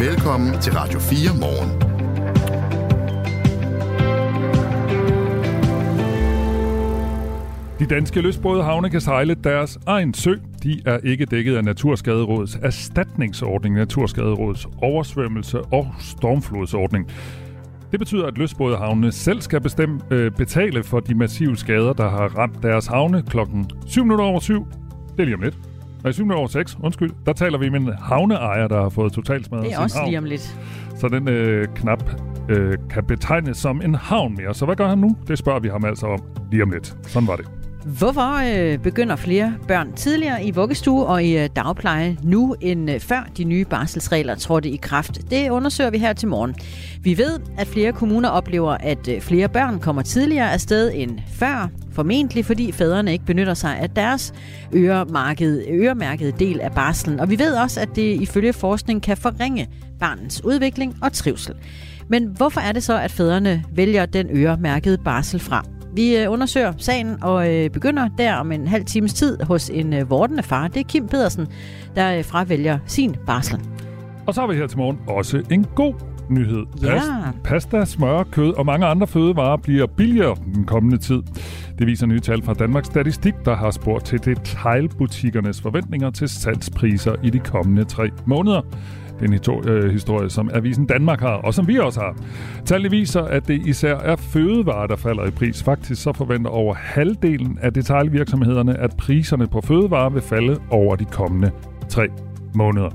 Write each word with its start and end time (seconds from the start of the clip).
Velkommen 0.00 0.60
til 0.60 0.72
Radio 0.72 0.98
4 0.98 1.18
morgen. 1.40 1.80
De 7.78 7.86
danske 7.86 8.20
lystbådehavne 8.20 8.90
kan 8.90 9.00
sejle 9.00 9.34
deres 9.34 9.78
egen 9.86 10.14
sø. 10.14 10.34
De 10.62 10.80
er 10.86 10.98
ikke 10.98 11.26
dækket 11.26 11.56
af 11.56 11.64
Naturskaderådets 11.64 12.58
erstatningsordning, 12.62 13.74
Naturskaderådets 13.74 14.68
oversvømmelse 14.82 15.60
og 15.60 15.94
stormflodsordning. 15.98 17.10
Det 17.90 17.98
betyder, 17.98 18.26
at 18.26 18.38
løsbådehavnene 18.38 19.12
selv 19.12 19.40
skal 19.40 19.60
bestemme, 19.60 20.00
øh, 20.10 20.30
betale 20.30 20.82
for 20.82 21.00
de 21.00 21.14
massive 21.14 21.56
skader, 21.56 21.92
der 21.92 22.08
har 22.08 22.38
ramt 22.38 22.62
deres 22.62 22.86
havne 22.86 23.22
klokken 23.22 23.70
7 23.86 24.04
minutter 24.04 24.24
over 24.24 24.40
7. 24.40 24.66
Det 25.12 25.20
er 25.20 25.24
lige 25.24 25.34
om 25.34 25.42
lidt. 25.42 25.58
Nej, 26.04 26.12
7 26.12 26.22
minutter 26.24 26.38
over 26.38 26.48
6, 26.48 26.76
undskyld. 26.82 27.10
Der 27.26 27.32
taler 27.32 27.58
vi 27.58 27.68
med 27.68 27.80
en 27.80 27.92
havneejer, 28.02 28.68
der 28.68 28.82
har 28.82 28.88
fået 28.88 29.12
totalt 29.12 29.46
smadret 29.46 29.64
Det 29.64 29.72
er 29.72 29.76
sin 29.76 29.82
også 29.82 29.96
havn. 29.98 30.08
lige 30.08 30.18
om 30.18 30.24
lidt. 30.24 30.56
Så 30.96 31.08
den 31.08 31.28
øh, 31.28 31.68
knap 31.74 32.02
øh, 32.48 32.74
kan 32.90 33.04
betegnes 33.04 33.56
som 33.56 33.82
en 33.84 33.94
havn 33.94 34.36
mere. 34.36 34.54
Så 34.54 34.64
hvad 34.64 34.76
gør 34.76 34.88
han 34.88 34.98
nu? 34.98 35.16
Det 35.28 35.38
spørger 35.38 35.60
vi 35.60 35.68
ham 35.68 35.84
altså 35.84 36.06
om 36.06 36.20
lige 36.50 36.62
om 36.62 36.70
lidt. 36.70 36.96
Sådan 37.02 37.28
var 37.28 37.36
det. 37.36 37.46
Hvorfor 37.84 38.54
øh, 38.54 38.78
begynder 38.78 39.16
flere 39.16 39.54
børn 39.68 39.92
tidligere 39.92 40.44
i 40.44 40.50
vuggestue 40.50 41.06
og 41.06 41.24
i 41.24 41.38
øh, 41.38 41.48
dagpleje 41.56 42.16
nu 42.22 42.56
end 42.60 42.90
øh, 42.90 43.00
før 43.00 43.28
de 43.36 43.44
nye 43.44 43.64
barselsregler 43.64 44.34
trådte 44.34 44.68
i 44.68 44.76
kraft? 44.76 45.30
Det 45.30 45.50
undersøger 45.50 45.90
vi 45.90 45.98
her 45.98 46.12
til 46.12 46.28
morgen. 46.28 46.54
Vi 47.02 47.18
ved, 47.18 47.40
at 47.58 47.66
flere 47.66 47.92
kommuner 47.92 48.28
oplever, 48.28 48.72
at 48.72 49.08
øh, 49.08 49.20
flere 49.20 49.48
børn 49.48 49.78
kommer 49.80 50.02
tidligere 50.02 50.52
afsted 50.52 50.92
end 50.94 51.18
før, 51.32 51.68
formentlig 51.92 52.44
fordi 52.44 52.72
fædrene 52.72 53.12
ikke 53.12 53.24
benytter 53.24 53.54
sig 53.54 53.78
af 53.78 53.90
deres 53.90 54.32
øremærkede, 54.74 55.64
øremærkede 55.70 56.32
del 56.38 56.60
af 56.60 56.72
barslen. 56.72 57.20
Og 57.20 57.30
vi 57.30 57.38
ved 57.38 57.54
også, 57.54 57.80
at 57.80 57.88
det 57.96 58.20
ifølge 58.20 58.52
forskning 58.52 59.02
kan 59.02 59.16
forringe 59.16 59.68
barnens 60.00 60.44
udvikling 60.44 60.96
og 61.02 61.12
trivsel. 61.12 61.54
Men 62.08 62.24
hvorfor 62.24 62.60
er 62.60 62.72
det 62.72 62.82
så, 62.82 62.98
at 62.98 63.10
fædrene 63.10 63.64
vælger 63.72 64.06
den 64.06 64.26
øremærkede 64.30 64.98
barsel 64.98 65.40
fra? 65.40 65.64
Vi 65.92 66.16
øh, 66.16 66.32
undersøger 66.32 66.72
sagen 66.78 67.16
og 67.22 67.54
øh, 67.54 67.70
begynder 67.70 68.08
der 68.18 68.34
om 68.34 68.52
en 68.52 68.66
halv 68.66 68.84
times 68.84 69.14
tid 69.14 69.42
hos 69.42 69.70
en 69.70 69.92
øh, 69.92 70.10
vortende 70.10 70.42
far. 70.42 70.68
Det 70.68 70.80
er 70.80 70.84
Kim 70.84 71.08
Pedersen, 71.08 71.46
der 71.96 72.22
fravælger 72.22 72.78
sin 72.86 73.16
barsel. 73.26 73.60
Og 74.26 74.34
så 74.34 74.40
har 74.40 74.48
vi 74.48 74.54
her 74.54 74.66
til 74.66 74.78
morgen 74.78 74.98
også 75.06 75.42
en 75.50 75.66
god 75.74 75.94
nyhed. 76.30 76.64
Ja. 76.82 77.00
pasta, 77.44 77.84
smør, 77.84 78.22
kød 78.22 78.52
og 78.52 78.66
mange 78.66 78.86
andre 78.86 79.06
fødevarer 79.06 79.56
bliver 79.56 79.86
billigere 79.86 80.36
den 80.54 80.64
kommende 80.64 80.98
tid. 80.98 81.22
Det 81.78 81.86
viser 81.86 82.06
nye 82.06 82.20
tal 82.20 82.42
fra 82.42 82.54
Danmarks 82.54 82.86
Statistik, 82.86 83.34
der 83.44 83.56
har 83.56 83.70
spurgt 83.70 84.04
til 84.04 84.24
detailbutikkernes 84.24 85.60
forventninger 85.60 86.10
til 86.10 86.28
salgspriser 86.28 87.14
i 87.22 87.30
de 87.30 87.38
kommende 87.38 87.84
tre 87.84 88.10
måneder. 88.26 88.60
Det 89.20 89.46
er 89.46 89.52
en 89.52 89.68
øh, 89.68 89.92
historie, 89.92 90.30
som 90.30 90.50
Avisen 90.54 90.86
Danmark 90.86 91.20
har, 91.20 91.34
og 91.34 91.54
som 91.54 91.68
vi 91.68 91.78
også 91.78 92.00
har. 92.00 92.16
Tallene 92.64 92.90
viser, 92.90 93.22
at 93.22 93.48
det 93.48 93.66
især 93.66 93.96
er 93.96 94.16
fødevarer, 94.16 94.86
der 94.86 94.96
falder 94.96 95.26
i 95.26 95.30
pris. 95.30 95.62
Faktisk 95.62 96.02
så 96.02 96.12
forventer 96.12 96.50
over 96.50 96.74
halvdelen 96.74 97.58
af 97.62 97.72
detailvirksomhederne, 97.72 98.78
at 98.78 98.96
priserne 98.96 99.46
på 99.46 99.60
fødevarer 99.60 100.10
vil 100.10 100.22
falde 100.22 100.60
over 100.70 100.96
de 100.96 101.04
kommende 101.04 101.50
tre 101.88 102.06
måneder. 102.54 102.90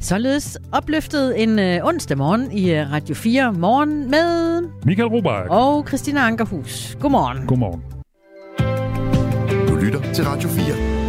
Således 0.00 0.58
opløftet 0.72 1.42
en 1.42 1.58
øh, 1.58 1.84
onsdag 1.84 2.18
morgen 2.18 2.52
i 2.52 2.74
øh, 2.74 2.92
Radio 2.92 3.14
4 3.14 3.52
morgen 3.52 4.10
med 4.10 4.62
Michael 4.84 5.08
Robark, 5.08 5.46
og 5.50 5.88
Christina 5.88 6.20
Ankerhus. 6.20 6.96
Godmorgen. 7.00 7.46
godmorgen. 7.46 7.82
Du 9.68 9.74
lytter 9.74 10.12
til 10.12 10.24
Radio 10.24 10.48
4. 10.48 11.05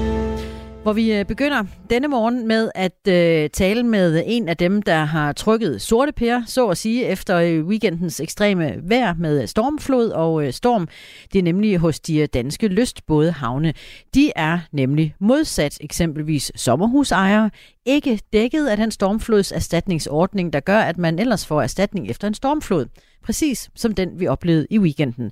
Hvor 0.87 0.93
vi 0.93 1.13
øh, 1.13 1.25
begynder 1.25 1.63
denne 1.89 2.07
morgen 2.07 2.47
med 2.47 2.71
at 2.75 3.07
øh, 3.07 3.49
tale 3.49 3.83
med 3.83 4.23
en 4.25 4.49
af 4.49 4.57
dem, 4.57 4.81
der 4.81 5.03
har 5.05 5.33
trykket 5.33 5.81
sorte 5.81 6.11
pære, 6.11 6.43
så 6.47 6.67
at 6.67 6.77
sige, 6.77 7.05
efter 7.05 7.37
øh, 7.37 7.65
weekendens 7.65 8.19
ekstreme 8.19 8.75
vejr 8.83 9.13
med 9.13 9.41
øh, 9.41 9.47
stormflod 9.47 10.09
og 10.09 10.45
øh, 10.45 10.53
storm. 10.53 10.87
Det 11.33 11.39
er 11.39 11.43
nemlig 11.43 11.77
hos 11.77 11.99
de 11.99 12.27
danske 12.27 12.67
lystbådehavne. 12.67 13.73
De 14.15 14.31
er 14.35 14.59
nemlig 14.71 15.15
modsat 15.19 15.77
eksempelvis 15.81 16.51
sommerhusejere 16.55 17.49
ikke 17.85 18.19
dækket 18.33 18.67
af 18.67 18.77
den 18.77 18.91
stormflods 18.91 19.51
erstatningsordning, 19.51 20.53
der 20.53 20.59
gør, 20.59 20.79
at 20.79 20.97
man 20.97 21.19
ellers 21.19 21.45
får 21.45 21.61
erstatning 21.61 22.09
efter 22.09 22.27
en 22.27 22.33
stormflod. 22.33 22.85
Præcis 23.27 23.69
som 23.75 23.95
den, 23.95 24.19
vi 24.19 24.27
oplevede 24.27 24.67
i 24.69 24.79
weekenden. 24.79 25.31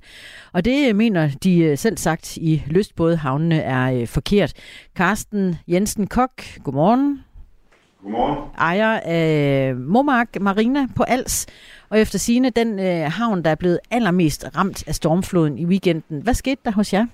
Og 0.52 0.64
det 0.64 0.88
øh, 0.88 0.96
mener 0.96 1.30
de 1.42 1.58
øh, 1.58 1.78
selv 1.78 1.98
sagt 1.98 2.36
i 2.36 2.62
lystbådehavnene 2.66 3.60
er 3.60 3.92
øh, 3.92 4.06
forkert. 4.06 4.52
Carsten 4.96 5.56
Jensen 5.68 6.06
Kok, 6.06 6.42
godmorgen. 6.64 7.24
Godmorgen. 8.02 8.50
Ejer 8.58 9.00
af 9.04 9.74
Momark 9.76 10.40
Marina 10.40 10.86
på 10.96 11.02
Als. 11.02 11.46
Og 11.88 12.00
efter 12.00 12.18
sine 12.18 12.50
den 12.50 12.78
øh, 12.78 13.12
havn, 13.12 13.44
der 13.44 13.50
er 13.50 13.54
blevet 13.54 13.78
allermest 13.90 14.44
ramt 14.56 14.88
af 14.88 14.94
stormfloden 14.94 15.58
i 15.58 15.64
weekenden. 15.64 16.22
Hvad 16.22 16.34
skete 16.34 16.60
der 16.64 16.70
hos 16.70 16.92
jer? 16.92 17.06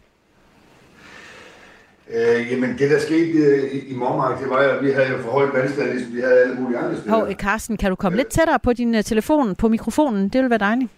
Øh, 2.14 2.52
jamen, 2.52 2.78
det 2.78 2.90
der 2.90 2.98
skete 2.98 3.38
øh, 3.38 3.62
i, 3.72 3.78
i 3.92 3.94
Mormark, 3.96 4.40
det 4.40 4.50
var 4.50 4.62
jo, 4.62 4.68
at 4.70 4.84
vi 4.84 4.90
havde 4.90 5.08
jo 5.08 5.18
for 5.18 5.30
højt 5.30 5.54
vandstand, 5.54 5.90
ligesom 5.90 6.14
vi 6.14 6.20
havde 6.20 6.38
alle 6.40 6.54
mulige 6.54 6.78
andre 6.78 6.96
steder. 6.96 7.10
Hov, 7.14 7.28
øh, 7.28 7.34
Carsten, 7.34 7.76
kan 7.76 7.90
du 7.90 7.96
komme 7.96 8.16
lidt 8.16 8.28
tættere 8.28 8.58
på 8.58 8.72
din 8.72 8.94
øh, 8.94 9.04
telefon, 9.04 9.54
på 9.54 9.68
mikrofonen? 9.68 10.28
Det 10.28 10.42
vil 10.42 10.50
være 10.50 10.58
dejligt. 10.58 10.90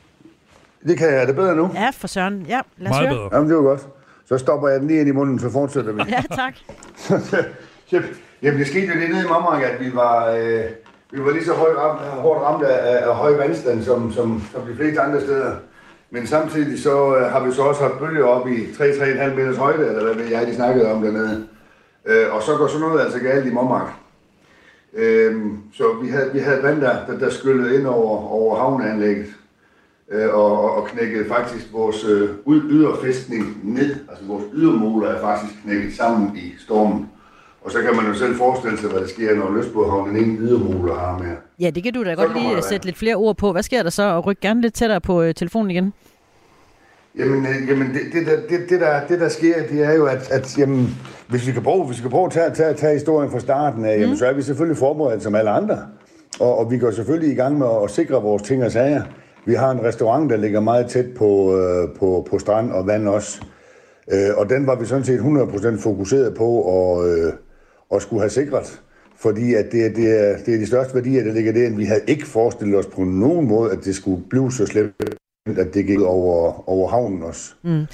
Det 0.87 0.99
kan 0.99 1.07
jeg. 1.09 1.23
Er 1.23 1.27
det 1.27 1.37
bedre 1.37 1.57
nu? 1.57 1.71
Ja, 1.75 1.91
for 1.93 2.07
søren. 2.07 2.47
Ja, 2.49 2.61
lad 2.79 2.91
os 2.91 2.95
Meget 2.95 3.09
høre. 3.09 3.19
bedre. 3.19 3.29
Jamen, 3.33 3.49
det 3.49 3.57
var 3.57 3.63
godt. 3.63 3.87
Så 4.29 4.39
stopper 4.39 4.69
jeg 4.69 4.81
den 4.81 4.89
lige 4.89 5.01
ind 5.01 5.09
i 5.09 5.13
munden, 5.13 5.39
så 5.39 5.51
fortsætter 5.51 5.93
vi. 5.93 6.03
Ja, 6.09 6.23
tak. 6.37 6.55
Jamen, 8.43 8.59
det 8.59 8.67
skete 8.67 8.87
jo 8.87 9.01
det 9.01 9.11
nede 9.11 9.21
i 9.25 9.29
Mormark, 9.29 9.63
at 9.63 9.81
vi 9.81 9.95
var, 9.95 10.31
øh, 10.31 10.65
vi 11.13 11.25
var 11.25 11.31
lige 11.33 11.45
så 11.45 11.53
højt 11.53 11.77
ramt, 11.77 12.01
hårdt 12.01 12.43
ramt 12.43 12.65
af, 12.65 12.97
af, 12.97 13.09
af 13.09 13.15
høj 13.17 13.37
vandstand, 13.37 13.83
som, 13.83 14.13
som, 14.13 14.43
som 14.53 14.63
de 14.71 14.77
fleste 14.77 15.01
andre 15.01 15.21
steder. 15.21 15.53
Men 16.15 16.27
samtidig 16.27 16.83
så 16.83 17.17
øh, 17.17 17.23
har 17.33 17.45
vi 17.47 17.53
så 17.53 17.63
også 17.63 17.83
haft 17.83 17.99
bølger 17.99 18.25
op 18.25 18.49
i 18.49 18.57
3-3,5 18.65 19.35
meters 19.35 19.57
højde, 19.57 19.87
eller 19.87 20.05
hvad 20.05 20.15
ved 20.15 20.31
jeg, 20.31 20.47
de 20.47 20.55
snakkede 20.55 20.93
om 20.93 21.03
dernede. 21.03 21.47
Øh, 22.07 22.35
og 22.35 22.43
så 22.43 22.57
går 22.57 22.67
sådan 22.67 22.81
noget 22.81 23.01
altså 23.01 23.19
galt 23.19 23.47
i 23.47 23.51
Mormark. 23.51 23.89
Øh, 24.95 25.43
så 25.73 25.85
vi 26.03 26.09
havde, 26.09 26.31
vi 26.33 26.39
havde 26.39 26.63
vand, 26.63 26.81
der, 26.81 27.07
der, 27.07 27.19
der 27.19 27.31
skyllede 27.31 27.75
ind 27.79 27.87
over, 27.87 28.29
over 28.33 28.57
havneanlægget 28.57 29.27
øh, 30.13 30.35
og, 30.35 30.61
og- 30.65 30.75
og 30.77 30.87
knækkede 30.89 31.29
faktisk 31.29 31.67
vores 31.73 32.05
øh, 32.05 32.29
yderfæstning 32.49 33.61
ned. 33.63 33.97
Altså 34.11 34.25
vores 34.27 34.45
ydermoler 34.55 35.09
er 35.09 35.21
faktisk 35.21 35.53
knækket 35.65 35.93
sammen 35.97 36.37
i 36.37 36.55
stormen. 36.59 37.11
Og 37.75 37.81
så 37.81 37.87
kan 37.87 37.97
man 37.97 38.07
jo 38.13 38.19
selv 38.19 38.37
forestille 38.37 38.79
sig, 38.79 38.91
hvad 38.91 39.01
der 39.01 39.07
sker, 39.07 39.35
når 39.35 39.55
Løsbådhavnen 39.55 40.17
ingen 40.17 40.39
ydermoler 40.39 40.95
har 40.95 41.19
mere. 41.19 41.37
Ja, 41.61 41.71
det 41.71 41.83
kan 41.83 41.93
du 41.93 42.05
da 42.05 42.15
Så 42.15 42.17
godt 42.17 42.35
lige 42.35 42.63
sætte 42.63 42.87
lidt 42.87 42.99
flere 42.99 43.15
ord 43.15 43.37
på. 43.37 43.53
Hvad 43.53 43.63
sker 43.63 43.83
der 43.83 43.91
så? 43.91 44.03
Og 44.03 44.27
ryk 44.27 44.41
gerne 44.41 44.61
lidt 44.61 44.75
tættere 44.75 45.01
på 45.01 45.23
øh, 45.23 45.35
telefonen 45.35 45.71
igen. 45.71 45.93
Jamen, 47.19 47.47
øh, 47.47 47.69
jamen 47.69 47.87
det, 47.95 48.01
det, 48.13 48.27
der, 48.27 48.37
det, 48.49 48.71
det, 48.71 48.81
der, 48.81 49.07
det 49.07 49.21
der 49.21 49.29
sker, 49.29 49.55
det 49.71 49.85
er 49.85 49.93
jo, 49.93 50.07
at, 50.07 50.31
at 50.31 50.59
jamen, 50.59 50.97
hvis 51.29 51.47
vi 51.47 51.53
kan 51.53 51.63
prøve, 51.63 51.85
hvis 51.85 51.99
vi 51.99 52.03
kan 52.03 52.11
prøve 52.11 52.27
at 52.27 52.33
tage, 52.33 52.51
tage, 52.51 52.75
tage 52.75 52.93
historien 52.93 53.31
fra 53.31 53.41
starten 53.41 53.85
af, 53.85 53.97
mm. 53.97 54.03
jamen, 54.03 54.17
så 54.17 54.27
er 54.27 54.33
vi 54.33 54.43
selvfølgelig 54.43 54.79
forberedt 54.79 55.23
som 55.23 55.35
alle 55.35 55.51
andre. 55.51 55.79
Og, 56.41 56.59
og 56.59 56.71
vi 56.71 56.79
går 56.79 56.91
selvfølgelig 56.91 57.33
i 57.33 57.37
gang 57.37 57.59
med 57.59 57.67
at 57.85 57.91
sikre 57.91 58.23
vores 58.23 58.43
ting 58.43 58.65
og 58.65 58.73
sager. 58.73 59.03
Vi 59.47 59.55
har 59.55 59.71
en 59.71 59.85
restaurant, 59.85 60.31
der 60.31 60.37
ligger 60.37 60.61
meget 60.61 60.87
tæt 60.87 61.07
på, 61.17 61.59
øh, 61.59 61.99
på, 61.99 62.27
på 62.31 62.39
strand 62.39 62.73
og 62.73 62.87
vand 62.87 63.09
også. 63.09 63.41
Øh, 64.13 64.37
og 64.37 64.51
den 64.51 64.67
var 64.67 64.75
vi 64.75 64.87
sådan 64.87 65.05
set 65.05 65.19
100% 65.19 65.83
fokuseret 65.83 66.35
på 66.35 66.61
at, 66.99 67.11
øh, 67.11 67.33
at 67.95 68.03
skulle 68.03 68.21
have 68.21 68.31
sikret. 68.31 68.81
Fordi 69.17 69.55
at 69.55 69.73
det, 69.73 69.87
er- 69.87 69.91
det, 69.93 70.21
er, 70.31 70.37
det 70.47 70.55
er 70.55 70.59
de 70.59 70.67
største 70.67 70.95
værdier, 70.95 71.25
der 71.25 71.33
ligger 71.33 71.53
der. 71.53 71.77
Vi 71.77 71.85
havde 71.85 72.01
ikke 72.07 72.27
forestillet 72.27 72.79
os 72.79 72.87
på 72.87 73.05
nogen 73.05 73.49
måde, 73.49 73.73
at 73.73 73.79
det 73.85 73.95
skulle 73.95 74.23
blive 74.31 74.53
så 74.53 74.67
slemt, 74.67 74.95
at 75.59 75.75
det 75.75 75.87
gik 75.87 76.01
over, 76.01 76.69
over 76.69 76.89
havnen 76.89 77.23
også. 77.23 77.55
Mm. 77.63 77.81
Øh, 77.81 77.87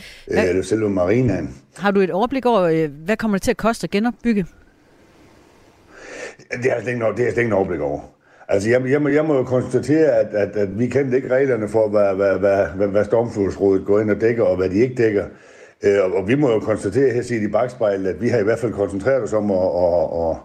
eller 0.49 0.63
selve 0.63 0.91
marinaen. 0.91 1.55
Har 1.77 1.91
du 1.91 2.01
et 2.01 2.11
overblik 2.11 2.47
over, 2.47 2.61
øh, 2.63 2.91
hvad 3.05 3.17
kommer 3.17 3.37
det 3.39 3.43
til 3.43 3.51
at 3.51 3.57
koste 3.57 3.85
at 3.85 3.91
genopbygge? 3.91 4.47
Det 6.53 6.65
har 6.65 6.75
jeg 6.75 6.83
slet 6.83 6.93
ikke, 6.93 7.05
det 7.17 7.25
har 7.25 7.33
slet 7.33 7.43
ikke 7.43 7.55
overblik 7.55 7.81
over. 7.81 8.01
Altså, 8.49 8.69
jeg, 8.71 8.91
jeg, 8.91 9.03
må, 9.03 9.09
jeg 9.09 9.25
må 9.25 9.35
jo 9.37 9.43
konstatere, 9.45 10.07
at, 10.21 10.27
at, 10.35 10.57
at 10.57 10.79
vi 10.79 10.87
kendte 10.87 11.17
ikke 11.17 11.29
reglerne 11.29 11.69
for, 11.69 11.89
hvad, 11.89 12.15
hvad, 12.15 12.39
hvad, 12.39 12.67
hvad, 12.77 12.89
hvad 12.89 13.05
Stormflodsrådet 13.05 13.87
går 13.87 14.01
ind 14.01 14.11
og 14.11 14.21
dækker, 14.21 14.43
og 14.45 14.57
hvad 14.57 14.69
de 14.71 14.75
ikke 14.79 14.95
dækker. 15.03 15.25
Øh, 15.85 15.99
og, 16.15 16.29
vi 16.29 16.35
må 16.35 16.51
jo 16.51 16.59
konstatere 16.59 17.15
her 17.15 17.23
set 17.23 17.43
i 17.43 17.49
bagspejlet, 17.49 18.07
at 18.07 18.21
vi 18.21 18.29
har 18.29 18.39
i 18.39 18.43
hvert 18.43 18.59
fald 18.59 18.73
koncentreret 18.73 19.23
os 19.23 19.33
om 19.33 19.51
at, 19.51 19.59
at, 19.59 20.05
at, 20.21 20.37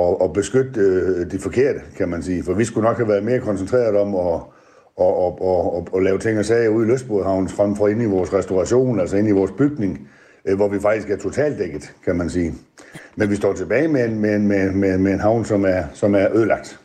at, 0.00 0.16
at 0.24 0.32
beskytte 0.32 0.80
øh, 0.80 1.30
de 1.30 1.38
forkerte, 1.38 1.80
kan 1.96 2.08
man 2.08 2.22
sige. 2.22 2.42
For 2.42 2.54
vi 2.54 2.64
skulle 2.64 2.88
nok 2.88 2.96
have 2.96 3.08
været 3.08 3.24
mere 3.24 3.38
koncentreret 3.38 3.96
om 3.96 4.14
at, 4.14 4.40
at, 5.00 5.06
at, 5.06 5.32
at, 5.42 5.66
at, 5.76 5.96
at 5.96 6.02
lave 6.02 6.18
ting 6.18 6.38
og 6.38 6.44
sager 6.44 6.68
ude 6.68 6.86
i 6.86 6.90
Løsbodhavn, 6.90 7.48
frem 7.48 7.76
for 7.76 7.88
inde 7.88 8.04
i 8.04 8.08
vores 8.08 8.32
restauration, 8.32 9.00
altså 9.00 9.16
inde 9.16 9.30
i 9.30 9.32
vores 9.32 9.52
bygning, 9.58 10.08
øh, 10.44 10.56
hvor 10.56 10.68
vi 10.68 10.80
faktisk 10.80 11.10
er 11.10 11.16
totalt 11.16 11.58
dækket, 11.58 11.92
kan 12.04 12.16
man 12.16 12.30
sige. 12.30 12.54
Men 13.16 13.30
vi 13.30 13.36
står 13.36 13.52
tilbage 13.52 13.88
med 13.88 14.04
en, 14.04 14.20
med 14.20 14.34
en, 14.34 14.48
med, 14.48 14.72
med, 14.72 14.98
med 14.98 15.12
en 15.12 15.20
havn, 15.20 15.44
som 15.44 15.64
er, 15.64 15.84
som 15.92 16.14
er 16.14 16.34
ødelagt. 16.34 16.80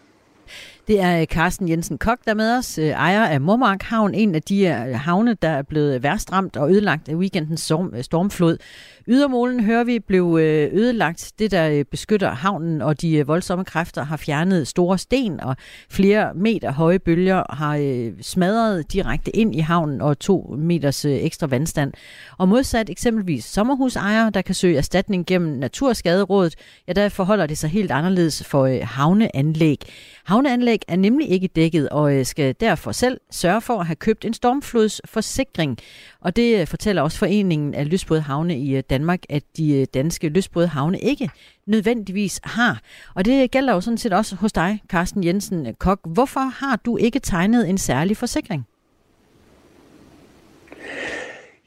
Det 0.87 1.01
er 1.01 1.21
øh, 1.21 1.25
Carsten 1.25 1.69
Jensen 1.69 1.97
Kok, 1.97 2.17
der 2.25 2.31
er 2.31 2.35
med 2.35 2.57
os, 2.57 2.77
øh, 2.77 2.87
ejer 2.87 3.25
af 3.25 3.41
Mormark 3.41 3.81
Havn, 3.83 4.13
en 4.13 4.35
af 4.35 4.41
de 4.41 4.67
øh, 4.67 4.99
havne, 4.99 5.33
der 5.41 5.49
er 5.49 5.61
blevet 5.61 6.03
værst 6.03 6.31
ramt 6.31 6.57
og 6.57 6.71
ødelagt 6.71 7.09
af 7.09 7.15
weekendens 7.15 7.61
storm, 7.61 8.03
stormflod. 8.03 8.57
Ydermålen, 9.07 9.63
hører 9.63 9.83
vi, 9.83 9.99
blev 9.99 10.37
øh, 10.41 10.73
ødelagt. 10.73 11.31
Det, 11.39 11.51
der 11.51 11.69
øh, 11.69 11.85
beskytter 11.91 12.31
havnen 12.31 12.81
og 12.81 13.01
de 13.01 13.15
øh, 13.15 13.27
voldsomme 13.27 13.65
kræfter, 13.65 14.03
har 14.03 14.17
fjernet 14.17 14.67
store 14.67 14.97
sten, 14.97 15.39
og 15.39 15.55
flere 15.89 16.33
meter 16.33 16.71
høje 16.71 16.99
bølger 16.99 17.43
har 17.49 18.11
smadret 18.21 18.93
direkte 18.93 19.35
ind 19.35 19.55
i 19.55 19.59
havnen 19.59 20.01
og 20.01 20.19
to 20.19 20.55
meters 20.57 21.05
ekstra 21.05 21.47
vandstand. 21.47 21.93
Og 22.37 22.47
modsat 22.47 22.89
eksempelvis 22.89 23.45
sommerhusejere, 23.45 24.29
der 24.29 24.41
kan 24.41 24.55
søge 24.55 24.77
erstatning 24.77 25.25
gennem 25.25 25.57
Naturskaderådet, 25.57 26.55
ja, 26.87 26.93
der 26.93 27.09
forholder 27.09 27.45
det 27.45 27.57
sig 27.57 27.69
helt 27.69 27.91
anderledes 27.91 28.43
for 28.43 28.83
havneanlæg. 28.83 29.77
Havneanlæg 30.23 30.79
er 30.87 30.95
nemlig 30.95 31.29
ikke 31.29 31.47
dækket 31.47 31.89
og 31.89 32.25
skal 32.25 32.55
derfor 32.59 32.91
selv 32.91 33.19
sørge 33.31 33.61
for 33.61 33.79
at 33.79 33.85
have 33.85 33.95
købt 33.95 34.25
en 34.25 34.33
stormflodsforsikring. 34.33 35.77
Og 36.21 36.35
det 36.35 36.67
fortæller 36.67 37.01
også 37.01 37.17
Foreningen 37.17 37.73
af 37.73 37.89
Lysbåde 37.89 38.21
Havne 38.21 38.59
i 38.59 38.81
Danmark, 38.81 38.94
at 39.29 39.43
de 39.57 39.81
øh, 39.81 39.87
danske 39.93 40.29
lystbåde 40.29 40.67
havne 40.67 40.99
ikke 40.99 41.29
nødvendigvis 41.67 42.39
har. 42.43 42.81
Og 43.15 43.25
det 43.25 43.51
gælder 43.51 43.73
jo 43.73 43.81
sådan 43.81 43.97
set 43.97 44.13
også 44.13 44.35
hos 44.35 44.53
dig, 44.53 44.81
Carsten 44.89 45.23
Jensen 45.23 45.67
øh, 45.67 45.73
Kok. 45.73 45.99
Hvorfor 46.05 46.39
har 46.39 46.75
du 46.75 46.97
ikke 46.97 47.19
tegnet 47.19 47.69
en 47.69 47.77
særlig 47.77 48.17
forsikring? 48.17 48.67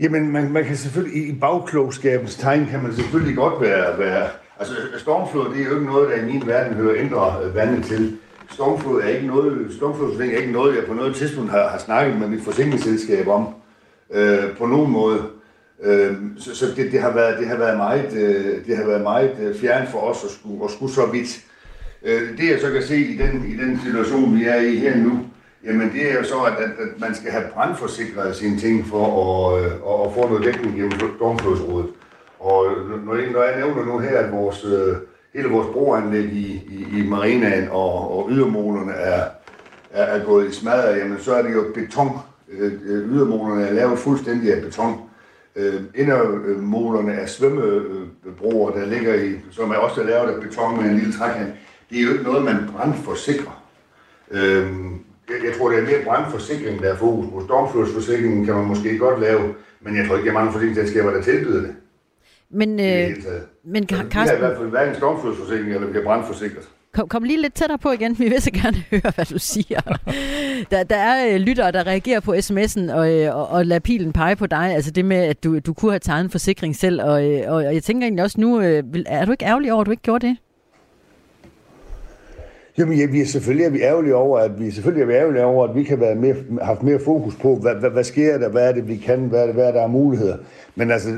Jamen, 0.01 0.33
man, 0.33 0.53
man 0.53 0.65
kan 0.65 0.77
selvfølgelig, 0.77 1.29
i 1.29 1.35
bagklogskabens 1.35 2.37
tegn 2.37 2.67
kan 2.67 2.83
man 2.83 2.95
selvfølgelig 2.95 3.37
godt 3.37 3.61
være, 3.61 3.99
være 3.99 4.29
altså 4.59 4.75
stormflod, 4.99 5.55
det 5.55 5.61
er 5.61 5.65
jo 5.65 5.75
ikke 5.75 5.87
noget, 5.87 6.09
der 6.09 6.17
i 6.17 6.25
min 6.25 6.43
verden 6.47 6.75
hører 6.75 6.97
ændre 6.97 7.41
øh, 7.45 7.55
vandet 7.55 7.85
til. 7.85 8.19
Stormflod 8.51 9.03
er 9.03 9.09
ikke 9.09 9.27
noget, 9.27 9.75
stormflod 9.77 10.21
er 10.21 10.39
ikke 10.39 10.53
noget, 10.53 10.77
jeg 10.77 10.85
på 10.85 10.95
noget 10.95 11.17
tidspunkt 11.17 11.51
har, 11.51 11.69
har 11.69 11.79
snakket 11.79 12.21
med 12.21 12.29
mit 12.29 12.43
forsikringsselskab 12.43 13.29
om, 13.29 13.49
øh, 14.11 14.57
på 14.59 14.67
nogen 14.67 14.93
måde. 14.93 15.23
Øh, 15.83 16.17
så 16.39 16.57
så 16.57 16.67
det, 16.77 16.93
det, 16.93 17.01
har 17.01 17.15
været, 17.15 17.39
det 17.39 17.49
har 17.49 17.57
været 17.57 17.77
meget, 17.77 18.13
øh, 18.13 18.67
det 18.67 18.77
har 18.77 18.87
været 18.87 19.03
meget 19.03 19.37
øh, 19.41 19.55
fjern 19.55 19.87
for 19.87 19.99
os 19.99 20.25
at 20.25 20.31
skulle, 20.31 20.65
at 20.65 20.71
skulle 20.71 20.93
så 20.93 21.07
vidt. 21.07 21.45
Øh, 22.05 22.39
det 22.39 22.51
jeg 22.51 22.61
så 22.61 22.71
kan 22.71 22.83
se 22.83 22.97
i 22.97 23.17
den, 23.17 23.45
i 23.49 23.57
den 23.57 23.81
situation, 23.85 24.37
vi 24.39 24.45
er 24.45 24.61
i 24.61 24.77
her 24.77 24.97
nu, 24.97 25.21
jamen 25.65 25.93
det 25.93 26.11
er 26.11 26.15
jo 26.15 26.25
så, 26.25 26.39
at, 26.39 26.53
at, 26.65 26.71
at 26.71 27.01
man 27.01 27.15
skal 27.15 27.31
have 27.31 27.45
brandforsikret 27.55 28.37
sine 28.37 28.59
ting 28.59 28.87
for 28.87 29.07
at, 29.25 29.65
øh, 29.65 29.73
at 29.73 30.15
få 30.15 30.29
noget 30.29 30.45
dækning 30.45 30.77
gennem 30.77 31.17
Stormflodsrådet. 31.17 31.89
Og 32.39 32.67
når 33.05 33.15
jeg, 33.15 33.31
når 33.31 33.43
jeg 33.43 33.57
nævner 33.57 33.85
nu 33.85 33.99
her, 33.99 34.19
at 34.19 34.33
vores, 34.33 34.65
øh, 34.65 34.97
hele 35.35 35.49
vores 35.49 35.69
broanlæg 35.73 36.25
i, 36.25 36.63
i, 36.71 36.99
i 36.99 37.09
marinaen 37.09 37.69
og, 37.71 38.19
og 38.19 38.31
ydermålerne 38.31 38.93
er, 38.93 39.25
er, 39.91 40.03
er 40.03 40.25
gået 40.25 40.49
i 40.49 40.53
smadret, 40.53 40.99
jamen 40.99 41.19
så 41.19 41.35
er 41.35 41.43
det 41.43 41.55
jo 41.55 41.65
beton. 41.75 42.11
Øh, 42.51 42.73
øh 42.87 43.13
ydermålerne 43.13 43.67
er 43.67 43.73
lavet 43.73 43.99
fuldstændig 43.99 44.55
af 44.55 44.63
beton 44.63 45.08
øh, 45.59 45.83
indermålerne 45.95 47.13
af 47.13 47.29
svømmebroer, 47.29 48.71
der 48.71 48.87
ligger 48.87 49.15
i, 49.15 49.33
som 49.51 49.71
er 49.71 49.77
også 49.77 50.03
lavet 50.03 50.31
af 50.31 50.41
beton 50.43 50.77
med 50.77 50.91
en 50.91 50.97
lille 50.97 51.13
trækant, 51.13 51.55
det 51.91 51.99
er 51.99 52.03
jo 52.03 52.13
ikke 52.13 52.25
noget, 52.25 52.45
man 52.45 52.57
brandforsikrer. 52.77 53.65
Øh, 54.31 54.67
jeg, 55.29 55.37
jeg 55.45 55.53
tror, 55.59 55.69
det 55.71 55.79
er 55.79 55.83
mere 55.83 56.05
brandforsikring, 56.05 56.83
der 56.83 56.93
er 56.93 56.97
fokus 56.97 57.27
på. 57.33 57.45
Stormflodsforsikringen 57.45 58.45
kan 58.45 58.55
man 58.55 58.65
måske 58.65 58.99
godt 58.99 59.21
lave, 59.21 59.55
men 59.81 59.97
jeg 59.97 60.07
tror 60.07 60.17
ikke, 60.17 60.27
der 60.27 60.31
er 60.31 60.39
mange 60.39 60.53
forsikringsselskaber, 60.53 61.11
der 61.11 61.23
tilbyder 61.23 61.61
det. 61.61 61.75
Men, 62.51 62.81
øh, 62.81 63.17
men 63.65 63.89
Carsten... 63.89 64.11
Vi 64.11 64.29
har 64.29 64.33
i 64.33 64.39
hvert 64.39 64.57
fald 64.57 64.69
hverken 64.69 64.95
stormflodsforsikring 64.95 65.75
eller 65.75 65.87
vi 65.87 65.93
kan 65.93 66.03
brandforsikret. 66.03 66.69
Kom, 66.95 67.09
kom 67.09 67.23
lige 67.23 67.43
lidt 67.43 67.55
tættere 67.55 67.79
på 67.79 67.91
igen. 67.91 68.19
Vi 68.19 68.29
vil 68.29 68.43
så 68.43 68.51
gerne 68.51 68.77
høre, 68.91 69.13
hvad 69.15 69.25
du 69.25 69.39
siger. 69.39 69.81
Der, 70.71 70.83
der 70.83 70.97
er 70.97 71.35
øh, 71.35 71.41
lyttere, 71.41 71.73
der 71.73 71.87
reagerer 71.87 72.21
på 72.21 72.35
sms'en 72.35 72.93
og, 72.93 73.13
øh, 73.13 73.37
og, 73.37 73.49
og 73.49 73.67
lader 73.67 73.81
pilen 73.81 74.13
pege 74.13 74.37
på 74.37 74.47
dig. 74.47 74.75
Altså 74.75 74.91
det 74.91 75.05
med, 75.05 75.17
at 75.17 75.45
du, 75.45 75.59
du 75.59 75.73
kunne 75.73 75.93
have 75.93 75.99
taget 75.99 76.21
en 76.21 76.31
forsikring 76.31 76.77
selv. 76.77 77.03
Og, 77.03 77.31
øh, 77.31 77.43
og, 77.47 77.55
og 77.55 77.75
jeg 77.75 77.83
tænker 77.83 78.07
egentlig 78.07 78.25
også 78.25 78.41
nu, 78.41 78.61
øh, 78.61 78.83
er 79.07 79.25
du 79.25 79.33
ikke 79.33 79.45
ærgerlig 79.45 79.73
over, 79.73 79.81
at 79.81 79.87
du 79.87 79.91
ikke 79.91 80.03
gjorde 80.03 80.27
det? 80.27 80.37
Jamen, 82.79 82.99
ja, 82.99 83.07
vi 83.07 83.21
er 83.21 83.27
selvfølgelig 83.27 83.67
er 83.67 83.71
vi 83.71 83.83
ærgerlige 83.83 84.15
over, 84.15 84.39
at 84.39 84.61
vi 84.61 84.71
selvfølgelig 84.71 85.03
er 85.03 85.07
vi 85.07 85.13
ærgerlige 85.13 85.45
over, 85.45 85.69
at 85.69 85.75
vi 85.75 85.83
kan 85.83 86.01
være 86.01 86.15
mere, 86.15 86.35
haft 86.63 86.83
mere 86.83 86.99
fokus 87.05 87.35
på, 87.37 87.57
hvad, 87.57 87.75
hvad, 87.75 87.91
hvad 87.91 88.05
sker 88.05 88.39
der, 88.39 88.49
hvad 88.49 88.69
er 88.69 88.73
det, 88.73 88.89
vi 88.89 88.97
kan, 88.97 89.21
hvad 89.21 89.43
er 89.43 89.47
det, 89.47 89.55
hvad 89.55 89.65
er 89.65 89.73
der 89.73 89.83
er 89.83 89.87
muligheder. 89.87 90.37
Men 90.75 90.91
altså, 90.91 91.09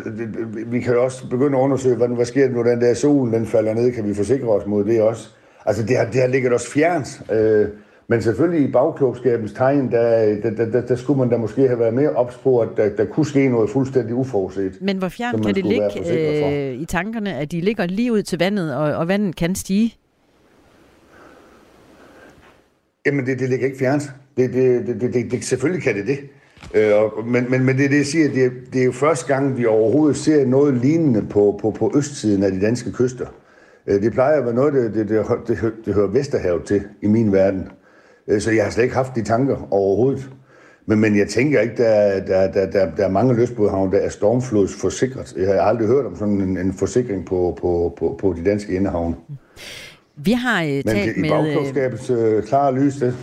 vi 0.67 0.81
kan 0.81 0.95
jo 0.95 1.05
også 1.05 1.29
begynde 1.29 1.59
at 1.59 1.63
undersøge, 1.63 1.97
hvad, 1.97 2.09
hvad 2.09 2.25
sker 2.25 2.47
der, 2.47 2.55
når 2.55 2.63
den 2.63 2.81
der 2.81 2.95
solen 2.95 3.35
den 3.35 3.47
falder 3.47 3.75
ned, 3.75 3.93
kan 3.93 4.09
vi 4.09 4.15
forsikre 4.15 4.49
os 4.49 4.67
mod 4.67 4.85
det 4.85 5.03
også. 5.03 5.29
Altså, 5.67 5.83
det 5.83 5.97
har, 5.97 6.05
det 6.05 6.21
har 6.21 6.29
ligget 6.29 6.53
os 6.53 6.67
fjernt. 6.67 7.23
Øh, 7.33 7.69
men 8.11 8.23
selvfølgelig 8.23 8.69
i 8.69 8.73
bagklogskabens 8.73 9.53
tegn, 9.53 9.91
der, 9.91 10.35
der, 10.43 10.51
der, 10.51 10.71
der, 10.71 10.81
der 10.81 10.97
skulle 10.97 11.19
man 11.19 11.29
da 11.29 11.37
måske 11.37 11.67
have 11.69 11.79
været 11.79 11.95
mere 11.95 12.11
at 12.63 12.69
der, 12.77 12.97
der 12.97 13.05
kunne 13.05 13.27
ske 13.27 13.49
noget 13.49 13.71
fuldstændig 13.71 14.15
uforudset. 14.15 14.79
Men 14.81 14.97
hvor 14.97 15.09
fjern 15.09 15.43
kan 15.43 15.55
det 15.55 15.67
ligge 15.67 16.13
øh, 16.13 16.75
i 16.75 16.85
tankerne, 16.85 17.37
at 17.37 17.53
de 17.53 17.61
ligger 17.61 17.87
lige 17.87 18.13
ud 18.13 18.23
til 18.23 18.39
vandet, 18.39 18.77
og, 18.77 18.95
og 18.97 19.09
vandet 19.09 19.37
kan 19.37 19.55
stige? 19.55 19.95
Jamen, 23.07 23.27
det, 23.27 23.39
det 23.39 23.49
ligger 23.49 23.67
ikke 23.67 23.79
fjernt. 23.79 24.03
Det, 24.37 24.53
det, 24.53 24.87
det, 25.01 25.15
det, 25.15 25.31
det, 25.31 25.45
selvfølgelig 25.45 25.83
kan 25.83 25.95
det 25.95 26.07
det. 26.07 26.19
Øh, 26.75 27.27
men, 27.27 27.51
men, 27.51 27.65
men 27.65 27.79
det, 27.79 27.91
det 27.91 27.97
jeg 27.97 28.07
siger, 28.07 28.29
det, 28.29 28.53
det 28.73 28.81
er 28.81 28.85
jo 28.85 28.93
første 28.93 29.35
gang, 29.35 29.59
vi 29.59 29.67
overhovedet 29.67 30.17
ser 30.17 30.47
noget 30.47 30.75
lignende 30.75 31.27
på, 31.31 31.59
på, 31.63 31.71
på 31.71 31.93
østsiden 31.97 32.43
af 32.43 32.53
de 32.53 32.61
danske 32.61 32.93
kyster. 32.93 33.27
Øh, 33.87 34.03
det 34.03 34.13
plejer 34.13 34.39
at 34.39 34.45
være 34.45 34.55
noget, 34.55 34.75
det, 34.75 34.95
det, 34.95 35.09
det, 35.09 35.27
det, 35.49 35.73
det 35.85 35.95
hører 35.95 36.09
Vesterhavet 36.09 36.65
til 36.65 36.83
i 37.03 37.07
min 37.07 37.33
verden. 37.33 37.69
Øh, 38.31 38.41
så 38.41 38.51
jeg 38.51 38.65
har 38.65 38.71
slet 38.71 38.85
ikke 38.85 38.97
haft 38.97 39.15
de 39.15 39.23
tanker 39.23 39.69
overhovedet. 39.71 40.31
Men, 40.87 41.01
men 41.01 41.19
jeg 41.19 41.29
tænker 41.29 41.61
ikke, 41.61 41.77
der, 41.77 42.25
der, 42.25 42.53
der, 42.53 42.71
der, 42.71 42.91
der 42.97 43.05
er 43.05 43.11
mange 43.11 43.35
løsbådhavne, 43.35 43.93
der 43.93 43.99
er 43.99 44.09
stormflodsforsikret. 44.09 45.35
Jeg 45.37 45.47
har 45.47 45.61
aldrig 45.61 45.89
hørt 45.89 46.07
om 46.07 46.17
sådan 46.17 46.41
en, 46.41 46.59
en 46.59 46.73
forsikring 46.73 47.27
på, 47.27 47.59
på, 47.61 47.95
på, 47.99 48.19
på 48.21 48.35
de 48.39 48.51
danske 48.51 48.75
indehavne. 48.75 49.15
Vi 50.17 50.33
har 50.33 50.63
uh, 50.63 50.69
talt 50.69 51.17
men 51.17 51.25
i 51.25 51.29
bagklodskabets 51.29 52.11
uh, 52.11 52.43
klare 52.43 52.75
lys, 52.75 52.95
det, 52.95 53.15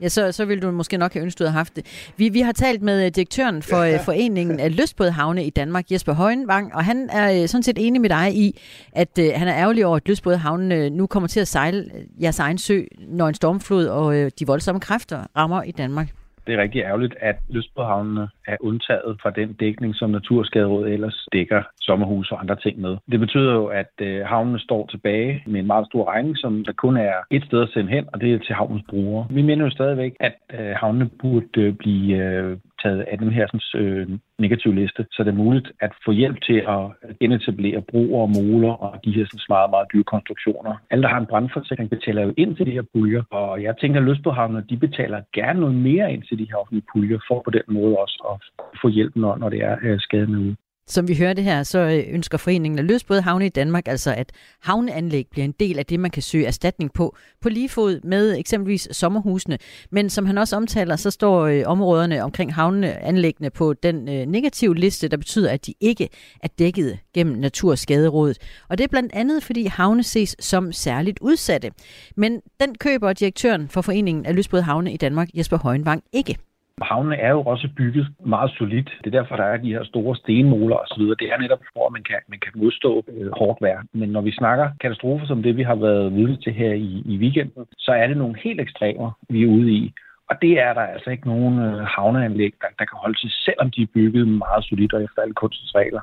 Ja, 0.00 0.08
så, 0.08 0.32
så 0.32 0.44
vil 0.44 0.62
du 0.62 0.70
måske 0.70 0.96
nok 0.96 1.12
have 1.12 1.22
ønsket 1.22 1.44
at 1.44 1.50
have 1.50 1.58
haft 1.58 1.76
det. 1.76 1.86
Vi, 2.16 2.28
vi 2.28 2.40
har 2.40 2.52
talt 2.52 2.82
med 2.82 3.06
øh, 3.06 3.10
direktøren 3.10 3.62
for 3.62 3.82
ja. 3.82 3.94
Øh, 3.94 4.04
foreningen 4.04 4.60
af 4.60 4.76
Lystbådhavne 4.76 5.44
i 5.44 5.50
Danmark, 5.50 5.90
Jesper 5.90 6.12
Højenvang, 6.12 6.74
og 6.74 6.84
han 6.84 7.10
er 7.10 7.42
øh, 7.42 7.48
sådan 7.48 7.62
set 7.62 7.78
enig 7.86 8.00
med 8.00 8.10
dig 8.10 8.34
i, 8.34 8.60
at 8.92 9.18
uh, 9.18 9.24
han 9.34 9.48
er 9.48 9.54
ærgerlig 9.54 9.86
over, 9.86 9.96
at 9.96 10.08
Lystbådhavne 10.08 10.90
nu 10.90 11.06
kommer 11.06 11.28
til 11.28 11.40
at 11.40 11.48
sejle 11.48 11.90
jeres 12.22 12.38
egen 12.38 12.58
sø, 12.58 12.82
når 13.08 13.28
en 13.28 13.34
stormflod 13.34 13.86
og 13.86 14.06
uh, 14.06 14.28
de 14.38 14.46
voldsomme 14.46 14.80
kræfter 14.80 15.26
rammer 15.36 15.62
i 15.62 15.70
Danmark 15.70 16.08
det 16.46 16.54
er 16.54 16.62
rigtig 16.62 16.80
ærgerligt, 16.82 17.14
at 17.20 17.36
lystbådhavnene 17.50 18.28
er 18.46 18.56
undtaget 18.60 19.16
fra 19.22 19.30
den 19.30 19.52
dækning, 19.52 19.94
som 19.94 20.10
Naturskaderådet 20.10 20.92
ellers 20.92 21.28
dækker 21.32 21.62
sommerhus 21.80 22.30
og 22.32 22.40
andre 22.40 22.56
ting 22.56 22.80
med. 22.80 22.96
Det 23.12 23.20
betyder 23.20 23.52
jo, 23.52 23.66
at 23.66 23.92
øh, 24.00 24.26
havnene 24.26 24.58
står 24.58 24.86
tilbage 24.86 25.42
med 25.46 25.60
en 25.60 25.66
meget 25.66 25.86
stor 25.86 26.12
regning, 26.12 26.38
som 26.38 26.64
der 26.64 26.72
kun 26.72 26.96
er 26.96 27.14
et 27.30 27.44
sted 27.44 27.62
at 27.62 27.68
sende 27.68 27.90
hen, 27.90 28.04
og 28.12 28.20
det 28.20 28.34
er 28.34 28.38
til 28.38 28.54
havnens 28.54 28.84
brugere. 28.88 29.26
Vi 29.30 29.42
mener 29.42 29.64
jo 29.64 29.70
stadigvæk, 29.70 30.12
at 30.20 30.36
øh, 30.60 30.74
havnene 30.80 31.10
burde 31.20 31.60
øh, 31.60 31.74
blive 31.74 32.60
taget 32.82 33.00
af 33.00 33.18
den 33.18 33.30
her 33.30 33.46
sådan, 33.46 33.82
øh, 33.82 34.08
negative 34.38 34.74
liste, 34.74 35.06
så 35.12 35.24
det 35.24 35.30
er 35.30 35.42
muligt 35.44 35.68
at 35.80 35.92
få 36.04 36.10
hjælp 36.10 36.38
til 36.42 36.58
at 36.74 36.82
genetablere 37.20 37.80
broer 37.90 38.22
og 38.22 38.30
moler 38.30 38.72
og 38.72 39.00
de 39.04 39.12
her 39.12 39.24
sådan, 39.24 39.40
meget, 39.48 39.70
meget 39.70 39.86
dyre 39.92 40.04
konstruktioner. 40.04 40.74
Alle, 40.90 41.02
der 41.02 41.08
har 41.08 41.20
en 41.20 41.26
brandforsikring, 41.26 41.90
betaler 41.90 42.22
jo 42.22 42.34
ind 42.36 42.56
til 42.56 42.66
de 42.66 42.70
her 42.70 42.86
puljer, 42.92 43.22
og 43.30 43.62
jeg 43.62 43.74
tænker, 43.80 44.00
at 44.00 44.06
Løsbådhavnene, 44.06 44.64
de 44.70 44.76
betaler 44.76 45.20
gerne 45.32 45.60
noget 45.60 45.74
mere 45.74 46.12
ind 46.12 46.22
til 46.22 46.38
de 46.38 46.46
her 46.50 46.56
offentlige 46.56 46.86
puljer, 46.92 47.18
for 47.28 47.42
på 47.44 47.50
den 47.50 47.66
måde 47.68 47.96
også 47.98 48.18
at 48.30 48.36
få 48.82 48.88
hjælp, 48.88 49.16
når, 49.16 49.36
når 49.36 49.48
det 49.48 49.60
er 49.62 49.76
øh, 49.82 50.00
skaden 50.00 50.36
ude. 50.36 50.56
Som 50.86 51.08
vi 51.08 51.14
hørte 51.14 51.42
her, 51.42 51.62
så 51.62 51.78
øh, 51.78 52.14
ønsker 52.14 52.38
Foreningen 52.38 52.78
at 52.78 52.84
løse 52.84 53.06
både 53.06 53.22
Havne 53.22 53.46
i 53.46 53.48
Danmark 53.48 53.88
altså, 53.88 54.14
at 54.14 54.32
havneanlæg 54.62 55.26
bliver 55.30 55.44
en 55.44 55.54
del 55.60 55.78
af 55.78 55.86
det, 55.86 56.00
man 56.00 56.10
kan 56.10 56.22
søge 56.22 56.46
erstatning 56.46 56.92
på, 56.92 57.16
på 57.40 57.48
lige 57.48 57.68
fod 57.68 58.00
med 58.00 58.38
eksempelvis 58.38 58.88
sommerhusene. 58.92 59.58
Men 59.90 60.10
som 60.10 60.26
han 60.26 60.38
også 60.38 60.56
omtaler, 60.56 60.96
så 60.96 61.10
står 61.10 61.46
øh, 61.46 61.62
områderne 61.66 62.22
omkring 62.22 62.54
havneanlæggene 62.54 63.50
på 63.50 63.72
den 63.72 64.08
øh, 64.08 64.26
negative 64.26 64.76
liste, 64.76 65.08
der 65.08 65.16
betyder, 65.16 65.50
at 65.50 65.66
de 65.66 65.74
ikke 65.80 66.08
er 66.40 66.48
dækket 66.48 66.98
gennem 67.14 67.36
Naturskaderådet. 67.36 68.38
Og 68.68 68.78
det 68.78 68.84
er 68.84 68.88
blandt 68.88 69.12
andet, 69.12 69.42
fordi 69.42 69.66
havne 69.66 70.02
ses 70.02 70.36
som 70.40 70.72
særligt 70.72 71.18
udsatte. 71.20 71.70
Men 72.16 72.40
den 72.60 72.74
køber 72.78 73.12
direktøren 73.12 73.68
for 73.68 73.80
Foreningen 73.80 74.26
af 74.26 74.34
Løsbåde 74.34 74.62
Havne 74.62 74.92
i 74.92 74.96
Danmark, 74.96 75.28
Jesper 75.34 75.58
Højenvang, 75.58 76.02
ikke. 76.12 76.38
Havnene 76.82 77.16
er 77.16 77.30
jo 77.30 77.42
også 77.42 77.68
bygget 77.76 78.06
meget 78.26 78.50
solidt. 78.58 78.90
Det 79.04 79.14
er 79.14 79.20
derfor, 79.20 79.36
der 79.36 79.44
er 79.44 79.56
de 79.56 79.72
her 79.72 79.84
store 79.84 80.16
stenmoler 80.16 80.76
osv. 80.76 81.02
Det 81.02 81.26
er 81.32 81.38
netop 81.38 81.62
for, 81.72 81.86
at 81.86 81.92
man 81.92 82.02
kan, 82.02 82.20
man 82.28 82.38
kan 82.44 82.52
modstå 82.54 83.04
øh, 83.08 83.30
hårdt 83.38 83.62
vejr. 83.62 83.82
Men 83.92 84.08
når 84.08 84.20
vi 84.20 84.32
snakker 84.32 84.70
katastrofer 84.80 85.26
som 85.26 85.42
det, 85.42 85.56
vi 85.56 85.62
har 85.62 85.74
været 85.74 86.14
vidne 86.14 86.36
til 86.36 86.52
her 86.52 86.72
i, 86.72 87.02
i 87.06 87.16
weekenden, 87.18 87.64
så 87.78 87.92
er 87.92 88.06
det 88.06 88.16
nogle 88.16 88.36
helt 88.44 88.60
ekstremer, 88.60 89.10
vi 89.28 89.42
er 89.42 89.46
ude 89.46 89.72
i. 89.72 89.92
Og 90.30 90.36
det 90.42 90.52
er 90.60 90.72
der 90.74 90.80
altså 90.80 91.10
ikke 91.10 91.28
nogen 91.28 91.58
øh, 91.58 91.80
havneanlæg, 91.96 92.52
der, 92.60 92.66
der 92.78 92.84
kan 92.84 92.98
holde 93.02 93.18
til, 93.18 93.30
selvom 93.44 93.70
de 93.70 93.82
er 93.82 93.86
bygget 93.94 94.28
meget 94.28 94.64
solidt 94.64 94.92
og 94.92 95.02
efter 95.04 95.22
alle 95.22 95.34
kunstens 95.34 95.74
regler. 95.74 96.00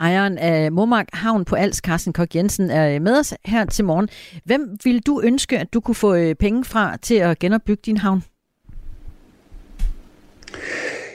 ejeren 0.00 0.38
af 0.38 0.72
Momark 0.72 1.06
Havn 1.12 1.44
på 1.44 1.54
Als, 1.54 1.76
Carsten 1.76 2.12
Kok 2.12 2.34
Jensen, 2.34 2.70
er 2.70 3.00
med 3.00 3.18
os 3.18 3.34
her 3.44 3.64
til 3.64 3.84
morgen. 3.84 4.08
Hvem 4.44 4.62
vil 4.84 5.06
du 5.06 5.22
ønske, 5.24 5.58
at 5.58 5.74
du 5.74 5.80
kunne 5.80 5.94
få 5.94 6.14
øh, 6.14 6.34
penge 6.34 6.64
fra 6.64 6.96
til 6.96 7.14
at 7.14 7.38
genopbygge 7.38 7.82
din 7.86 7.96
havn? 7.96 8.22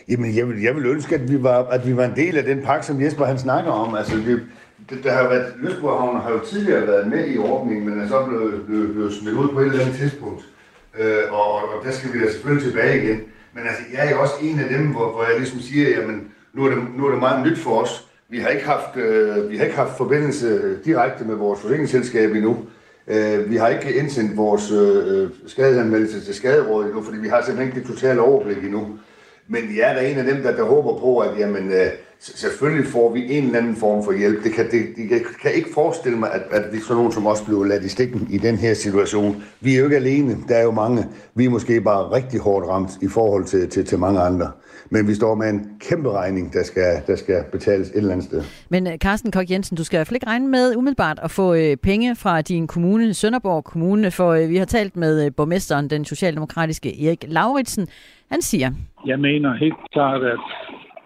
Jamen, 0.09 0.35
jeg 0.35 0.47
vil, 0.47 0.61
jeg 0.61 0.75
vil 0.75 0.85
ønske, 0.85 1.15
at 1.15 1.31
vi, 1.31 1.43
var, 1.43 1.63
at 1.63 1.87
vi 1.87 1.97
var 1.97 2.05
en 2.05 2.15
del 2.15 2.37
af 2.37 2.43
den 2.43 2.61
pakke, 2.61 2.85
som 2.85 3.01
Jesper 3.01 3.25
han 3.25 3.39
snakker 3.39 3.71
om. 3.71 3.95
Altså, 3.95 4.15
det, 4.15 4.41
det, 4.89 5.03
der 5.03 5.11
har 5.11 5.29
været, 5.29 5.53
Løsborg 5.57 6.21
har 6.21 6.31
jo 6.31 6.39
tidligere 6.39 6.87
været 6.87 7.07
med 7.07 7.27
i 7.27 7.37
ordningen, 7.37 7.89
men 7.89 7.99
er 7.99 8.07
så 8.07 8.25
blevet, 8.25 8.65
blevet, 8.65 8.93
blevet 8.93 9.13
smidt 9.13 9.35
ud 9.35 9.49
på 9.49 9.59
et 9.59 9.65
eller 9.65 9.81
andet 9.81 9.95
tidspunkt. 9.95 10.45
Øh, 10.99 11.31
og, 11.31 11.53
og 11.53 11.85
der 11.85 11.91
skal 11.91 12.13
vi 12.13 12.19
da 12.19 12.31
selvfølgelig 12.31 12.71
tilbage 12.71 13.03
igen. 13.03 13.19
Men 13.53 13.63
altså, 13.67 13.83
jeg 13.93 14.07
er 14.07 14.11
jo 14.11 14.21
også 14.21 14.33
en 14.41 14.59
af 14.59 14.69
dem, 14.69 14.87
hvor, 14.87 15.11
hvor 15.11 15.23
jeg 15.23 15.37
ligesom 15.37 15.59
siger, 15.59 15.89
jamen, 15.89 16.27
nu 16.53 16.65
er, 16.65 16.69
det, 16.69 16.83
nu 16.97 17.05
er 17.05 17.11
det 17.11 17.19
meget 17.19 17.47
nyt 17.47 17.57
for 17.57 17.81
os. 17.81 18.07
Vi 18.29 18.39
har 18.39 18.49
ikke 18.49 18.65
haft, 18.65 18.97
øh, 18.97 19.49
vi 19.49 19.57
har 19.57 19.63
ikke 19.63 19.77
haft 19.77 19.97
forbindelse 19.97 20.77
direkte 20.85 21.25
med 21.25 21.35
vores 21.35 21.59
forsikringsselskab 21.59 22.31
endnu. 22.31 22.57
Øh, 23.07 23.49
vi 23.49 23.55
har 23.55 23.67
ikke 23.67 23.93
indsendt 23.93 24.37
vores 24.37 24.71
øh, 24.71 25.23
øh 25.23 25.29
skadeanmeldelse 25.47 26.25
til 26.25 26.35
skaderådet 26.35 26.87
endnu, 26.87 27.03
fordi 27.03 27.17
vi 27.17 27.27
har 27.27 27.41
simpelthen 27.41 27.67
ikke 27.67 27.87
det 27.87 27.95
totale 27.95 28.21
overblik 28.21 28.57
endnu. 28.57 28.99
Men 29.47 29.77
jeg 29.77 29.89
er 29.89 29.93
da 29.93 30.09
en 30.09 30.17
af 30.17 30.23
dem, 30.23 30.43
der, 30.43 30.55
der 30.55 30.63
håber 30.63 30.99
på, 30.99 31.19
at 31.19 31.39
jamen, 31.39 31.71
øh, 31.71 31.91
selvfølgelig 32.19 32.87
får 32.87 33.13
vi 33.13 33.37
en 33.37 33.43
eller 33.43 33.59
anden 33.59 33.75
form 33.75 34.03
for 34.03 34.17
hjælp. 34.17 34.43
Det 34.43 34.53
kan, 34.53 34.65
det, 34.65 35.09
det 35.09 35.21
kan, 35.41 35.51
ikke 35.55 35.69
forestille 35.73 36.17
mig, 36.17 36.29
at, 36.33 36.41
at 36.51 36.63
vi 36.71 36.77
er 36.77 36.81
sådan 36.81 36.95
nogen 36.95 37.11
som 37.11 37.27
os 37.27 37.41
bliver 37.41 37.65
ladt 37.65 37.83
i 37.83 37.89
stikken 37.89 38.27
i 38.31 38.37
den 38.37 38.57
her 38.57 38.73
situation. 38.73 39.43
Vi 39.61 39.73
er 39.75 39.79
jo 39.79 39.83
ikke 39.83 39.95
alene. 39.95 40.35
Der 40.47 40.55
er 40.55 40.63
jo 40.63 40.71
mange. 40.71 41.05
Vi 41.35 41.45
er 41.45 41.49
måske 41.49 41.81
bare 41.81 42.11
rigtig 42.11 42.39
hårdt 42.39 42.67
ramt 42.67 42.91
i 43.01 43.07
forhold 43.07 43.45
til, 43.45 43.69
til, 43.69 43.85
til 43.85 43.99
mange 43.99 44.19
andre. 44.19 44.51
Men 44.89 45.07
vi 45.07 45.13
står 45.13 45.35
med 45.35 45.49
en 45.49 45.69
kæmpe 45.79 46.11
regning, 46.11 46.53
der 46.53 46.63
skal, 46.63 47.01
der 47.07 47.15
skal 47.15 47.43
betales 47.51 47.89
et 47.89 47.97
eller 47.97 48.11
andet 48.11 48.25
sted. 48.25 48.43
Men 48.69 48.87
øh, 48.87 48.97
Carsten 48.97 49.31
Kok 49.31 49.49
Jensen, 49.51 49.77
du 49.77 49.83
skal 49.83 49.97
i 49.97 49.99
hvert 49.99 50.07
fald 50.07 50.15
ikke 50.15 50.27
regne 50.27 50.47
med 50.47 50.75
umiddelbart 50.75 51.19
at 51.23 51.31
få 51.31 51.53
øh, 51.53 51.77
penge 51.77 52.15
fra 52.15 52.41
din 52.41 52.67
kommune, 52.67 53.13
Sønderborg 53.13 53.63
Kommune, 53.63 54.11
for 54.11 54.29
øh, 54.31 54.49
vi 54.49 54.57
har 54.57 54.65
talt 54.65 54.95
med 54.95 55.31
borgmesteren, 55.31 55.89
den 55.89 56.05
socialdemokratiske 56.05 57.07
Erik 57.07 57.25
Lauritsen. 57.27 57.87
Han 58.31 58.41
siger, 58.41 58.71
Jeg 59.05 59.19
mener 59.19 59.53
helt 59.53 59.91
klart, 59.93 60.23
at 60.23 60.39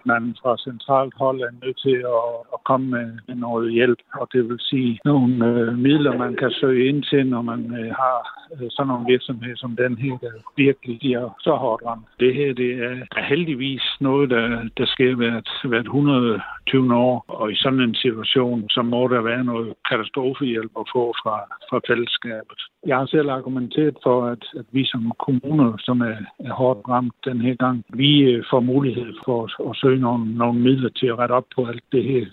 man 0.05 0.35
fra 0.41 0.57
centralt 0.57 1.13
hold 1.17 1.39
er 1.41 1.53
nødt 1.63 1.79
til 1.85 1.97
at, 2.17 2.27
at 2.53 2.59
komme 2.63 2.87
med 3.27 3.35
noget 3.35 3.73
hjælp, 3.73 3.99
og 4.13 4.27
det 4.33 4.49
vil 4.49 4.59
sige 4.59 4.99
nogle 5.05 5.45
øh, 5.47 5.77
midler, 5.77 6.17
man 6.17 6.35
kan 6.35 6.51
søge 6.51 6.87
ind 6.89 7.03
til, 7.03 7.27
når 7.27 7.41
man 7.41 7.61
øh, 7.79 7.91
har 8.01 8.17
øh, 8.53 8.67
sådan 8.69 8.87
nogle 8.87 9.05
virksomheder 9.13 9.55
som 9.55 9.75
den 9.75 9.97
her, 9.97 10.17
der 10.17 10.31
virkelig 10.57 10.99
bliver 10.99 11.29
så 11.39 11.53
hårdt 11.55 11.83
ramt. 11.85 12.07
Det 12.19 12.35
her 12.35 12.53
det 12.53 12.71
er, 12.87 12.95
er 13.17 13.23
heldigvis 13.23 13.83
noget, 13.99 14.29
der, 14.29 14.69
der 14.77 14.85
sker 14.85 15.15
hvert, 15.15 15.49
hvert 15.63 15.85
120 15.85 16.95
år, 16.95 17.25
og 17.27 17.51
i 17.51 17.55
sådan 17.55 17.79
en 17.79 17.95
situation, 17.95 18.69
så 18.69 18.81
må 18.81 19.07
der 19.07 19.21
være 19.21 19.43
noget 19.43 19.73
katastrofehjælp 19.89 20.71
at 20.79 20.85
få 20.93 21.13
fra, 21.23 21.37
fra 21.69 21.79
fællesskabet. 21.87 22.59
Jeg 22.87 22.97
har 22.97 23.05
selv 23.05 23.29
argumenteret 23.29 23.97
for, 24.03 24.25
at, 24.25 24.43
at 24.59 24.65
vi 24.71 24.85
som 24.85 25.11
kommuner, 25.25 25.75
som 25.79 26.01
er, 26.01 26.17
er 26.39 26.53
hårdt 26.53 26.89
ramt 26.89 27.15
den 27.25 27.41
her 27.41 27.55
gang, 27.55 27.83
vi 27.93 28.19
øh, 28.19 28.43
får 28.51 28.59
mulighed 28.59 29.13
for 29.25 29.43
at, 29.43 29.69
at 29.69 29.75
søge 29.75 29.99
nogle, 29.99 30.35
nogle 30.35 30.59
midler 30.59 30.89
til 30.89 31.07
at 31.07 31.17
rette 31.17 31.31
op 31.31 31.45
på 31.55 31.65
alt 31.65 31.83
det 31.91 32.03
her. 32.03 32.25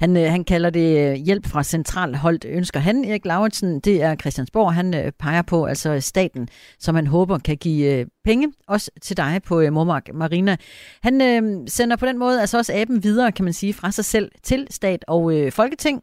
Han, 0.00 0.16
øh, 0.16 0.22
han 0.30 0.44
kalder 0.44 0.70
det 0.70 1.10
øh, 1.10 1.14
hjælp 1.26 1.46
fra 1.52 1.62
central 1.62 2.14
hold, 2.14 2.40
ønsker 2.48 2.80
han, 2.80 3.04
Erik 3.04 3.24
Lauritsen. 3.24 3.80
Det 3.80 4.02
er 4.02 4.16
Christiansborg, 4.16 4.74
han 4.74 5.12
peger 5.18 5.42
på, 5.42 5.64
altså 5.64 6.00
staten, 6.00 6.48
som 6.78 6.94
han 6.94 7.06
håber 7.06 7.38
kan 7.38 7.56
give 7.56 8.06
penge, 8.24 8.52
også 8.68 8.90
til 9.02 9.16
dig 9.16 9.40
på 9.48 9.54
Mormark 9.54 10.14
Marina. 10.14 10.56
Han 11.02 11.14
øh, 11.14 11.42
sender 11.66 11.96
på 11.96 12.06
den 12.06 12.18
måde 12.18 12.40
altså 12.40 12.58
også 12.58 12.72
aben 12.74 13.02
videre, 13.02 13.32
kan 13.32 13.44
man 13.44 13.52
sige, 13.52 13.74
fra 13.74 13.90
sig 13.90 14.04
selv 14.04 14.30
til 14.42 14.66
stat 14.70 15.04
og 15.08 15.36
øh, 15.36 15.52
folketing. 15.52 16.02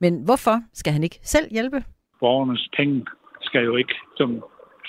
Men 0.00 0.24
hvorfor 0.24 0.60
skal 0.74 0.92
han 0.92 1.04
ikke 1.04 1.18
selv 1.22 1.46
hjælpe? 1.50 1.84
Borgernes 2.20 2.68
penge 2.76 3.04
skal 3.50 3.64
jo 3.70 3.74
ikke, 3.76 3.94
som 4.16 4.30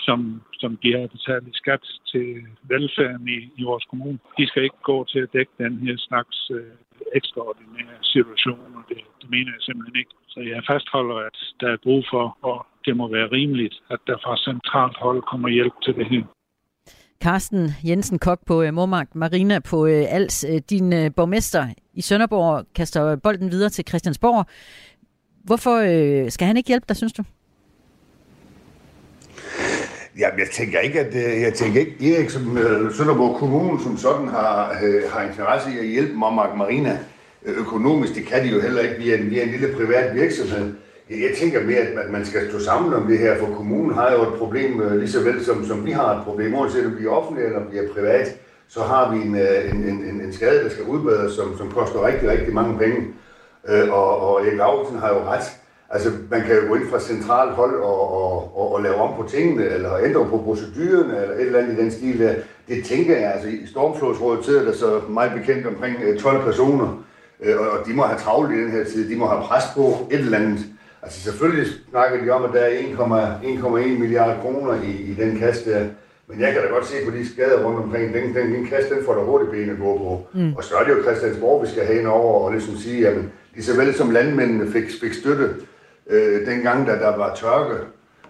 som, 0.07 0.41
som 0.61 0.71
giver 0.83 1.07
betalt 1.15 1.55
skat 1.61 1.83
til 2.11 2.27
velfærden 2.71 3.27
i, 3.37 3.39
i 3.59 3.63
vores 3.69 3.85
kommune. 3.89 4.19
De 4.37 4.47
skal 4.47 4.63
ikke 4.63 4.81
gå 4.91 4.97
til 5.11 5.19
at 5.25 5.33
dække 5.33 5.51
den 5.63 5.73
her 5.85 5.95
slags 6.07 6.37
øh, 6.57 6.71
ekstraordinære 7.19 7.97
situationer. 8.13 8.79
Det, 8.89 8.99
det 9.21 9.29
mener 9.35 9.51
jeg 9.55 9.61
simpelthen 9.67 9.97
ikke. 10.01 10.13
Så 10.27 10.39
jeg 10.39 10.63
fastholder, 10.71 11.17
at 11.29 11.37
der 11.61 11.69
er 11.75 11.79
brug 11.85 12.03
for, 12.11 12.25
og 12.49 12.57
det 12.85 12.97
må 12.97 13.05
være 13.17 13.31
rimeligt, 13.37 13.75
at 13.93 13.99
der 14.07 14.17
fra 14.23 14.35
centralt 14.47 14.97
hold 15.05 15.21
kommer 15.31 15.49
hjælp 15.49 15.75
til 15.85 15.93
det 15.99 16.07
her. 16.13 16.23
Carsten 17.23 17.63
Jensen 17.87 18.19
Kok 18.19 18.39
på 18.45 18.55
øh, 18.63 18.73
Mormark 18.73 19.15
Marina 19.15 19.59
på 19.59 19.77
øh, 19.85 20.15
Als. 20.17 20.45
Øh, 20.49 20.61
din 20.69 21.13
borgmester 21.17 21.63
i 21.93 22.01
Sønderborg 22.01 22.65
kaster 22.75 23.15
bolden 23.15 23.51
videre 23.51 23.69
til 23.69 23.87
Christiansborg. 23.89 24.45
Hvorfor 25.43 25.75
skal 26.29 26.47
han 26.47 26.57
ikke 26.57 26.67
hjælpe 26.67 26.85
dig, 26.89 26.97
synes 26.97 27.13
du? 27.13 27.23
Jamen, 30.17 30.39
jeg 30.39 30.47
tænker 30.49 30.79
ikke, 30.79 30.99
at 30.99 31.15
øh, 31.15 31.41
jeg 31.41 31.53
tænker 31.53 31.79
ikke, 31.79 32.15
Erik 32.15 32.29
som 32.29 32.57
øh, 32.57 32.93
Sønderborg 32.93 33.35
Kommune 33.39 33.83
som 33.83 33.97
sådan 33.97 34.27
har, 34.27 34.77
øh, 34.83 35.01
har 35.11 35.21
interesse 35.29 35.69
i 35.71 35.79
at 35.79 35.85
hjælpe 35.85 36.13
Marmark 36.13 36.57
Marina 36.57 36.99
økonomisk. 37.45 38.15
Det 38.15 38.25
kan 38.25 38.43
de 38.43 38.49
jo 38.49 38.61
heller 38.61 38.81
ikke 38.81 38.95
via 38.95 39.17
en, 39.17 39.29
via 39.29 39.43
en 39.43 39.49
lille 39.49 39.75
privat 39.75 40.15
virksomhed. 40.15 40.73
Jeg 41.09 41.31
tænker 41.39 41.63
mere, 41.63 41.77
at 41.79 42.11
man 42.11 42.25
skal 42.25 42.49
stå 42.49 42.59
sammen 42.59 42.93
om 42.93 43.07
det 43.07 43.19
her, 43.19 43.37
for 43.37 43.45
kommunen 43.45 43.93
har 43.93 44.11
jo 44.11 44.21
et 44.21 44.39
problem 44.39 44.81
lige 44.93 45.11
så 45.11 45.23
vel 45.23 45.45
som, 45.45 45.65
som 45.65 45.85
vi 45.85 45.91
har 45.91 46.17
et 46.17 46.23
problem. 46.23 46.55
Uanset 46.55 46.85
om 46.85 46.97
vi 46.99 47.05
er 47.05 47.09
offentlige 47.09 47.47
eller 47.47 47.61
vi 47.71 47.77
er 47.77 47.93
privat, 47.93 48.35
så 48.67 48.81
har 48.81 49.13
vi 49.13 49.21
en, 49.21 49.35
en, 49.35 49.83
en, 49.89 50.21
en 50.21 50.33
skade, 50.33 50.63
der 50.63 50.69
skal 50.69 50.83
udbedres, 50.83 51.33
som, 51.33 51.57
som 51.57 51.71
koster 51.71 52.07
rigtig, 52.07 52.29
rigtig 52.29 52.53
mange 52.53 52.77
penge. 52.77 53.07
Og, 53.91 54.19
og 54.19 54.45
Erik 54.45 54.57
Lauritsen 54.57 54.99
har 54.99 55.09
jo 55.09 55.19
ret. 55.19 55.43
Altså, 55.89 56.09
man 56.29 56.41
kan 56.41 56.55
jo 56.55 56.67
gå 56.67 56.75
ind 56.75 56.89
fra 56.89 56.99
centralt 56.99 57.51
hold 57.51 57.75
og, 57.81 58.11
og, 58.59 58.73
og, 58.73 58.81
lave 58.81 58.95
om 58.95 59.23
på 59.23 59.29
tingene, 59.29 59.65
eller 59.65 59.97
ændre 59.97 60.25
på 60.25 60.37
procedurerne, 60.37 61.21
eller 61.21 61.35
et 61.35 61.41
eller 61.41 61.59
andet 61.59 61.73
i 61.73 61.81
den 61.81 61.91
stil 61.91 62.19
der. 62.19 62.33
Det 62.67 62.85
tænker 62.85 63.17
jeg, 63.17 63.33
altså 63.33 63.47
i 63.49 63.67
Stormflodsrådet 63.67 64.45
sidder 64.45 64.63
der 64.63 64.73
så 64.73 65.01
meget 65.09 65.31
bekendt 65.37 65.67
omkring 65.67 66.19
12 66.19 66.37
øh, 66.37 66.43
personer, 66.43 67.03
øh, 67.43 67.59
og 67.59 67.87
de 67.87 67.93
må 67.93 68.03
have 68.03 68.19
travlt 68.19 68.51
i 68.51 68.61
den 68.61 68.71
her 68.71 68.83
tid, 68.83 69.09
de 69.09 69.15
må 69.15 69.27
have 69.27 69.41
pres 69.41 69.63
på 69.75 70.07
et 70.11 70.19
eller 70.19 70.37
andet. 70.37 70.59
Altså 71.01 71.21
selvfølgelig 71.21 71.67
snakker 71.89 72.25
de 72.25 72.29
om, 72.29 72.43
at 72.43 72.49
der 72.53 72.59
er 72.59 72.69
1,1 72.69 73.99
milliard 73.99 74.41
kroner 74.41 74.73
i, 74.83 74.91
i 75.11 75.13
den 75.13 75.37
kasse 75.37 75.71
der, 75.71 75.85
men 76.27 76.41
jeg 76.41 76.53
kan 76.53 76.61
da 76.61 76.67
godt 76.67 76.85
se 76.85 76.95
på 77.05 77.17
de 77.17 77.33
skader 77.33 77.65
rundt 77.65 77.79
omkring, 77.79 78.13
den, 78.13 78.35
den, 78.35 78.53
den 78.53 78.65
kasse, 78.65 78.95
den 78.95 79.05
får 79.05 79.13
der 79.13 79.23
hurtigt 79.23 79.51
ben 79.51 79.69
at 79.69 79.77
gå 79.77 79.97
på. 79.97 80.27
Mm. 80.33 80.53
Og 80.53 80.63
så 80.63 80.75
er 80.75 80.83
det 80.83 80.91
jo 80.91 81.03
Christiansborg, 81.03 81.61
vi 81.63 81.67
skal 81.67 81.85
have 81.85 81.99
ind 81.99 82.07
over 82.07 82.45
og 82.45 82.51
ligesom 82.51 82.75
sige, 82.75 83.07
at 83.07 83.17
lige 83.53 83.63
så 83.63 83.77
vel 83.77 83.93
som 83.93 84.11
landmændene 84.11 84.71
fik, 84.71 84.83
fik 85.01 85.13
støtte 85.13 85.49
øh, 86.09 86.47
dengang, 86.47 86.87
da 86.87 86.91
der 86.91 87.17
var 87.17 87.35
tørke, 87.35 87.75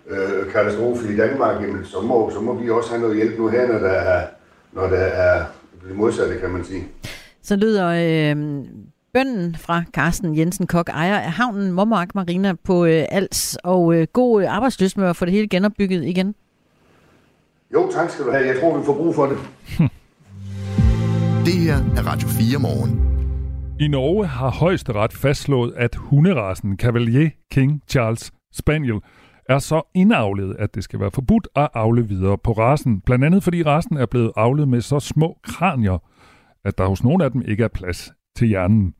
øh, 0.09 0.51
katastrofe 0.51 1.13
i 1.13 1.17
Danmark, 1.17 1.61
jamen, 1.61 1.85
så, 1.85 2.01
må, 2.01 2.31
så 2.33 2.41
må 2.41 2.53
vi 2.53 2.69
også 2.69 2.89
have 2.89 3.01
noget 3.01 3.15
hjælp 3.15 3.37
nu 3.37 3.47
her, 3.47 3.67
når 3.67 3.79
der 3.79 3.89
er, 3.89 4.27
når 4.73 4.87
der 4.87 4.97
er 4.97 5.45
det 5.87 5.95
modsatte, 5.97 6.37
kan 6.39 6.49
man 6.49 6.63
sige. 6.63 6.87
Så 7.41 7.55
lyder 7.55 7.87
øh, 7.87 8.65
bønden 9.13 9.55
fra 9.55 9.83
Carsten 9.93 10.37
Jensen 10.37 10.67
Kok, 10.67 10.89
ejer 10.89 11.19
af 11.19 11.31
havnen 11.31 11.71
Mommark 11.71 12.15
Marina 12.15 12.53
på 12.63 12.85
øh, 12.85 13.05
Als, 13.09 13.57
og 13.63 13.95
øh, 13.95 14.07
god 14.13 14.43
øh, 14.43 14.55
arbejdsløs 14.55 14.97
med 14.97 15.07
at 15.07 15.15
få 15.15 15.25
det 15.25 15.33
hele 15.33 15.47
genopbygget 15.47 16.05
igen. 16.05 16.35
Jo, 17.73 17.91
tak 17.91 18.09
skal 18.09 18.25
du 18.25 18.31
have. 18.31 18.45
Jeg 18.47 18.59
tror, 18.59 18.77
vi 18.77 18.85
får 18.85 18.93
brug 18.93 19.15
for 19.15 19.25
det. 19.25 19.37
det 21.45 21.53
her 21.53 21.75
er 21.75 22.11
Radio 22.11 22.27
4 22.27 22.59
morgen. 22.59 23.09
I 23.79 23.87
Norge 23.87 24.25
har 24.27 24.49
højesteret 24.49 25.13
fastslået, 25.13 25.73
at 25.77 25.95
hunderasen 25.95 26.77
Cavalier 26.77 27.29
King 27.51 27.81
Charles 27.87 28.31
Spaniel 28.53 28.99
er 29.49 29.59
så 29.59 29.81
indavlet, 29.95 30.55
at 30.59 30.75
det 30.75 30.83
skal 30.83 30.99
være 30.99 31.11
forbudt 31.11 31.47
at 31.55 31.69
avle 31.73 32.03
videre 32.07 32.37
på 32.37 32.51
rasen. 32.51 33.01
Blandt 33.01 33.25
andet 33.25 33.43
fordi 33.43 33.63
rasen 33.63 33.97
er 33.97 34.05
blevet 34.05 34.31
avlet 34.35 34.67
med 34.67 34.81
så 34.81 34.99
små 34.99 35.37
kranier, 35.43 35.97
at 36.65 36.77
der 36.77 36.85
hos 36.87 37.03
nogle 37.03 37.23
af 37.25 37.31
dem 37.31 37.41
ikke 37.47 37.63
er 37.63 37.67
plads 37.79 38.11
til 38.35 38.47
hjernen. 38.47 38.93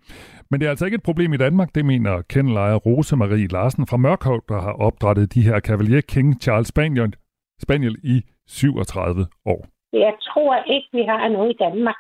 Men 0.49 0.59
det 0.59 0.65
er 0.65 0.69
altså 0.69 0.85
ikke 0.85 0.95
et 0.95 1.03
problem 1.03 1.33
i 1.33 1.37
Danmark, 1.37 1.75
det 1.75 1.85
mener 1.85 2.21
kendelejer 2.21 2.75
Rose 2.75 3.15
Marie 3.15 3.47
Larsen 3.47 3.87
fra 3.87 3.97
Mørkhold, 3.97 4.43
der 4.49 4.61
har 4.61 4.73
opdrettet 4.87 5.33
de 5.33 5.41
her 5.41 5.59
Cavalier 5.59 6.01
King 6.01 6.41
Charles 6.41 6.67
Spaniel, 6.67 7.13
Spaniel 7.61 7.95
i 8.03 8.21
37 8.47 9.25
år. 9.45 9.61
Jeg 9.93 10.13
tror 10.29 10.55
ikke, 10.73 10.87
vi 10.93 11.03
har 11.09 11.29
noget 11.29 11.49
i 11.53 11.57
Danmark 11.63 11.99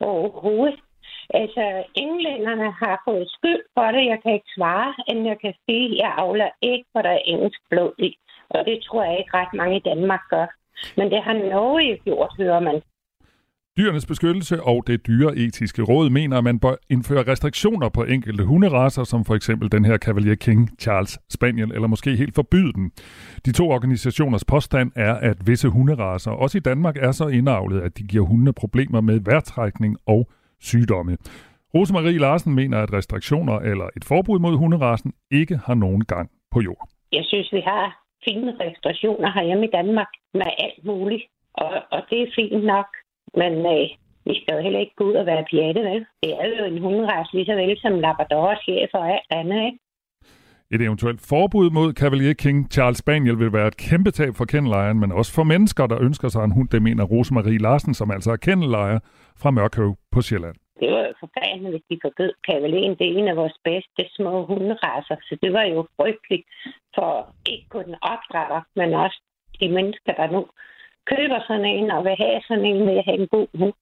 overhovedet. 0.00 0.80
Altså, 1.34 1.84
englænderne 1.94 2.70
har 2.82 3.02
fået 3.06 3.26
skyld 3.36 3.62
for 3.76 3.88
det. 3.94 4.04
Jeg 4.12 4.18
kan 4.22 4.32
ikke 4.34 4.52
svare, 4.56 4.94
end 5.08 5.26
jeg 5.26 5.38
kan 5.44 5.54
sige, 5.64 5.86
at 5.90 5.98
jeg 6.02 6.14
avler 6.18 6.50
ikke, 6.62 6.86
hvor 6.92 7.02
der 7.02 7.10
er 7.10 7.26
engelsk 7.32 7.60
blod 7.70 7.92
i. 7.98 8.10
Og 8.50 8.64
det 8.66 8.78
tror 8.82 9.04
jeg 9.04 9.18
ikke 9.18 9.36
ret 9.36 9.54
mange 9.54 9.76
i 9.76 9.86
Danmark 9.90 10.20
gør. 10.30 10.46
Men 10.96 11.10
det 11.10 11.22
har 11.22 11.32
Norge 11.32 11.98
gjort, 12.04 12.32
hører 12.38 12.60
man. 12.60 12.82
Dyrenes 13.78 14.06
beskyttelse 14.06 14.62
og 14.62 14.86
det 14.86 15.06
dyreetiske 15.06 15.82
råd 15.82 16.10
mener, 16.10 16.38
at 16.38 16.44
man 16.44 16.58
bør 16.58 16.74
indføre 16.90 17.22
restriktioner 17.32 17.88
på 17.88 18.04
enkelte 18.04 18.44
hunderaser, 18.44 19.04
som 19.04 19.24
for 19.24 19.34
eksempel 19.34 19.72
den 19.72 19.84
her 19.84 19.98
Cavalier 19.98 20.34
King 20.34 20.70
Charles 20.80 21.18
Spaniel, 21.30 21.72
eller 21.72 21.88
måske 21.88 22.16
helt 22.16 22.34
forbyde 22.34 22.72
den. 22.72 22.90
De 23.46 23.52
to 23.52 23.70
organisationers 23.70 24.44
påstand 24.44 24.92
er, 24.96 25.14
at 25.14 25.36
visse 25.46 25.68
hunderaser, 25.68 26.30
også 26.30 26.58
i 26.58 26.60
Danmark, 26.60 26.96
er 26.96 27.12
så 27.12 27.28
indavlet, 27.28 27.80
at 27.80 27.98
de 27.98 28.02
giver 28.02 28.26
hundene 28.26 28.52
problemer 28.52 29.00
med 29.00 29.20
vejrtrækning 29.20 29.96
og 30.06 30.28
sygdomme. 30.60 31.16
Rosemarie 31.74 32.18
Larsen 32.18 32.54
mener, 32.54 32.78
at 32.78 32.92
restriktioner 32.92 33.56
eller 33.70 33.88
et 33.96 34.04
forbud 34.04 34.38
mod 34.38 34.56
hunderasen 34.56 35.12
ikke 35.30 35.56
har 35.56 35.74
nogen 35.74 36.04
gang 36.04 36.30
på 36.52 36.60
jord. 36.60 36.88
Jeg 37.12 37.24
synes, 37.24 37.52
vi 37.52 37.60
har 37.60 37.84
fine 38.24 38.50
restriktioner 38.60 39.30
herhjemme 39.36 39.64
i 39.66 39.70
Danmark 39.78 40.10
med 40.34 40.50
alt 40.58 40.84
muligt. 40.84 41.24
Og, 41.54 41.72
og 41.90 42.00
det 42.10 42.18
er 42.22 42.34
fint 42.34 42.64
nok. 42.64 42.86
Men 43.34 43.52
øh, 43.74 43.86
vi 44.28 44.34
skal 44.40 44.54
jo 44.54 44.60
heller 44.60 44.80
ikke 44.80 44.94
gå 44.96 45.04
ud 45.04 45.14
og 45.22 45.26
være 45.26 45.44
pjatte, 45.50 45.80
vel? 45.90 46.06
Det 46.22 46.30
er 46.40 46.46
jo 46.58 46.64
en 46.64 46.82
hunderas 46.84 47.32
lige 47.32 47.46
så 47.46 47.54
vel 47.54 47.78
som 47.80 48.00
Labrador, 48.04 48.54
chef 48.64 48.90
og 48.94 49.04
alt 49.14 49.30
andet, 49.30 49.60
ikke? 49.66 49.78
Et 50.74 50.80
eventuelt 50.80 51.20
forbud 51.32 51.70
mod 51.70 51.88
Cavalier 52.00 52.34
King 52.34 52.58
Charles 52.74 52.98
Spaniel 52.98 53.38
vil 53.38 53.52
være 53.52 53.68
et 53.68 53.76
kæmpe 53.76 54.10
tab 54.10 54.32
for 54.36 54.44
kennelejeren, 54.44 55.00
men 55.00 55.12
også 55.12 55.32
for 55.34 55.44
mennesker, 55.44 55.86
der 55.86 56.02
ønsker 56.06 56.28
sig 56.28 56.44
en 56.44 56.56
hund, 56.56 56.68
det 56.68 56.82
mener 56.82 57.04
Rosemarie 57.04 57.58
Larsen, 57.58 57.94
som 57.94 58.10
altså 58.10 58.30
er 58.30 58.36
kennelejer 58.36 58.98
fra 59.42 59.50
Mørkøv 59.50 59.90
på 60.12 60.20
Sjælland. 60.20 60.56
Det 60.80 60.88
var 60.94 61.02
jo 61.08 61.14
forfærdeligt, 61.24 61.72
hvis 61.72 61.86
de 61.90 61.98
forbød 62.04 62.32
Cavalier. 62.48 62.94
Det 62.98 63.06
er 63.06 63.18
en 63.18 63.28
af 63.28 63.36
vores 63.36 63.58
bedste 63.64 64.02
små 64.16 64.46
hunderasser, 64.46 65.16
så 65.28 65.34
det 65.42 65.52
var 65.52 65.64
jo 65.74 65.80
frygteligt 65.96 66.46
for 66.94 67.10
ikke 67.52 67.68
kun 67.74 67.84
den 67.84 67.98
opdrætter, 68.12 68.60
men 68.76 68.88
også 69.04 69.18
de 69.60 69.68
mennesker, 69.68 70.12
der 70.20 70.26
nu 70.34 70.40
køber 71.12 71.38
sådan 71.48 71.68
en 71.76 71.90
og 71.90 72.04
vil 72.04 72.16
have 72.24 72.40
sådan 72.48 72.64
en, 72.70 72.86
vil 72.86 73.02
have 73.08 73.18
en 73.22 73.28
god 73.36 73.48
hund. 73.60 73.76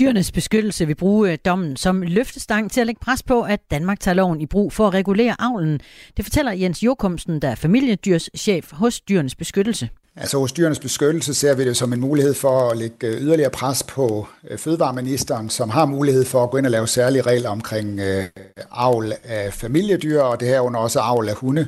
Dyrenes 0.00 0.32
beskyttelse 0.32 0.86
vil 0.86 0.94
bruge 0.94 1.32
øh, 1.32 1.38
dommen 1.44 1.76
som 1.76 2.02
løftestang 2.02 2.72
til 2.72 2.80
at 2.80 2.86
lægge 2.86 3.00
pres 3.00 3.22
på, 3.22 3.42
at 3.42 3.60
Danmark 3.70 4.00
tager 4.00 4.14
loven 4.14 4.40
i 4.40 4.46
brug 4.46 4.72
for 4.72 4.86
at 4.86 4.94
regulere 4.94 5.36
avlen. 5.38 5.80
Det 6.16 6.24
fortæller 6.24 6.52
Jens 6.52 6.82
Jokumsen, 6.82 7.42
der 7.42 7.48
er 7.48 7.54
familiedyrschef 7.54 8.72
hos 8.72 9.00
Dyrenes 9.00 9.34
Beskyttelse. 9.34 9.88
Altså 10.16 10.38
hos 10.38 10.52
Dyrenes 10.52 10.78
Beskyttelse 10.78 11.34
ser 11.34 11.54
vi 11.54 11.64
det 11.64 11.76
som 11.76 11.92
en 11.92 12.00
mulighed 12.00 12.34
for 12.34 12.70
at 12.70 12.78
lægge 12.78 13.06
øh, 13.06 13.22
yderligere 13.22 13.50
pres 13.50 13.82
på 13.82 14.26
øh, 14.50 14.58
fødevareministeren, 14.58 15.50
som 15.50 15.70
har 15.70 15.86
mulighed 15.86 16.24
for 16.24 16.44
at 16.44 16.50
gå 16.50 16.56
ind 16.56 16.66
og 16.66 16.72
lave 16.72 16.86
særlige 16.86 17.22
regler 17.22 17.50
omkring 17.50 18.00
øh, 18.00 18.24
avl 18.70 19.12
af 19.24 19.52
familiedyr, 19.52 20.20
og 20.20 20.40
det 20.40 20.48
her 20.48 20.60
under 20.60 20.80
også 20.80 21.00
avl 21.00 21.28
af 21.28 21.34
hunde. 21.34 21.66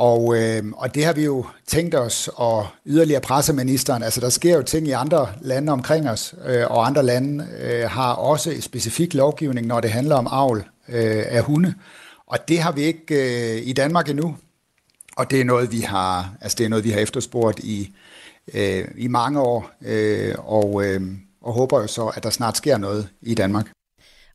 Og, 0.00 0.36
øh, 0.36 0.62
og 0.76 0.94
det 0.94 1.04
har 1.04 1.12
vi 1.12 1.24
jo 1.24 1.46
tænkt 1.66 1.94
os 1.94 2.30
at 2.40 2.64
yderligere 2.86 3.20
presse 3.20 3.52
ministeren. 3.52 4.02
Altså 4.02 4.20
der 4.20 4.28
sker 4.28 4.56
jo 4.56 4.62
ting 4.62 4.86
i 4.88 4.90
andre 4.90 5.28
lande 5.40 5.72
omkring 5.72 6.10
os, 6.10 6.34
øh, 6.46 6.70
og 6.70 6.86
andre 6.86 7.02
lande 7.02 7.46
øh, 7.60 7.90
har 7.90 8.12
også 8.12 8.60
specifik 8.60 9.14
lovgivning, 9.14 9.66
når 9.66 9.80
det 9.80 9.90
handler 9.90 10.16
om 10.16 10.28
avl 10.30 10.58
øh, 10.88 11.24
af 11.28 11.42
hunde. 11.42 11.74
Og 12.26 12.38
det 12.48 12.60
har 12.60 12.72
vi 12.72 12.82
ikke 12.82 13.14
øh, 13.14 13.66
i 13.66 13.72
Danmark 13.72 14.08
endnu. 14.08 14.36
Og 15.16 15.30
det 15.30 15.40
er 15.40 15.44
noget, 15.44 15.72
vi 15.72 15.80
har, 15.80 16.34
altså 16.40 16.56
det 16.58 16.64
er 16.64 16.68
noget, 16.68 16.84
vi 16.84 16.90
har 16.90 17.00
efterspurgt 17.00 17.58
i, 17.58 17.94
øh, 18.54 18.88
i 18.96 19.08
mange 19.08 19.40
år, 19.40 19.70
øh, 19.82 20.34
og, 20.38 20.86
øh, 20.86 21.02
og 21.42 21.52
håber 21.52 21.80
jo 21.80 21.86
så, 21.86 22.06
at 22.06 22.22
der 22.22 22.30
snart 22.30 22.56
sker 22.56 22.78
noget 22.78 23.08
i 23.22 23.34
Danmark. 23.34 23.66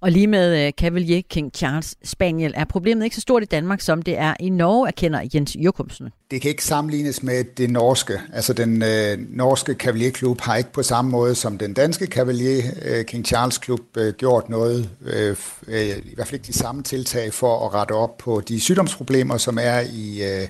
Og 0.06 0.12
lige 0.12 0.28
med 0.28 0.62
øh, 0.62 0.68
uh, 0.68 0.72
Cavalier 0.72 1.22
King 1.30 1.52
Charles 1.56 1.96
Spaniel 2.04 2.54
er 2.56 2.66
problemet 2.66 3.04
ikke 3.04 3.16
så 3.16 3.22
stort 3.22 3.44
i 3.44 3.46
Danmark, 3.46 3.82
som 3.82 4.02
det 4.02 4.18
er 4.18 4.34
i 4.40 4.50
Norge, 4.50 4.88
erkender 4.88 5.22
Jens 5.34 5.56
Jokumsen. 5.56 6.10
Det 6.32 6.42
kan 6.42 6.50
ikke 6.50 6.64
sammenlignes 6.64 7.24
med 7.24 7.44
det 7.58 7.70
norske. 7.70 8.22
Altså 8.34 8.54
den 8.54 8.84
øh, 8.84 9.18
norske 9.30 9.74
Cavalier-klub 9.74 10.42
har 10.42 10.56
ikke 10.56 10.72
på 10.72 10.84
samme 10.84 11.12
måde 11.12 11.36
som 11.36 11.58
den 11.58 11.74
danske 11.74 12.06
Cavalier 12.06 12.64
øh, 12.82 13.06
King 13.06 13.26
Charles-klub 13.26 13.82
øh, 13.98 14.14
gjort 14.14 14.50
noget, 14.50 14.90
øh, 15.06 15.36
øh, 15.68 15.98
i 16.06 16.16
hvert 16.16 16.28
fald 16.28 16.40
ikke 16.40 16.48
de 16.48 16.58
samme 16.58 16.84
tiltag 16.84 17.34
for 17.34 17.66
at 17.66 17.74
rette 17.74 17.92
op 17.92 18.18
på 18.18 18.42
de 18.42 18.60
sygdomsproblemer, 18.60 19.38
som 19.38 19.58
er 19.62 19.80
i, 19.80 20.24
øh, 20.24 20.48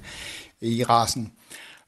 i 0.61 0.83
rasen. 0.83 1.31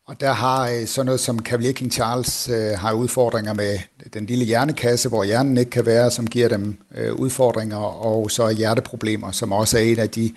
Og 0.08 0.20
der 0.20 0.32
har 0.32 0.70
øh, 0.70 0.88
sådan 0.88 1.06
noget 1.06 1.20
som 1.20 1.40
Cavalier 1.40 1.72
King 1.72 1.92
Charles 1.92 2.50
øh, 2.50 2.80
har 2.80 2.94
udfordringer 2.94 3.54
med 3.54 3.80
den 4.14 4.26
lille 4.26 4.46
hjernekasse, 4.46 5.10
hvor 5.10 5.24
hjernen 5.24 5.58
ikke 5.58 5.72
kan 5.72 5.86
være, 5.86 6.12
som 6.12 6.28
giver 6.28 6.50
dem 6.50 6.78
øh, 6.96 7.14
udfordringer, 7.14 7.78
og 7.78 8.32
så 8.32 8.50
hjerteproblemer, 8.50 9.32
som 9.32 9.52
også 9.52 9.78
er 9.78 9.82
en 9.82 10.00
af 10.00 10.10
de 10.10 10.34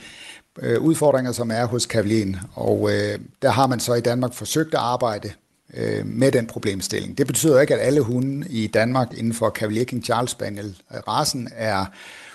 øh, 0.58 0.80
udfordringer, 0.80 1.32
som 1.32 1.50
er 1.50 1.64
hos 1.64 1.82
Cavalier. 1.82 2.38
Og 2.54 2.90
øh, 2.92 3.18
der 3.42 3.50
har 3.50 3.66
man 3.66 3.80
så 3.80 3.94
i 3.94 4.00
Danmark 4.00 4.34
forsøgt 4.34 4.74
at 4.74 4.80
arbejde 4.80 5.32
øh, 5.74 6.06
med 6.06 6.32
den 6.32 6.46
problemstilling. 6.46 7.18
Det 7.18 7.26
betyder 7.26 7.60
ikke, 7.60 7.74
at 7.74 7.86
alle 7.86 8.00
hunde 8.00 8.46
i 8.48 8.66
Danmark 8.66 9.18
inden 9.18 9.34
for 9.34 9.50
Cavalier 9.50 9.84
King 9.84 10.04
Charles 10.04 10.30
Spaniel 10.30 10.76
øh, 10.94 11.00
rasen 11.08 11.48
er 11.56 11.86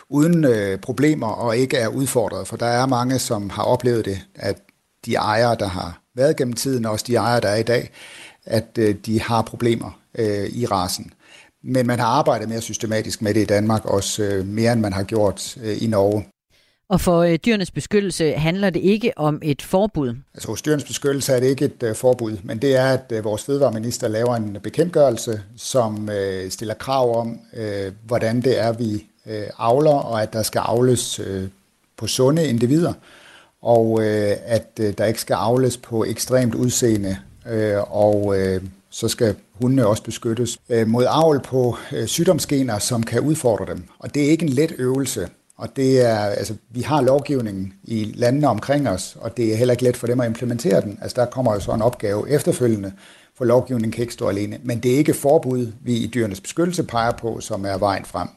uden 0.09 0.45
øh, 0.45 0.79
problemer 0.79 1.27
og 1.27 1.57
ikke 1.57 1.77
er 1.77 1.87
udfordret, 1.87 2.47
for 2.47 2.57
der 2.57 2.65
er 2.65 2.85
mange, 2.85 3.19
som 3.19 3.49
har 3.49 3.63
oplevet 3.63 4.05
det, 4.05 4.21
at 4.35 4.57
de 5.05 5.15
ejere, 5.15 5.55
der 5.59 5.67
har 5.67 6.04
været 6.15 6.37
gennem 6.37 6.53
tiden, 6.53 6.85
og 6.85 6.91
også 6.91 7.05
de 7.07 7.15
ejere, 7.15 7.41
der 7.41 7.47
er 7.47 7.55
i 7.55 7.63
dag, 7.63 7.89
at 8.45 8.77
øh, 8.79 8.95
de 9.05 9.21
har 9.21 9.41
problemer 9.41 9.99
øh, 10.17 10.49
i 10.49 10.65
rasen. 10.65 11.13
Men 11.63 11.87
man 11.87 11.99
har 11.99 12.07
arbejdet 12.07 12.49
mere 12.49 12.61
systematisk 12.61 13.21
med 13.21 13.33
det 13.33 13.41
i 13.41 13.45
Danmark, 13.45 13.85
også 13.85 14.23
øh, 14.23 14.47
mere 14.47 14.73
end 14.73 14.81
man 14.81 14.93
har 14.93 15.03
gjort 15.03 15.57
øh, 15.63 15.83
i 15.83 15.87
Norge. 15.87 16.25
Og 16.89 17.01
for 17.01 17.21
øh, 17.21 17.35
dyrenes 17.45 17.71
beskyttelse 17.71 18.31
handler 18.31 18.69
det 18.69 18.79
ikke 18.79 19.11
om 19.15 19.39
et 19.43 19.61
forbud? 19.61 20.15
Altså 20.33 20.47
hos 20.47 20.61
dyrenes 20.61 20.83
beskyttelse 20.83 21.33
er 21.33 21.39
det 21.39 21.47
ikke 21.47 21.65
et 21.65 21.83
øh, 21.83 21.95
forbud, 21.95 22.37
men 22.43 22.57
det 22.57 22.75
er, 22.75 22.85
at 22.85 23.11
øh, 23.11 23.23
vores 23.23 23.43
fødevareminister 23.43 24.07
laver 24.07 24.35
en 24.35 24.57
bekendtgørelse, 24.63 25.41
som 25.57 26.09
øh, 26.09 26.51
stiller 26.51 26.73
krav 26.73 27.19
om, 27.19 27.39
øh, 27.57 27.91
hvordan 28.03 28.41
det 28.41 28.59
er, 28.59 28.71
vi 28.71 29.05
øh, 29.25 29.47
avler, 29.57 29.91
og 29.91 30.21
at 30.21 30.33
der 30.33 30.43
skal 30.43 30.61
avles 30.65 31.19
øh, 31.19 31.47
på 31.97 32.07
sunde 32.07 32.47
individer 32.47 32.93
og 33.65 34.01
øh, 34.01 34.37
at 34.45 34.79
øh, 34.79 34.93
der 34.97 35.05
ikke 35.05 35.21
skal 35.21 35.33
afles 35.33 35.77
på 35.77 36.05
ekstremt 36.05 36.55
udseende, 36.55 37.17
øh, 37.49 37.77
og 37.95 38.39
øh, 38.39 38.61
så 38.89 39.07
skal 39.07 39.35
hundene 39.53 39.87
også 39.87 40.03
beskyttes 40.03 40.57
øh, 40.69 40.87
mod 40.87 41.05
avl 41.07 41.39
på 41.39 41.77
øh, 41.93 42.07
sygdomsgener, 42.07 42.79
som 42.79 43.03
kan 43.03 43.21
udfordre 43.21 43.73
dem. 43.73 43.83
Og 43.99 44.15
det 44.15 44.25
er 44.25 44.29
ikke 44.29 44.45
en 44.45 44.49
let 44.49 44.73
øvelse, 44.77 45.29
og 45.57 45.75
det 45.75 46.05
er, 46.05 46.17
altså, 46.17 46.53
vi 46.69 46.81
har 46.81 47.01
lovgivningen 47.01 47.73
i 47.83 48.13
landene 48.15 48.47
omkring 48.47 48.89
os, 48.89 49.17
og 49.21 49.37
det 49.37 49.53
er 49.53 49.55
heller 49.55 49.73
ikke 49.73 49.83
let 49.83 49.97
for 49.97 50.07
dem 50.07 50.19
at 50.19 50.27
implementere 50.27 50.81
den. 50.81 50.99
Altså, 51.01 51.21
der 51.21 51.25
kommer 51.25 51.53
jo 51.53 51.59
så 51.59 51.71
en 51.71 51.81
opgave 51.81 52.29
efterfølgende, 52.29 52.93
for 53.37 53.45
lovgivningen 53.45 53.91
kan 53.91 54.01
ikke 54.01 54.13
stå 54.13 54.29
alene. 54.29 54.59
Men 54.63 54.79
det 54.79 54.93
er 54.93 54.97
ikke 54.97 55.13
forbud, 55.13 55.67
vi 55.81 55.93
i 55.93 56.07
dyrenes 56.07 56.41
beskyttelse 56.41 56.83
peger 56.83 57.11
på, 57.11 57.39
som 57.39 57.65
er 57.65 57.77
vejen 57.77 58.05
frem. 58.05 58.27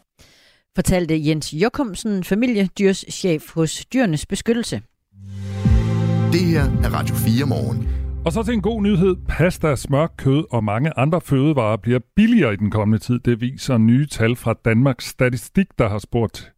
Fortalte 0.75 1.27
Jens 1.27 1.53
Jokumsen, 1.53 2.25
familiedyrschef 2.25 3.51
hos 3.55 3.85
Dyrenes 3.93 4.27
Beskyttelse. 4.27 4.81
Det 6.33 6.41
her 6.41 6.63
er 6.63 6.95
Radio 6.95 7.15
4 7.15 7.47
morgen. 7.47 7.89
Og 8.25 8.33
så 8.33 8.43
til 8.43 8.55
en 8.55 8.63
god 8.63 8.83
nyhed. 8.83 9.17
Pasta, 9.29 9.77
smør, 9.77 10.07
kød 10.07 10.45
og 10.51 10.65
mange 10.65 10.99
andre 10.99 11.21
fødevarer 11.21 11.77
bliver 11.77 11.99
billigere 12.17 12.53
i 12.53 12.57
den 12.57 12.71
kommende 12.71 12.99
tid. 12.99 13.19
Det 13.19 13.41
viser 13.41 13.79
nye 13.79 14.07
tal 14.07 14.37
fra 14.37 14.55
Danmarks 14.65 15.05
Statistik, 15.05 15.67
der 15.79 15.89
har 15.89 15.99
spurgt 15.99 16.53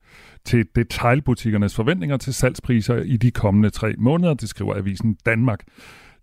til 0.44 0.66
detailbutikkernes 0.74 1.74
forventninger 1.74 2.16
til 2.16 2.34
salgspriser 2.34 2.96
i 2.96 3.16
de 3.16 3.30
kommende 3.30 3.70
tre 3.70 3.94
måneder, 3.98 4.34
det 4.34 4.48
skriver 4.48 4.74
avisen 4.76 5.16
Danmark. 5.26 5.60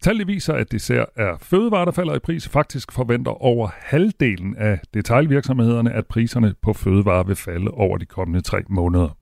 Tallet 0.01 0.27
viser, 0.27 0.53
at 0.53 0.71
det 0.71 0.81
ser 0.81 1.05
er 1.15 1.37
fødevarer, 1.41 1.85
der 1.85 1.91
falder 1.91 2.15
i 2.15 2.19
pris. 2.19 2.47
Faktisk 2.49 2.91
forventer 2.91 3.31
over 3.31 3.69
halvdelen 3.73 4.55
af 4.57 4.79
detailvirksomhederne, 4.93 5.93
at 5.93 6.05
priserne 6.05 6.53
på 6.61 6.73
fødevarer 6.73 7.23
vil 7.23 7.35
falde 7.35 7.71
over 7.71 7.97
de 7.97 8.05
kommende 8.05 8.41
tre 8.41 8.61
måneder. 8.69 9.17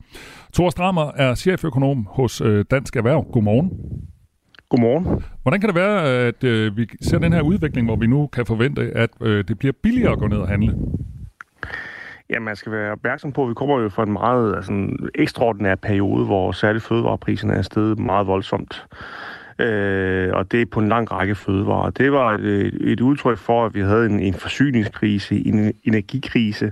Thor 0.53 0.69
Strammer 0.69 1.11
er 1.15 1.35
cheføkonom 1.35 2.07
hos 2.09 2.41
øh, 2.41 2.65
Dansk 2.71 2.95
Erhverv. 2.95 3.25
Godmorgen. 3.31 3.71
Godmorgen. 4.69 5.23
Hvordan 5.41 5.59
kan 5.59 5.69
det 5.69 5.75
være, 5.75 6.09
at 6.27 6.43
øh, 6.43 6.77
vi 6.77 6.87
ser 7.01 7.17
den 7.19 7.33
her 7.33 7.41
udvikling, 7.41 7.87
hvor 7.87 7.95
vi 7.95 8.07
nu 8.07 8.27
kan 8.27 8.45
forvente, 8.45 8.91
at 8.95 9.09
øh, 9.21 9.43
det 9.47 9.59
bliver 9.59 9.73
billigere 9.83 10.11
at 10.11 10.19
gå 10.19 10.27
ned 10.27 10.37
og 10.37 10.47
handle? 10.47 10.75
Ja, 12.29 12.39
man 12.39 12.55
skal 12.55 12.71
være 12.71 12.91
opmærksom 12.91 13.31
på, 13.31 13.43
at 13.43 13.49
vi 13.49 13.53
kommer 13.53 13.79
jo 13.79 13.89
fra 13.89 14.03
en 14.03 14.11
meget 14.11 14.55
altså, 14.55 14.89
ekstraordinær 15.15 15.75
periode, 15.75 16.25
hvor 16.25 16.51
særligt 16.51 16.83
fødevarepriserne 16.83 17.53
er 17.53 17.61
steget 17.61 17.99
meget 17.99 18.27
voldsomt. 18.27 18.85
Øh, 19.59 20.29
og 20.33 20.51
det 20.51 20.61
er 20.61 20.65
på 20.65 20.79
en 20.79 20.89
lang 20.89 21.11
række 21.11 21.35
fødevarer. 21.35 21.89
Det 21.89 22.11
var 22.11 22.33
et, 22.33 22.77
et 22.81 23.01
udtryk 23.01 23.37
for, 23.37 23.65
at 23.65 23.75
vi 23.75 23.81
havde 23.81 24.05
en, 24.05 24.19
en 24.19 24.33
forsyningskrise, 24.33 25.47
en 25.47 25.73
energikrise, 25.83 26.71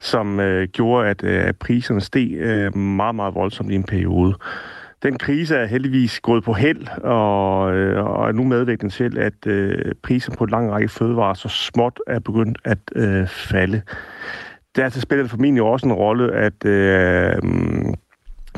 som 0.00 0.40
øh, 0.40 0.68
gjorde, 0.68 1.08
at, 1.08 1.24
øh, 1.24 1.44
at 1.44 1.56
priserne 1.56 2.00
steg 2.00 2.32
øh, 2.32 2.76
meget, 2.76 3.14
meget 3.14 3.34
voldsomt 3.34 3.70
i 3.70 3.74
en 3.74 3.84
periode. 3.84 4.34
Den 5.02 5.18
krise 5.18 5.56
er 5.56 5.66
heldigvis 5.66 6.20
gået 6.20 6.44
på 6.44 6.52
held, 6.52 6.86
og, 7.04 7.74
øh, 7.76 8.04
og 8.04 8.28
er 8.28 8.32
nu 8.32 8.44
medvirkende 8.44 8.94
til, 8.94 9.18
at 9.18 9.46
øh, 9.46 9.94
prisen 10.02 10.34
på 10.36 10.44
en 10.44 10.50
lang 10.50 10.70
række 10.70 10.88
fødevarer 10.88 11.34
så 11.34 11.48
småt 11.48 12.00
er 12.06 12.18
begyndt 12.18 12.58
at 12.64 12.78
øh, 12.94 13.26
falde. 13.28 13.82
Dertil 14.76 15.02
spiller 15.02 15.22
det 15.22 15.30
formentlig 15.30 15.62
også 15.62 15.86
en 15.86 15.92
rolle, 15.92 16.32
at 16.32 16.64
øh, 16.64 17.42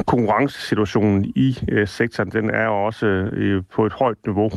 konkurrencesituationen 0.06 1.24
i 1.24 1.58
øh, 1.68 1.88
sektoren, 1.88 2.30
den 2.30 2.50
er 2.50 2.66
også 2.66 3.06
øh, 3.06 3.62
på 3.74 3.86
et 3.86 3.92
højt 3.92 4.18
niveau. 4.26 4.50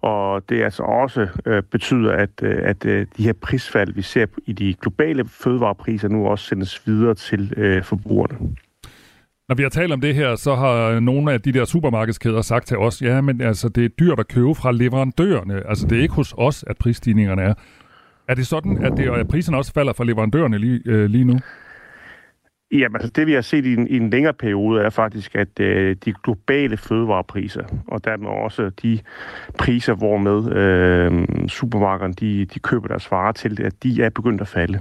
Og 0.00 0.48
det 0.48 0.62
altså 0.62 0.82
også 0.82 1.28
øh, 1.46 1.62
betyder, 1.62 2.12
at, 2.12 2.30
øh, 2.42 2.58
at 2.62 2.86
øh, 2.86 3.06
de 3.16 3.24
her 3.24 3.32
prisfald, 3.32 3.92
vi 3.92 4.02
ser 4.02 4.26
i 4.46 4.52
de 4.52 4.74
globale 4.74 5.24
fødevarepriser, 5.28 6.08
nu 6.08 6.26
også 6.26 6.44
sendes 6.44 6.86
videre 6.86 7.14
til 7.14 7.54
øh, 7.56 7.82
forbrugerne. 7.82 8.38
Når 9.48 9.54
vi 9.54 9.62
har 9.62 9.70
talt 9.70 9.92
om 9.92 10.00
det 10.00 10.14
her, 10.14 10.36
så 10.36 10.54
har 10.54 11.00
nogle 11.00 11.32
af 11.32 11.40
de 11.40 11.52
der 11.52 11.64
supermarkedskæder 11.64 12.42
sagt 12.42 12.66
til 12.66 12.78
os, 12.78 13.02
ja, 13.02 13.20
men 13.20 13.40
altså, 13.40 13.68
det 13.68 13.84
er 13.84 13.88
dyrt 13.88 14.20
at 14.20 14.28
købe 14.28 14.54
fra 14.54 14.72
leverandørerne. 14.72 15.68
Altså, 15.68 15.86
det 15.86 15.98
er 15.98 16.02
ikke 16.02 16.14
hos 16.14 16.34
os, 16.38 16.64
at 16.66 16.76
prisstigningerne 16.76 17.42
er. 17.42 17.54
Er 18.28 18.34
det 18.34 18.46
sådan, 18.46 18.84
at, 18.84 18.92
det, 18.96 19.10
at 19.10 19.28
priserne 19.28 19.56
også 19.56 19.72
falder 19.72 19.92
fra 19.92 20.04
leverandørerne 20.04 20.58
lige, 20.58 20.80
øh, 20.86 21.04
lige 21.04 21.24
nu? 21.24 21.38
Jamen, 22.72 22.96
altså 22.96 23.10
det 23.10 23.26
vi 23.26 23.32
har 23.32 23.40
set 23.40 23.66
i 23.66 23.72
en, 23.72 23.88
i 23.88 23.96
en 23.96 24.10
længere 24.10 24.32
periode 24.32 24.82
er 24.82 24.90
faktisk, 24.90 25.34
at 25.34 25.60
øh, 25.60 25.96
de 26.04 26.14
globale 26.24 26.76
fødevarepriser, 26.76 27.64
og 27.86 28.04
dermed 28.04 28.28
også 28.28 28.70
de 28.82 28.98
priser, 29.58 29.94
hvormed 29.94 30.52
øh, 30.52 31.48
supermarkederne 31.48 32.14
de, 32.14 32.44
de 32.44 32.58
køber 32.58 32.88
deres 32.88 33.10
varer 33.10 33.32
til, 33.32 33.62
at 33.62 33.82
de 33.82 34.02
er 34.02 34.10
begyndt 34.10 34.40
at 34.40 34.48
falde. 34.48 34.80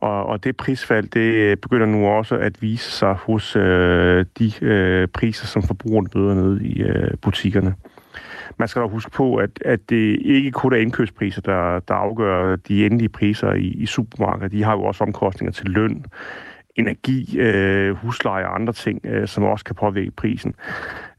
Og, 0.00 0.26
og 0.26 0.44
det 0.44 0.56
prisfald, 0.56 1.08
det 1.08 1.20
øh, 1.20 1.56
begynder 1.56 1.86
nu 1.86 2.06
også 2.06 2.36
at 2.36 2.62
vise 2.62 2.90
sig 2.90 3.14
hos 3.14 3.56
øh, 3.56 4.24
de 4.38 4.52
øh, 4.60 5.08
priser, 5.08 5.46
som 5.46 5.62
forbrugerne 5.62 6.08
møder 6.14 6.34
nede 6.34 6.66
i 6.66 6.82
øh, 6.82 7.10
butikkerne. 7.22 7.74
Man 8.56 8.68
skal 8.68 8.82
dog 8.82 8.90
huske 8.90 9.10
på, 9.10 9.36
at, 9.36 9.50
at 9.64 9.80
det 9.90 10.18
ikke 10.24 10.50
kun 10.50 10.72
er 10.72 10.76
indkøbspriser, 10.76 11.40
der, 11.40 11.80
der 11.80 11.94
afgør 11.94 12.56
de 12.56 12.86
endelige 12.86 13.08
priser 13.08 13.52
i, 13.52 13.66
i 13.66 13.86
supermarkedet. 13.86 14.52
De 14.52 14.62
har 14.62 14.72
jo 14.72 14.82
også 14.82 15.04
omkostninger 15.04 15.52
til 15.52 15.66
løn, 15.70 16.04
energi, 16.76 17.38
øh, 17.38 17.94
husleje 17.94 18.46
og 18.46 18.54
andre 18.54 18.72
ting, 18.72 19.00
øh, 19.04 19.28
som 19.28 19.44
også 19.44 19.64
kan 19.64 19.74
påvirke 19.74 20.10
prisen. 20.10 20.54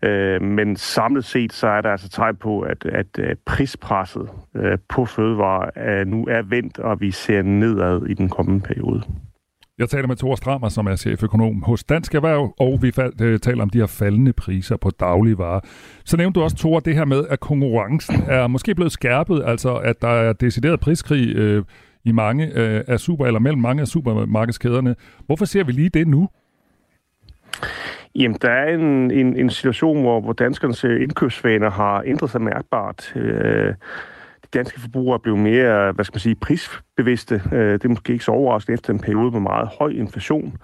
Øh, 0.03 0.41
men 0.41 0.75
samlet 0.75 1.25
set, 1.25 1.53
så 1.53 1.67
er 1.67 1.81
der 1.81 1.89
altså 1.89 2.09
tegn 2.09 2.35
på, 2.35 2.61
at, 2.61 2.85
at, 2.85 3.37
prispresset 3.45 4.29
øh, 4.55 4.77
på 4.89 5.05
fødevarer 5.05 5.99
øh, 5.99 6.07
nu 6.07 6.27
er 6.29 6.41
vendt, 6.41 6.79
og 6.79 7.01
vi 7.01 7.11
ser 7.11 7.41
nedad 7.41 8.05
i 8.09 8.13
den 8.13 8.29
kommende 8.29 8.61
periode. 8.61 9.03
Jeg 9.77 9.89
taler 9.89 10.07
med 10.07 10.15
Thor 10.15 10.35
Strammer, 10.35 10.69
som 10.69 10.87
er 10.87 10.95
cheføkonom 10.95 11.63
hos 11.63 11.83
Dansk 11.83 12.15
Erhverv, 12.15 12.53
og 12.59 12.79
vi 12.81 12.91
fald, 12.91 13.21
øh, 13.21 13.39
taler 13.39 13.63
om 13.63 13.69
de 13.69 13.77
her 13.77 13.85
faldende 13.85 14.33
priser 14.33 14.77
på 14.77 14.89
dagligvarer. 14.89 15.59
Så 16.05 16.17
nævnte 16.17 16.39
du 16.39 16.43
også, 16.43 16.57
Thor, 16.57 16.79
det 16.79 16.95
her 16.95 17.05
med, 17.05 17.23
at 17.29 17.39
konkurrencen 17.39 18.15
er 18.27 18.47
måske 18.47 18.75
blevet 18.75 18.91
skærpet, 18.91 19.43
altså 19.45 19.75
at 19.75 20.01
der 20.01 20.07
er 20.07 20.33
decideret 20.33 20.79
priskrig 20.79 21.35
øh, 21.35 21.63
i 22.03 22.11
mange 22.11 22.45
øh, 22.55 22.83
af 22.87 22.99
super, 22.99 23.25
eller 23.25 23.39
mellem 23.39 23.61
mange 23.61 23.81
af 23.81 23.87
supermarkedskæderne. 23.87 24.95
Hvorfor 25.25 25.45
ser 25.45 25.63
vi 25.63 25.71
lige 25.71 25.89
det 25.89 26.07
nu? 26.07 26.29
Jamen, 28.15 28.37
der 28.41 28.49
er 28.49 28.73
en, 28.73 29.11
en, 29.11 29.35
en 29.37 29.49
situation, 29.49 30.01
hvor, 30.01 30.21
hvor 30.21 30.33
danskernes 30.33 30.83
øh, 30.83 31.01
indkøbsvaner 31.01 31.69
har 31.69 32.03
ændret 32.05 32.29
sig 32.29 32.41
mærkbart. 32.41 33.13
Øh, 33.15 33.73
de 34.43 34.47
danske 34.53 34.79
forbrugere 34.81 35.13
er 35.15 35.21
blevet 35.21 35.39
mere, 35.39 35.91
hvad 35.91 36.05
skal 36.05 36.15
man 36.15 36.19
sige, 36.19 36.35
prisbevidste. 36.35 37.41
Øh, 37.51 37.73
det 37.73 37.85
er 37.85 37.89
måske 37.89 38.13
ikke 38.13 38.25
så 38.25 38.31
overraskende 38.31 38.73
efter 38.73 38.93
en 38.93 38.99
periode 38.99 39.31
med 39.31 39.39
meget 39.39 39.69
høj 39.79 39.89
inflation. 39.89 40.57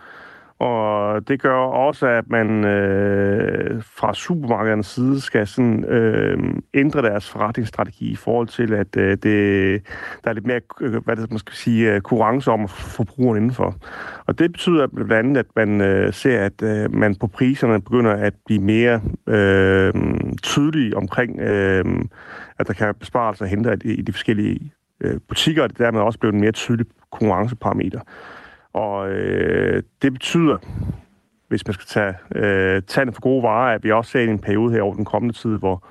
Og 0.59 1.27
det 1.27 1.41
gør 1.41 1.55
også, 1.57 2.07
at 2.07 2.29
man 2.29 2.65
øh, 2.65 3.83
fra 3.83 4.13
supermarkedernes 4.13 4.85
side 4.85 5.21
skal 5.21 5.47
sådan, 5.47 5.85
øh, 5.85 6.37
ændre 6.73 7.01
deres 7.01 7.29
forretningsstrategi 7.29 8.11
i 8.11 8.15
forhold 8.15 8.47
til, 8.47 8.73
at 8.73 8.97
øh, 8.97 9.09
det, 9.09 9.81
der 10.23 10.29
er 10.29 10.33
lidt 10.33 10.47
mere 10.47 10.61
øh, 10.81 11.03
hvad 11.05 11.15
det, 11.15 11.31
man 11.31 11.39
skal 11.39 11.55
sige, 11.55 11.93
øh, 11.93 12.01
konkurrence 12.01 12.51
om 12.51 12.67
forbrugeren 12.67 13.37
indenfor. 13.37 13.75
Og 14.25 14.39
det 14.39 14.51
betyder 14.51 14.87
blandt 14.87 15.13
andet, 15.13 15.37
at 15.37 15.45
man 15.55 15.81
øh, 15.81 16.13
ser, 16.13 16.45
at 16.45 16.61
øh, 16.63 16.93
man 16.93 17.15
på 17.15 17.27
priserne 17.27 17.81
begynder 17.81 18.11
at 18.11 18.33
blive 18.45 18.61
mere 18.61 19.01
øh, 19.27 19.93
tydelig 20.43 20.95
omkring, 20.95 21.39
øh, 21.39 21.85
at 22.59 22.67
der 22.67 22.73
kan 22.73 22.95
besparelser 22.99 23.45
hente 23.45 23.77
i, 23.85 23.91
i 23.91 24.01
de 24.01 24.11
forskellige 24.11 24.71
øh, 25.01 25.19
butikker, 25.27 25.63
og 25.63 25.69
det 25.69 25.77
dermed 25.77 26.01
også 26.01 26.19
bliver 26.19 26.33
en 26.33 26.41
mere 26.41 26.51
tydelig 26.51 26.85
konkurrenceparameter. 27.11 27.99
Og 28.73 29.09
øh, 29.09 29.83
det 30.01 30.13
betyder, 30.13 30.57
hvis 31.47 31.67
man 31.67 31.73
skal 31.73 31.85
tage 31.87 32.13
øh, 32.35 32.81
tanden 32.87 33.13
for 33.13 33.21
gode 33.21 33.43
varer, 33.43 33.75
at 33.75 33.83
vi 33.83 33.91
også 33.91 34.11
ser 34.11 34.19
en 34.19 34.39
periode 34.39 34.73
her 34.73 34.81
over 34.81 34.95
den 34.95 35.05
kommende 35.05 35.35
tid, 35.35 35.57
hvor, 35.57 35.83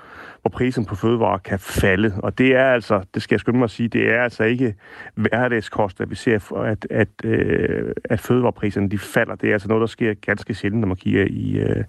hvor 0.43 0.49
prisen 0.49 0.85
på 0.85 0.95
fødevarer 0.95 1.39
kan 1.39 1.59
falde. 1.59 2.15
Og 2.19 2.39
det 2.39 2.57
er 2.57 2.65
altså, 2.65 3.03
det 3.15 3.23
skal 3.23 3.35
jeg 3.35 3.41
skynde 3.41 3.59
mig 3.59 3.65
at 3.65 3.71
sige, 3.71 3.89
det 3.89 4.15
er 4.15 4.23
altså 4.23 4.45
ikke 4.45 4.75
hverdagskost, 5.15 6.01
at 6.01 6.11
vi 6.11 6.15
ser, 6.15 6.53
at, 6.57 6.87
at, 6.91 7.09
øh, 7.25 7.93
at 8.05 8.21
fødevarepriserne 8.21 8.91
de 8.91 8.99
falder. 8.99 9.35
Det 9.35 9.49
er 9.49 9.53
altså 9.53 9.69
noget, 9.69 9.81
der 9.81 9.87
sker 9.87 10.15
ganske 10.15 10.55
sjældent, 10.55 10.81
når 10.81 10.89
man 10.89 10.97
kigger 10.97 11.27
i, 11.31 11.59
øh, 11.59 11.85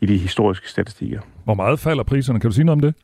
i 0.00 0.06
de 0.06 0.18
historiske 0.18 0.68
statistikker. 0.68 1.20
Hvor 1.44 1.54
meget 1.54 1.78
falder 1.78 2.02
priserne? 2.04 2.40
Kan 2.40 2.50
du 2.50 2.54
sige 2.54 2.64
noget 2.64 2.76
om 2.76 2.80
det? 2.80 2.94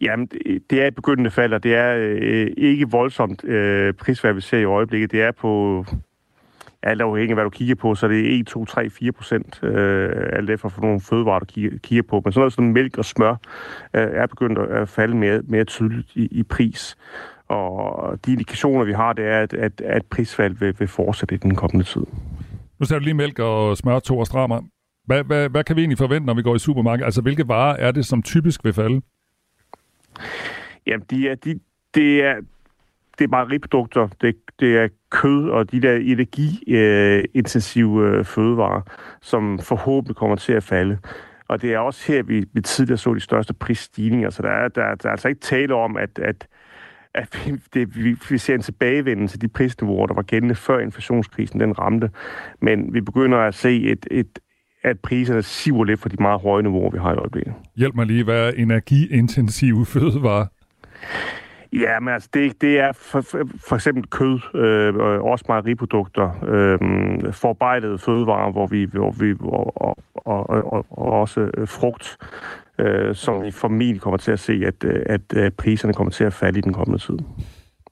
Jamen, 0.00 0.26
det 0.70 0.82
er 0.82 0.86
et 0.86 0.94
begyndende 0.94 1.30
fald, 1.30 1.52
og 1.52 1.62
det 1.62 1.74
er 1.74 1.96
øh, 1.98 2.50
ikke 2.56 2.90
voldsomt 2.90 3.44
øh, 3.44 3.94
prisfald, 3.94 4.34
vi 4.34 4.40
ser 4.40 4.58
i 4.58 4.64
øjeblikket. 4.64 5.12
Det 5.12 5.22
er 5.22 5.32
på, 5.32 5.84
alt 6.82 7.00
afhængig 7.00 7.30
af 7.30 7.36
hvad 7.36 7.44
du 7.44 7.50
kigger 7.50 7.74
på, 7.74 7.94
så 7.94 8.08
det 8.08 8.20
er 8.20 8.40
1, 8.40 8.46
2, 8.46 8.64
3, 8.64 8.90
4 8.90 9.12
procent, 9.12 9.60
øh, 9.62 10.10
alt 10.32 10.50
efter 10.50 10.68
for 10.68 10.82
nogle 10.82 11.00
fødevarer, 11.00 11.38
du 11.38 11.44
kigger, 11.44 11.78
kigger 11.82 12.02
på. 12.02 12.22
Men 12.24 12.32
sådan 12.32 12.40
noget 12.40 12.52
som 12.52 12.64
mælk 12.64 12.98
og 12.98 13.04
smør 13.04 13.30
øh, 13.94 14.08
er 14.12 14.26
begyndt 14.26 14.58
at 14.58 14.88
falde 14.88 15.16
mere, 15.16 15.42
mere 15.44 15.64
tydeligt 15.64 16.16
i, 16.16 16.28
i 16.30 16.42
pris. 16.42 16.96
Og 17.48 18.18
de 18.26 18.32
indikationer, 18.32 18.84
vi 18.84 18.92
har, 18.92 19.12
det 19.12 19.24
er, 19.24 19.40
at, 19.40 19.54
at, 19.54 19.80
at 19.80 20.06
prisfald 20.06 20.54
vil, 20.54 20.74
vil 20.78 20.88
fortsætte 20.88 21.34
i 21.34 21.38
den 21.38 21.54
kommende 21.54 21.84
tid. 21.84 22.02
Nu 22.80 22.86
ser 22.86 22.98
du 22.98 23.04
lige 23.04 23.14
mælk 23.14 23.38
og 23.38 23.76
smør, 23.76 23.98
to 23.98 24.18
og 24.18 24.26
strammer. 24.26 24.60
Hvad, 25.06 25.24
hvad, 25.24 25.48
hvad 25.48 25.64
kan 25.64 25.76
vi 25.76 25.80
egentlig 25.80 25.98
forvente, 25.98 26.26
når 26.26 26.34
vi 26.34 26.42
går 26.42 26.54
i 26.54 26.58
supermarkedet? 26.58 27.04
Altså, 27.04 27.22
hvilke 27.22 27.48
varer 27.48 27.76
er 27.76 27.90
det, 27.90 28.06
som 28.06 28.22
typisk 28.22 28.64
vil 28.64 28.72
falde? 28.72 29.00
Jamen, 30.86 31.06
de 31.10 31.28
er, 31.28 31.34
de, 31.34 31.60
det 31.94 32.24
er, 32.24 32.34
det 33.18 33.24
er 33.24 33.28
mejeriprodukter, 33.28 34.08
det, 34.20 34.36
det 34.60 34.76
er 34.76 34.88
kød 35.10 35.50
og 35.50 35.72
de 35.72 35.82
der 35.82 35.96
energiintensive 35.96 38.08
øh, 38.08 38.24
fødevarer, 38.24 38.80
som 39.22 39.58
forhåbentlig 39.58 40.16
kommer 40.16 40.36
til 40.36 40.52
at 40.52 40.62
falde. 40.62 40.98
Og 41.48 41.62
det 41.62 41.74
er 41.74 41.78
også 41.78 42.12
her, 42.12 42.22
vi, 42.22 42.44
vi 42.52 42.60
tidligere 42.60 42.98
så 42.98 43.14
de 43.14 43.20
største 43.20 43.54
prisstigninger, 43.54 44.30
så 44.30 44.42
der 44.42 44.48
er, 44.48 44.68
der, 44.68 44.94
der 44.94 45.08
er 45.08 45.10
altså 45.10 45.28
ikke 45.28 45.40
tale 45.40 45.74
om, 45.74 45.96
at, 45.96 46.18
at, 46.18 46.48
at 47.14 47.46
vi, 47.46 47.52
det, 47.74 47.96
vi, 47.96 48.16
vi 48.30 48.38
ser 48.38 48.54
en 48.54 48.62
tilbagevendelse 48.62 49.34
til 49.34 49.42
de 49.42 49.48
prisniveauer, 49.48 50.06
der 50.06 50.14
var 50.14 50.22
gældende 50.22 50.54
før 50.54 50.78
inflationskrisen 50.78 51.60
den 51.60 51.78
ramte. 51.78 52.10
Men 52.60 52.94
vi 52.94 53.00
begynder 53.00 53.38
at 53.38 53.54
se 53.54 53.82
et, 53.82 54.06
et, 54.10 54.38
at 54.82 55.00
priserne 55.00 55.42
siver 55.42 55.84
lidt 55.84 56.00
for 56.00 56.08
de 56.08 56.16
meget 56.20 56.40
høje 56.40 56.62
niveauer, 56.62 56.90
vi 56.90 56.98
har 56.98 57.14
i 57.14 57.16
øjeblikket. 57.16 57.54
Hjælp 57.76 57.94
mig 57.94 58.06
lige, 58.06 58.24
hvad 58.24 58.48
er 58.48 58.50
energiintensive 58.56 59.86
fødevarer? 59.86 60.46
Ja, 61.72 62.00
men 62.00 62.14
altså, 62.14 62.28
det, 62.34 62.60
det 62.60 62.78
er 62.78 62.92
for, 62.92 63.20
for 63.68 63.74
eksempel 63.74 64.06
kød, 64.10 64.40
øh, 64.54 64.94
også 65.24 65.44
mejeriprodukter, 65.48 66.44
øh, 66.48 67.32
forarbejdede 67.32 67.98
fødevarer, 67.98 68.52
hvor 68.52 68.66
vi, 68.66 68.84
hvor 68.84 69.10
vi 69.10 69.34
og, 69.40 69.76
og, 69.76 69.96
og, 70.14 70.72
og, 70.72 70.86
og 70.90 71.12
også 71.20 71.50
øh, 71.56 71.68
frugt, 71.68 72.16
øh, 72.78 73.14
som 73.14 73.42
vi 73.42 73.50
formentlig 73.50 74.00
kommer 74.00 74.18
til 74.18 74.32
at 74.32 74.40
se, 74.40 74.62
at, 74.66 74.84
øh, 74.84 75.02
at, 75.06 75.20
øh, 75.34 75.50
priserne 75.50 75.94
kommer 75.94 76.10
til 76.10 76.24
at 76.24 76.32
falde 76.32 76.58
i 76.58 76.62
den 76.62 76.72
kommende 76.72 77.02
tid. 77.02 77.18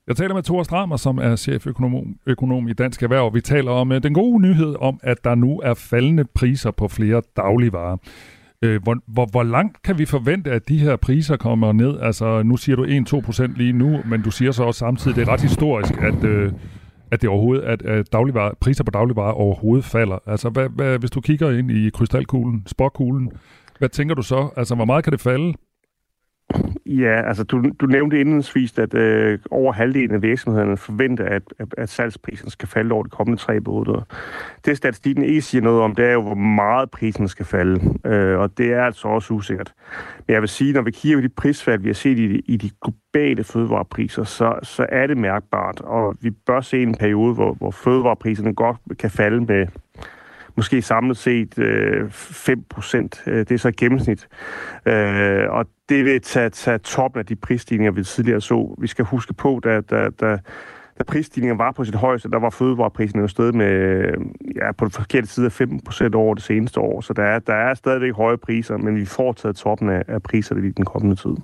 Jeg 0.08 0.16
taler 0.16 0.34
med 0.34 0.42
Thor 0.42 0.62
Stramer, 0.62 0.96
som 0.96 1.18
er 1.18 1.36
cheføkonom 1.36 2.16
økonom 2.26 2.68
i 2.68 2.72
Dansk 2.72 3.02
Erhverv. 3.02 3.34
Vi 3.34 3.40
taler 3.40 3.70
om 3.70 3.92
øh, 3.92 4.02
den 4.02 4.14
gode 4.14 4.42
nyhed 4.42 4.76
om, 4.80 5.00
at 5.02 5.24
der 5.24 5.34
nu 5.34 5.60
er 5.64 5.74
faldende 5.74 6.24
priser 6.24 6.70
på 6.70 6.88
flere 6.88 7.22
dagligvarer. 7.36 7.96
Øh, 8.62 8.82
hvor, 8.82 8.96
hvor, 9.06 9.26
hvor 9.30 9.42
langt 9.42 9.82
kan 9.82 9.98
vi 9.98 10.04
forvente, 10.04 10.50
at 10.50 10.68
de 10.68 10.78
her 10.78 10.96
priser 10.96 11.36
kommer 11.36 11.72
ned? 11.72 12.00
Altså, 12.00 12.42
nu 12.42 12.56
siger 12.56 12.76
du 12.76 12.84
1-2% 12.84 13.56
lige 13.56 13.72
nu, 13.72 14.00
men 14.04 14.22
du 14.22 14.30
siger 14.30 14.52
så 14.52 14.64
også 14.64 14.78
samtidig, 14.78 15.10
at 15.10 15.16
det 15.16 15.28
er 15.28 15.32
ret 15.32 15.40
historisk, 15.40 15.94
at, 16.02 16.24
øh, 16.24 16.52
at, 17.10 17.22
det 17.22 17.30
overhovedet, 17.30 17.62
at, 17.62 17.82
at 17.82 18.12
dagligvarer, 18.12 18.54
priser 18.60 18.84
på 18.84 18.90
dagligvarer 18.90 19.32
overhovedet 19.32 19.84
falder. 19.84 20.18
Altså, 20.26 20.48
hvad, 20.48 20.68
hvad, 20.68 20.98
hvis 20.98 21.10
du 21.10 21.20
kigger 21.20 21.50
ind 21.50 21.70
i 21.70 21.90
krystalkuglen, 21.90 22.62
sporkuglen, 22.66 23.30
hvad 23.78 23.88
tænker 23.88 24.14
du 24.14 24.22
så? 24.22 24.48
Altså, 24.56 24.74
hvor 24.74 24.84
meget 24.84 25.04
kan 25.04 25.12
det 25.12 25.20
falde? 25.20 25.54
Ja, 26.86 27.28
altså 27.28 27.44
du, 27.44 27.70
du 27.80 27.86
nævnte 27.86 28.20
indledningsvis, 28.20 28.78
at 28.78 28.94
øh, 28.94 29.38
over 29.50 29.72
halvdelen 29.72 30.14
af 30.14 30.22
virksomhederne 30.22 30.76
forventer, 30.76 31.24
at, 31.24 31.42
at, 31.58 31.74
at 31.78 31.88
salgsprisen 31.88 32.50
skal 32.50 32.68
falde 32.68 32.92
over 32.92 33.02
de 33.02 33.10
kommende 33.10 33.40
tre 33.40 33.60
måneder. 33.60 34.00
Det 34.64 34.76
statistikken 34.76 35.24
ikke 35.24 35.42
siger 35.42 35.62
noget 35.62 35.82
om, 35.82 35.94
det 35.94 36.04
er 36.04 36.12
jo, 36.12 36.22
hvor 36.22 36.34
meget 36.34 36.90
prisen 36.90 37.28
skal 37.28 37.46
falde, 37.46 37.94
øh, 38.04 38.38
og 38.38 38.58
det 38.58 38.72
er 38.72 38.84
altså 38.84 39.08
også 39.08 39.34
usikkert. 39.34 39.72
Men 40.26 40.34
jeg 40.34 40.40
vil 40.40 40.48
sige, 40.48 40.72
når 40.72 40.82
vi 40.82 40.90
kigger 40.90 41.18
på 41.18 41.22
de 41.22 41.28
prisfald, 41.28 41.80
vi 41.80 41.88
har 41.88 41.94
set 41.94 42.18
i 42.18 42.28
de, 42.28 42.38
i 42.38 42.56
de 42.56 42.70
globale 42.82 43.44
fødevarepriser, 43.44 44.24
så, 44.24 44.58
så 44.62 44.86
er 44.88 45.06
det 45.06 45.16
mærkbart, 45.16 45.80
og 45.80 46.16
vi 46.20 46.30
bør 46.30 46.60
se 46.60 46.82
en 46.82 46.94
periode, 46.94 47.34
hvor, 47.34 47.54
hvor 47.54 47.70
fødevarepriserne 47.70 48.54
godt 48.54 48.76
kan 48.98 49.10
falde 49.10 49.40
med 49.40 49.66
måske 50.56 50.82
samlet 50.82 51.16
set 51.16 51.58
øh, 51.58 52.10
5 52.10 52.64
procent. 52.70 53.22
Øh, 53.26 53.38
det 53.38 53.52
er 53.52 53.58
så 53.58 53.72
gennemsnit. 53.76 54.28
Øh, 54.86 55.50
og 55.50 55.66
det 55.88 56.04
vil 56.04 56.20
tage, 56.20 56.50
tage 56.50 56.78
toppen 56.78 57.18
af 57.18 57.26
de 57.26 57.36
prisstigninger, 57.36 57.92
vi 57.92 58.04
tidligere 58.04 58.40
så. 58.40 58.74
Vi 58.78 58.86
skal 58.86 59.04
huske 59.04 59.34
på, 59.34 59.60
da, 59.64 59.80
da, 59.80 60.08
da, 60.20 60.38
da 60.98 61.04
prisstigningen 61.04 61.58
var 61.58 61.72
på 61.72 61.84
sit 61.84 61.94
højeste, 61.94 62.30
der 62.30 62.38
var 62.38 62.50
fødevareprisen 62.50 63.20
jo 63.20 63.28
stedet 63.28 63.54
med, 63.54 64.04
ja, 64.56 64.72
på 64.72 64.84
den 64.84 64.92
forkerte 64.92 65.26
side 65.26 65.46
af 65.46 65.52
15 65.52 65.80
procent 65.80 66.14
over 66.14 66.34
det 66.34 66.42
seneste 66.42 66.80
år. 66.80 67.00
Så 67.00 67.12
der 67.12 67.22
er, 67.22 67.38
der 67.38 67.54
er 67.54 67.74
stadigvæk 67.74 68.12
høje 68.12 68.36
priser, 68.36 68.76
men 68.76 68.96
vi 68.96 69.04
får 69.06 69.32
taget 69.32 69.56
toppen 69.56 69.90
af, 69.90 70.02
af 70.08 70.22
priserne 70.22 70.68
i 70.68 70.70
den 70.70 70.84
kommende 70.84 71.16
tid. 71.16 71.36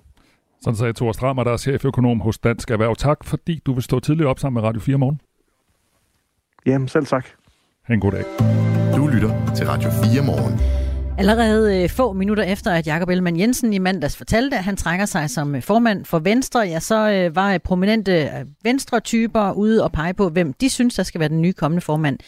Sådan 0.63 0.77
sagde 0.77 0.93
Thor 0.93 1.13
Strammer, 1.13 1.45
der 1.45 1.53
er 1.53 1.57
cheføkonom 1.57 2.21
hos 2.21 2.39
Dansk 2.39 2.71
Erhverv. 2.71 2.97
Tak, 2.97 3.25
fordi 3.25 3.61
du 3.67 3.73
vil 3.73 3.83
stå 3.83 4.01
tidligt 4.01 4.27
op 4.27 4.39
sammen 4.39 4.61
med 4.61 4.69
Radio 4.69 4.81
4 4.81 4.99
morgen. 4.99 5.21
Jamen, 6.67 6.89
selv 6.89 7.07
tak. 7.07 7.27
Ha' 7.83 7.95
en 7.95 8.01
god 8.01 8.13
dag. 8.13 8.72
Lytter 9.13 9.55
til 9.57 9.67
Radio 9.67 9.91
4 9.91 10.23
morgen. 10.23 10.61
Allerede 11.19 11.83
øh, 11.83 11.91
få 11.91 12.13
minutter 12.13 12.45
efter, 12.45 12.71
at 12.71 12.87
Jakob 12.87 13.09
Ellemann 13.09 13.41
Jensen 13.41 13.73
i 13.73 13.79
mandags 13.79 14.17
fortalte, 14.17 14.57
at 14.57 14.65
han 14.65 14.77
trækker 14.77 15.07
sig 15.07 15.31
som 15.31 15.55
øh, 15.55 15.63
formand 15.63 16.05
for 16.05 16.19
Venstre, 16.19 16.61
ja, 16.61 16.81
så 16.81 17.11
øh, 17.11 17.37
var 17.37 17.59
prominente 17.59 18.31
Venstre-typer 18.65 19.53
ude 19.53 19.85
og 19.85 19.93
pege 19.93 20.15
på, 20.15 20.29
hvem 20.29 20.53
de 20.53 20.71
synes, 20.71 20.95
der 20.95 21.03
skal 21.03 21.19
være 21.19 21.29
den 21.29 21.43
nye 21.43 21.53
kommende 21.53 21.81
formand. 21.81 22.19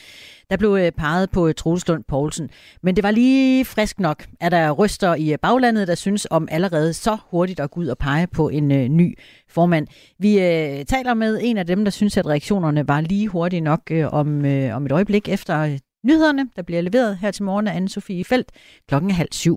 Der 0.51 0.57
blev 0.57 0.91
peget 0.99 1.31
på 1.31 1.53
Troels 1.53 1.89
Lund 1.89 2.05
Poulsen. 2.09 2.51
Men 2.83 2.97
det 2.97 3.05
var 3.05 3.11
lige 3.11 3.65
frisk 3.65 4.01
nok, 4.01 4.25
at 4.41 4.53
der 4.53 4.71
ryster 4.71 5.15
i 5.15 5.37
baglandet, 5.43 5.89
der 5.89 5.95
synes 5.95 6.27
om 6.31 6.49
allerede 6.51 6.93
så 6.93 7.17
hurtigt 7.31 7.61
at 7.61 7.71
gå 7.71 7.81
ud 7.81 7.87
og 7.87 7.99
pege 7.99 8.27
på 8.27 8.49
en 8.49 8.69
ny 8.97 9.19
formand. 9.49 9.87
Vi 10.19 10.41
øh, 10.41 10.85
taler 10.85 11.15
med 11.15 11.41
en 11.43 11.57
af 11.57 11.67
dem, 11.67 11.85
der 11.85 11.91
synes, 11.91 12.17
at 12.17 12.27
reaktionerne 12.27 12.89
var 12.89 13.01
lige 13.01 13.29
hurtige 13.29 13.61
nok 13.61 13.81
øh, 13.91 14.13
om, 14.13 14.45
øh, 14.45 14.77
om 14.77 14.87
et 14.87 14.93
øjeblik 14.93 15.29
efter 15.29 15.79
nyhederne, 16.05 16.49
der 16.57 16.63
bliver 16.63 16.81
leveret 16.81 17.19
her 17.19 17.31
til 17.31 17.45
morgen 17.45 17.67
af 17.67 17.81
Anne-Sophie 17.81 18.23
Felt 18.29 18.53
klokken 18.89 19.11
halv 19.11 19.29
syv. 19.33 19.57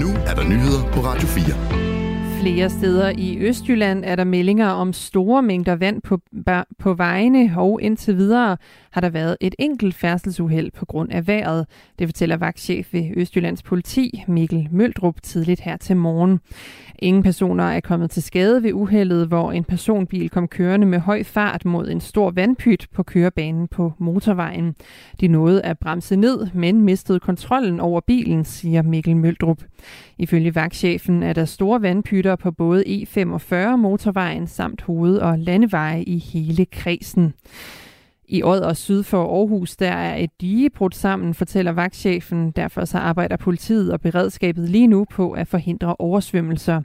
Nu 0.00 0.08
er 0.26 0.34
der 0.34 0.44
nyheder 0.48 0.92
på 0.92 1.00
Radio 1.00 1.28
4. 1.28 1.85
Flere 2.46 2.70
steder 2.70 3.12
i 3.18 3.38
Østjylland 3.38 4.04
er 4.04 4.16
der 4.16 4.24
meldinger 4.24 4.66
om 4.66 4.92
store 4.92 5.42
mængder 5.42 5.76
vand 5.76 6.02
på, 6.02 6.20
på 6.78 6.94
vejene, 6.94 7.54
og 7.56 7.82
indtil 7.82 8.16
videre 8.16 8.56
har 8.90 9.00
der 9.00 9.10
været 9.10 9.36
et 9.40 9.54
enkelt 9.58 9.94
færdselsuheld 9.94 10.70
på 10.70 10.84
grund 10.84 11.12
af 11.12 11.26
vejret. 11.26 11.66
Det 11.98 12.08
fortæller 12.08 12.36
vagtchef 12.36 12.92
ved 12.92 13.10
Østjyllands 13.16 13.62
politi, 13.62 14.24
Mikkel 14.28 14.68
Møldrup, 14.70 15.22
tidligt 15.22 15.60
her 15.60 15.76
til 15.76 15.96
morgen. 15.96 16.40
Ingen 16.98 17.22
personer 17.22 17.64
er 17.64 17.80
kommet 17.80 18.10
til 18.10 18.22
skade 18.22 18.62
ved 18.62 18.72
uheldet, 18.72 19.28
hvor 19.28 19.52
en 19.52 19.64
personbil 19.64 20.30
kom 20.30 20.48
kørende 20.48 20.86
med 20.86 20.98
høj 20.98 21.22
fart 21.22 21.64
mod 21.64 21.88
en 21.88 22.00
stor 22.00 22.30
vandpyt 22.30 22.86
på 22.94 23.02
kørebanen 23.02 23.68
på 23.68 23.92
motorvejen. 23.98 24.74
De 25.20 25.28
nåede 25.28 25.62
at 25.62 25.78
bremse 25.78 26.16
ned, 26.16 26.46
men 26.54 26.80
mistede 26.80 27.20
kontrollen 27.20 27.80
over 27.80 28.00
bilen, 28.00 28.44
siger 28.44 28.82
Mikkel 28.82 29.16
Møldrup. 29.16 29.62
Ifølge 30.18 30.54
vagtchefen 30.54 31.22
er 31.22 31.32
der 31.32 31.44
store 31.44 31.82
vandpytter 31.82 32.35
på 32.36 32.50
både 32.50 32.84
E45 32.86 33.76
motorvejen 33.76 34.46
samt 34.46 34.82
hoved- 34.82 35.18
og 35.18 35.38
landeveje 35.38 36.02
i 36.02 36.18
hele 36.18 36.64
kredsen. 36.64 37.34
I 38.28 38.42
Odd 38.42 38.60
og 38.60 38.76
syd 38.76 39.02
for 39.02 39.38
Aarhus, 39.38 39.76
der 39.76 39.90
er 39.90 40.16
et 40.16 40.30
dige 40.40 40.70
brudt 40.70 40.94
sammen, 40.94 41.34
fortæller 41.34 41.72
vagtchefen. 41.72 42.50
Derfor 42.50 42.84
så 42.84 42.98
arbejder 42.98 43.36
politiet 43.36 43.92
og 43.92 44.00
beredskabet 44.00 44.68
lige 44.68 44.86
nu 44.86 45.06
på 45.10 45.32
at 45.32 45.48
forhindre 45.48 45.96
oversvømmelser. 45.98 46.82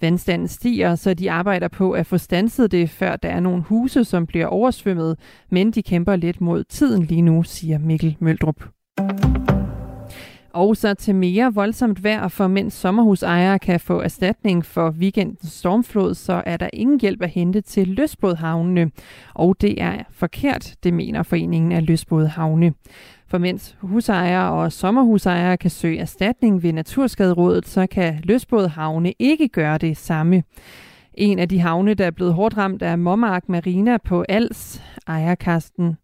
Vandstanden 0.00 0.48
stiger, 0.48 0.94
så 0.94 1.14
de 1.14 1.30
arbejder 1.30 1.68
på 1.68 1.92
at 1.92 2.06
få 2.06 2.18
stanset 2.18 2.72
det, 2.72 2.90
før 2.90 3.16
der 3.16 3.28
er 3.28 3.40
nogle 3.40 3.62
huse, 3.62 4.04
som 4.04 4.26
bliver 4.26 4.46
oversvømmet, 4.46 5.18
men 5.50 5.70
de 5.70 5.82
kæmper 5.82 6.16
lidt 6.16 6.40
mod 6.40 6.64
tiden 6.64 7.02
lige 7.02 7.22
nu, 7.22 7.42
siger 7.42 7.78
Mikkel 7.78 8.16
Møldrup. 8.20 8.64
Og 10.54 10.76
så 10.76 10.94
til 10.94 11.14
mere 11.14 11.54
voldsomt 11.54 12.04
vejr, 12.04 12.28
for 12.28 12.46
mens 12.46 12.74
sommerhusejere 12.74 13.58
kan 13.58 13.80
få 13.80 14.00
erstatning 14.00 14.64
for 14.64 14.90
weekendens 14.90 15.52
stormflod, 15.52 16.14
så 16.14 16.42
er 16.46 16.56
der 16.56 16.68
ingen 16.72 17.00
hjælp 17.00 17.22
at 17.22 17.30
hente 17.30 17.60
til 17.60 17.88
løsbådhavnene. 17.88 18.90
Og 19.34 19.56
det 19.60 19.82
er 19.82 20.02
forkert, 20.10 20.74
det 20.82 20.94
mener 20.94 21.22
Foreningen 21.22 21.72
af 21.72 21.86
Løsbådhavne. 21.86 22.74
For 23.26 23.38
mens 23.38 23.76
husejere 23.80 24.52
og 24.52 24.72
sommerhusejere 24.72 25.56
kan 25.56 25.70
søge 25.70 25.98
erstatning 25.98 26.62
ved 26.62 26.72
Naturskaderådet, 26.72 27.68
så 27.68 27.86
kan 27.86 28.20
løsbådhavne 28.24 29.12
ikke 29.18 29.48
gøre 29.48 29.78
det 29.78 29.96
samme. 29.96 30.42
En 31.14 31.38
af 31.38 31.48
de 31.48 31.58
havne, 31.58 31.94
der 31.94 32.06
er 32.06 32.10
blevet 32.10 32.34
hårdt 32.34 32.56
ramt, 32.56 32.82
er 32.82 32.96
Mommark 32.96 33.48
Marina 33.48 33.96
på 33.96 34.24
Als. 34.28 34.82
Ejer 35.08 35.34
Karsten 35.34 35.96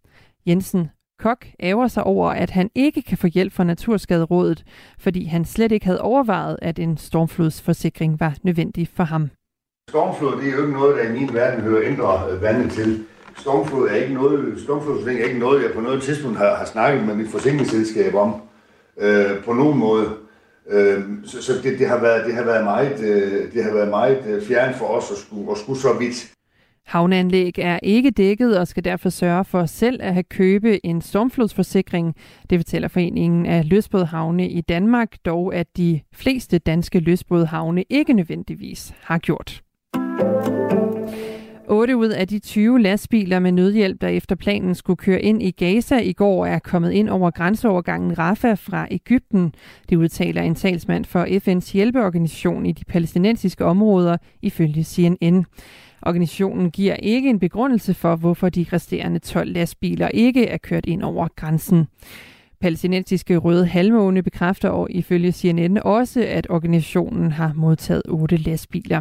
Jensen 0.46 0.90
Kok 1.22 1.46
ærger 1.62 1.88
sig 1.88 2.04
over, 2.04 2.30
at 2.30 2.50
han 2.50 2.70
ikke 2.74 3.02
kan 3.02 3.18
få 3.18 3.26
hjælp 3.26 3.52
fra 3.52 3.64
Naturskaderådet, 3.64 4.64
fordi 4.98 5.24
han 5.24 5.44
slet 5.44 5.72
ikke 5.72 5.86
havde 5.86 6.00
overvejet, 6.00 6.56
at 6.62 6.78
en 6.78 6.96
stormflodsforsikring 6.96 8.20
var 8.20 8.34
nødvendig 8.42 8.88
for 8.94 9.04
ham. 9.04 9.30
Stormflod 9.90 10.40
det 10.40 10.48
er 10.48 10.56
jo 10.56 10.62
ikke 10.62 10.78
noget, 10.78 10.96
der 10.96 11.10
i 11.10 11.12
min 11.12 11.34
verden 11.34 11.60
hører 11.60 11.82
ændre 11.84 12.30
øh, 12.30 12.42
vandet 12.42 12.72
til. 12.72 13.04
Stormflod 13.36 13.88
er 13.88 13.94
ikke 13.94 14.14
noget, 14.14 14.60
stormflodsforsikring 14.60 15.20
er 15.20 15.28
ikke 15.28 15.38
noget, 15.38 15.62
jeg 15.62 15.72
på 15.74 15.80
noget 15.80 16.02
tidspunkt 16.02 16.38
har, 16.38 16.56
har 16.56 16.64
snakket 16.64 17.06
med 17.06 17.14
mit 17.14 17.28
forsikringsselskab 17.28 18.14
om 18.14 18.34
øh, 19.00 19.44
på 19.44 19.52
nogen 19.52 19.78
måde. 19.78 20.08
Øh, 20.70 21.02
så 21.24 21.42
så 21.42 21.52
det, 21.62 21.78
det, 21.78 21.88
har 21.88 22.00
været, 22.00 22.26
det 22.26 22.34
har 22.34 22.44
været 22.44 22.64
meget, 22.64 23.00
øh, 23.00 23.52
det 23.52 23.64
har 23.64 23.72
været 23.74 23.88
meget 23.88 24.24
øh, 24.26 24.42
fjern 24.42 24.74
for 24.74 24.86
os 24.86 25.10
at 25.10 25.16
skulle, 25.16 25.50
at 25.50 25.58
skulle 25.58 25.80
så 25.80 25.92
vidt. 25.98 26.32
Havneanlæg 26.90 27.58
er 27.58 27.78
ikke 27.82 28.10
dækket 28.10 28.58
og 28.58 28.68
skal 28.68 28.84
derfor 28.84 29.08
sørge 29.08 29.44
for 29.44 29.66
selv 29.66 30.00
at 30.02 30.12
have 30.12 30.22
købe 30.22 30.86
en 30.86 31.00
stormflodsforsikring. 31.00 32.14
Det 32.50 32.58
fortæller 32.58 32.88
Foreningen 32.88 33.46
af 33.46 33.68
Løsbådhavne 33.68 34.48
i 34.48 34.60
Danmark, 34.60 35.16
dog 35.24 35.54
at 35.54 35.76
de 35.76 36.00
fleste 36.14 36.58
danske 36.58 37.00
løsbådhavne 37.00 37.84
ikke 37.90 38.12
nødvendigvis 38.12 38.94
har 39.02 39.18
gjort. 39.18 39.62
8 41.68 41.96
ud 41.96 42.08
af 42.08 42.28
de 42.28 42.38
20 42.38 42.80
lastbiler 42.80 43.38
med 43.38 43.52
nødhjælp, 43.52 44.00
der 44.00 44.08
efter 44.08 44.34
planen 44.36 44.74
skulle 44.74 44.96
køre 44.96 45.22
ind 45.22 45.42
i 45.42 45.50
Gaza 45.50 45.98
i 45.98 46.12
går, 46.12 46.46
er 46.46 46.58
kommet 46.58 46.92
ind 46.92 47.08
over 47.08 47.30
grænseovergangen 47.30 48.18
Rafah 48.18 48.58
fra 48.58 48.86
Ægypten. 48.90 49.54
Det 49.88 49.96
udtaler 49.96 50.42
en 50.42 50.54
talsmand 50.54 51.04
for 51.04 51.24
FN's 51.24 51.72
hjælpeorganisation 51.72 52.66
i 52.66 52.72
de 52.72 52.84
palæstinensiske 52.84 53.64
områder, 53.64 54.16
ifølge 54.42 54.84
CNN. 54.84 55.46
Organisationen 56.02 56.70
giver 56.70 56.94
ikke 56.94 57.30
en 57.30 57.38
begrundelse 57.38 57.94
for, 57.94 58.16
hvorfor 58.16 58.48
de 58.48 58.66
resterende 58.72 59.18
12 59.18 59.52
lastbiler 59.52 60.08
ikke 60.08 60.46
er 60.46 60.58
kørt 60.58 60.86
ind 60.86 61.02
over 61.02 61.28
grænsen. 61.36 61.86
Palæstinensiske 62.60 63.36
Røde 63.36 63.66
Halvmåne 63.66 64.22
bekræfter 64.22 64.68
og 64.68 64.88
ifølge 64.90 65.32
CNN 65.32 65.78
også, 65.78 66.24
at 66.28 66.46
organisationen 66.50 67.32
har 67.32 67.52
modtaget 67.56 68.02
otte 68.08 68.36
lastbiler. 68.36 69.00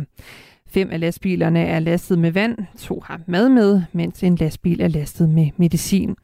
Fem 0.67 0.89
af 0.91 0.99
lastbilerne 0.99 1.59
er 1.59 1.79
lastet 1.79 2.19
med 2.19 2.31
vand, 2.31 2.57
to 2.77 3.03
har 3.05 3.21
mad 3.27 3.49
med, 3.49 3.81
mens 3.93 4.23
en 4.23 4.35
lastbil 4.35 4.81
er 4.81 4.87
lastet 4.87 5.29
med 5.29 5.49
medicin. 5.57 6.15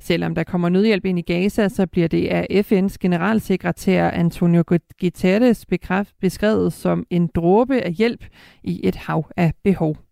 Selvom 0.00 0.34
der 0.34 0.44
kommer 0.44 0.68
nødhjælp 0.68 1.04
ind 1.04 1.18
i 1.18 1.22
Gaza, 1.22 1.68
så 1.68 1.86
bliver 1.86 2.08
det 2.08 2.26
af 2.26 2.46
FN's 2.50 2.96
generalsekretær 3.00 4.10
Antonio 4.10 4.64
Guterres 5.00 5.66
beskrevet 6.20 6.72
som 6.72 7.04
en 7.10 7.30
dråbe 7.34 7.80
af 7.80 7.92
hjælp 7.92 8.24
i 8.62 8.80
et 8.84 8.96
hav 8.96 9.26
af 9.36 9.52
behov. 9.64 10.05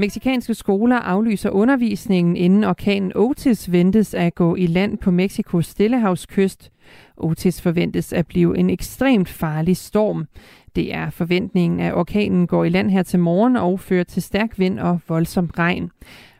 Meksikanske 0.00 0.54
skoler 0.54 0.96
aflyser 0.96 1.50
undervisningen, 1.50 2.36
inden 2.36 2.64
orkanen 2.64 3.12
Otis 3.14 3.72
ventes 3.72 4.14
at 4.14 4.34
gå 4.34 4.54
i 4.54 4.66
land 4.66 4.98
på 4.98 5.10
Mexikos 5.10 5.66
stillehavskyst. 5.66 6.70
Otis 7.16 7.62
forventes 7.62 8.12
at 8.12 8.26
blive 8.26 8.58
en 8.58 8.70
ekstremt 8.70 9.28
farlig 9.28 9.76
storm. 9.76 10.26
Det 10.76 10.94
er 10.94 11.10
forventningen, 11.10 11.80
at 11.80 11.94
orkanen 11.94 12.46
går 12.46 12.64
i 12.64 12.68
land 12.68 12.90
her 12.90 13.02
til 13.02 13.18
morgen 13.18 13.56
og 13.56 13.80
fører 13.80 14.04
til 14.04 14.22
stærk 14.22 14.58
vind 14.58 14.78
og 14.78 15.00
voldsom 15.08 15.50
regn. 15.58 15.90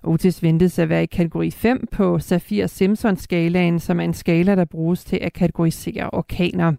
Otis 0.02 0.42
ventes 0.42 0.78
at 0.78 0.88
være 0.88 1.02
i 1.02 1.06
kategori 1.06 1.50
5 1.50 1.86
på 1.92 2.18
Saffir-Simpson-skalaen, 2.18 3.78
som 3.78 4.00
er 4.00 4.04
en 4.04 4.14
skala, 4.14 4.54
der 4.54 4.64
bruges 4.64 5.04
til 5.04 5.18
at 5.22 5.32
kategorisere 5.32 6.10
orkaner. 6.12 6.72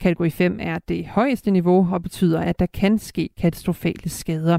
Kategori 0.00 0.30
5 0.30 0.58
er 0.60 0.78
det 0.88 1.06
højeste 1.06 1.50
niveau 1.50 1.88
og 1.92 2.02
betyder, 2.02 2.40
at 2.40 2.58
der 2.58 2.66
kan 2.66 2.98
ske 2.98 3.28
katastrofale 3.40 4.10
skader. 4.10 4.58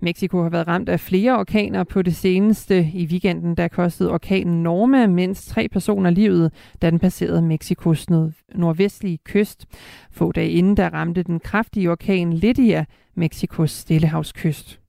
Mexico 0.00 0.42
har 0.42 0.48
været 0.48 0.68
ramt 0.68 0.88
af 0.88 1.00
flere 1.00 1.38
orkaner 1.38 1.84
på 1.84 2.02
det 2.02 2.16
seneste. 2.16 2.90
I 2.94 3.06
weekenden 3.06 3.54
der 3.54 3.68
kostede 3.68 4.10
orkanen 4.10 4.62
Norma 4.62 5.06
mindst 5.06 5.48
tre 5.48 5.68
personer 5.72 6.10
livet, 6.10 6.52
da 6.82 6.90
den 6.90 6.98
passerede 6.98 7.42
Mexikos 7.42 8.06
nordvestlige 8.54 9.18
kyst. 9.24 9.66
Få 10.10 10.32
dage 10.32 10.50
inden 10.50 10.76
der 10.76 10.90
ramte 10.90 11.22
den 11.22 11.40
kraftige 11.40 11.90
orkan 11.90 12.32
Lydia 12.32 12.84
Mexikos 13.14 13.70
stillehavskyst. 13.70 14.80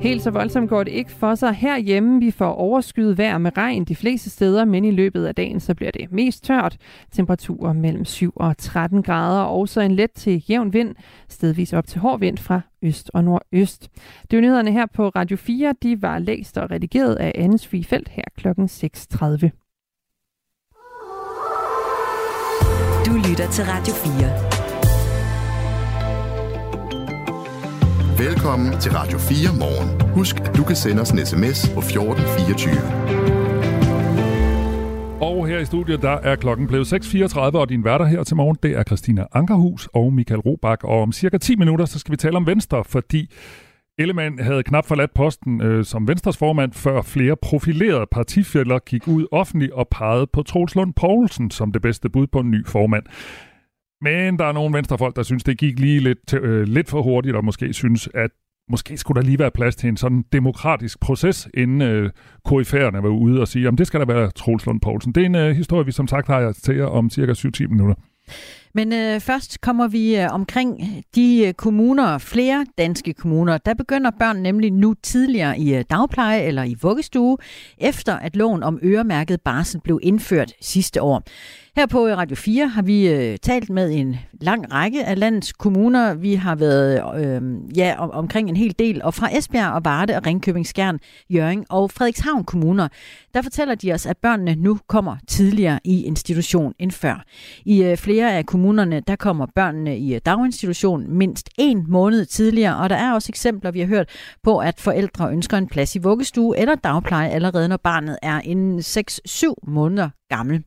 Helt 0.00 0.22
så 0.22 0.30
voldsomt 0.30 0.68
går 0.68 0.84
det 0.84 0.90
ikke 0.92 1.10
for 1.10 1.34
sig 1.34 1.54
herhjemme. 1.54 2.20
Vi 2.20 2.30
får 2.30 2.52
overskyet 2.52 3.18
vejr 3.18 3.38
med 3.38 3.56
regn 3.56 3.84
de 3.84 3.96
fleste 3.96 4.30
steder, 4.30 4.64
men 4.64 4.84
i 4.84 4.90
løbet 4.90 5.24
af 5.24 5.34
dagen 5.34 5.60
så 5.60 5.74
bliver 5.74 5.90
det 5.90 6.12
mest 6.12 6.44
tørt. 6.44 6.76
Temperaturer 7.12 7.72
mellem 7.72 8.04
7 8.04 8.32
og 8.36 8.58
13 8.58 9.02
grader, 9.02 9.42
og 9.42 9.68
så 9.68 9.80
en 9.80 9.94
let 9.94 10.10
til 10.12 10.44
jævn 10.48 10.72
vind, 10.72 10.94
stedvis 11.28 11.72
op 11.72 11.86
til 11.86 12.00
hård 12.00 12.20
vind 12.20 12.38
fra 12.38 12.60
øst 12.82 13.10
og 13.14 13.24
nordøst. 13.24 13.88
Det 14.30 14.36
var 14.36 14.40
nyhederne 14.40 14.72
her 14.72 14.86
på 14.86 15.08
Radio 15.08 15.36
4. 15.36 15.74
De 15.82 16.02
var 16.02 16.18
læst 16.18 16.58
og 16.58 16.70
redigeret 16.70 17.14
af 17.14 17.32
Anne 17.34 17.58
Frifeldt 17.58 18.08
her 18.08 18.24
kl. 18.36 18.48
6.30. 18.48 18.54
Du 23.06 23.28
lytter 23.28 23.50
til 23.50 23.64
Radio 23.64 23.94
4. 23.94 24.57
Velkommen 28.18 28.80
til 28.80 28.92
Radio 28.92 29.18
4 29.18 29.58
morgen. 29.58 30.10
Husk, 30.14 30.36
at 30.40 30.56
du 30.56 30.64
kan 30.64 30.76
sende 30.76 31.02
os 31.02 31.10
en 31.10 31.26
sms 31.26 31.70
på 31.74 31.80
1424. 31.80 32.74
Og 35.20 35.46
her 35.46 35.58
i 35.58 35.64
studiet, 35.64 36.02
der 36.02 36.10
er 36.10 36.36
klokken 36.36 36.66
blevet 36.66 36.92
6.34, 36.92 37.38
og 37.38 37.68
din 37.68 37.84
værter 37.84 38.04
her 38.04 38.24
til 38.24 38.36
morgen, 38.36 38.56
det 38.62 38.76
er 38.76 38.82
Christina 38.82 39.26
Ankerhus 39.34 39.88
og 39.94 40.12
Michael 40.12 40.40
Robach. 40.40 40.84
Og 40.84 41.02
om 41.02 41.12
cirka 41.12 41.38
10 41.38 41.56
minutter, 41.56 41.84
så 41.84 41.98
skal 41.98 42.12
vi 42.12 42.16
tale 42.16 42.36
om 42.36 42.46
Venstre, 42.46 42.84
fordi 42.84 43.30
Ellemann 43.98 44.38
havde 44.38 44.62
knap 44.62 44.86
forladt 44.86 45.14
posten 45.14 45.62
øh, 45.62 45.84
som 45.84 46.08
Venstres 46.08 46.36
formand, 46.36 46.72
før 46.72 47.02
flere 47.02 47.36
profilerede 47.42 48.06
partifælder 48.12 48.78
gik 48.78 49.08
ud 49.08 49.26
offentligt 49.32 49.72
og 49.72 49.88
pegede 49.90 50.26
på 50.32 50.42
Troels 50.42 50.74
Lund 50.74 50.94
Poulsen 50.94 51.50
som 51.50 51.72
det 51.72 51.82
bedste 51.82 52.08
bud 52.08 52.26
på 52.26 52.40
en 52.40 52.50
ny 52.50 52.66
formand. 52.66 53.04
Men 54.00 54.38
der 54.38 54.44
er 54.44 54.52
nogle 54.52 54.76
venstrefolk, 54.76 55.16
der 55.16 55.22
synes, 55.22 55.44
det 55.44 55.58
gik 55.58 55.78
lige 55.78 56.00
lidt, 56.00 56.34
øh, 56.34 56.62
lidt 56.62 56.88
for 56.88 57.02
hurtigt, 57.02 57.36
og 57.36 57.44
måske 57.44 57.72
synes, 57.72 58.08
at 58.14 58.30
måske 58.70 58.96
skulle 58.96 59.22
der 59.22 59.26
lige 59.26 59.38
være 59.38 59.50
plads 59.50 59.76
til 59.76 59.88
en 59.88 59.96
sådan 59.96 60.24
demokratisk 60.32 61.00
proces, 61.00 61.48
inden 61.54 61.82
øh, 61.82 62.10
KF'erne 62.48 63.02
var 63.02 63.08
ude 63.08 63.40
og 63.40 63.48
sige, 63.48 63.68
om 63.68 63.76
det 63.76 63.86
skal 63.86 64.00
der 64.00 64.06
være 64.06 64.30
Troels 64.30 64.66
Lund 64.66 64.80
Poulsen. 64.80 65.12
Det 65.12 65.20
er 65.20 65.26
en 65.26 65.34
øh, 65.34 65.56
historie, 65.56 65.86
vi 65.86 65.92
som 65.92 66.08
sagt 66.08 66.26
har 66.26 66.52
til 66.52 66.76
jer 66.76 66.86
om 66.86 67.10
cirka 67.10 67.32
7-10 67.32 67.66
minutter. 67.66 67.94
Men 68.74 68.92
øh, 68.92 69.20
først 69.20 69.60
kommer 69.60 69.88
vi 69.88 70.16
øh, 70.16 70.32
omkring 70.32 70.80
de 71.14 71.46
øh, 71.46 71.52
kommuner, 71.52 72.18
flere 72.18 72.66
danske 72.78 73.12
kommuner. 73.12 73.58
Der 73.58 73.74
begynder 73.74 74.10
børn 74.18 74.36
nemlig 74.36 74.72
nu 74.72 74.94
tidligere 75.02 75.58
i 75.58 75.74
øh, 75.74 75.84
dagpleje 75.90 76.40
eller 76.40 76.64
i 76.64 76.76
vuggestue, 76.82 77.36
efter 77.78 78.16
at 78.16 78.36
loven 78.36 78.62
om 78.62 78.78
øremærket 78.82 79.40
barsel 79.40 79.80
blev 79.80 80.00
indført 80.02 80.52
sidste 80.60 81.02
år. 81.02 81.22
Her 81.78 81.86
på 81.86 82.06
Radio 82.06 82.36
4 82.36 82.68
har 82.68 82.82
vi 82.82 83.08
øh, 83.08 83.38
talt 83.42 83.70
med 83.70 83.92
en 83.92 84.16
lang 84.40 84.72
række 84.72 85.04
af 85.04 85.18
landets 85.18 85.52
kommuner. 85.52 86.14
Vi 86.14 86.34
har 86.34 86.54
været 86.54 87.16
øh, 87.24 87.42
ja, 87.76 87.94
om, 87.98 88.10
omkring 88.10 88.48
en 88.48 88.56
hel 88.56 88.74
del, 88.78 89.02
og 89.02 89.14
fra 89.14 89.36
Esbjerg 89.36 89.72
og 89.72 89.84
Varde 89.84 90.16
og 90.16 90.26
Ringkøbing 90.26 90.66
Skjern, 90.66 90.98
Jørgen 91.30 91.66
og 91.68 91.90
Frederikshavn 91.90 92.44
kommuner, 92.44 92.88
der 93.34 93.42
fortæller 93.42 93.74
de 93.74 93.92
os, 93.92 94.06
at 94.06 94.16
børnene 94.16 94.54
nu 94.54 94.78
kommer 94.86 95.16
tidligere 95.28 95.80
i 95.84 96.04
institution 96.04 96.72
end 96.78 96.90
før. 96.90 97.24
I 97.64 97.82
øh, 97.82 97.96
flere 97.96 98.36
af 98.36 98.46
kommunerne, 98.46 99.00
der 99.00 99.16
kommer 99.16 99.46
børnene 99.54 99.98
i 99.98 100.14
øh, 100.14 100.20
daginstitution 100.26 101.10
mindst 101.10 101.48
en 101.58 101.84
måned 101.88 102.24
tidligere, 102.24 102.76
og 102.76 102.90
der 102.90 102.96
er 102.96 103.12
også 103.12 103.28
eksempler, 103.30 103.70
vi 103.70 103.80
har 103.80 103.86
hørt 103.86 104.08
på, 104.42 104.58
at 104.58 104.80
forældre 104.80 105.30
ønsker 105.32 105.56
en 105.56 105.68
plads 105.68 105.96
i 105.96 105.98
vuggestue 105.98 106.58
eller 106.58 106.74
dagpleje 106.74 107.28
allerede, 107.28 107.68
når 107.68 107.76
barnet 107.76 108.18
er 108.22 108.40
en 108.40 108.78
6-7 108.78 109.52
måneder 109.66 110.08
gammel. 110.28 110.64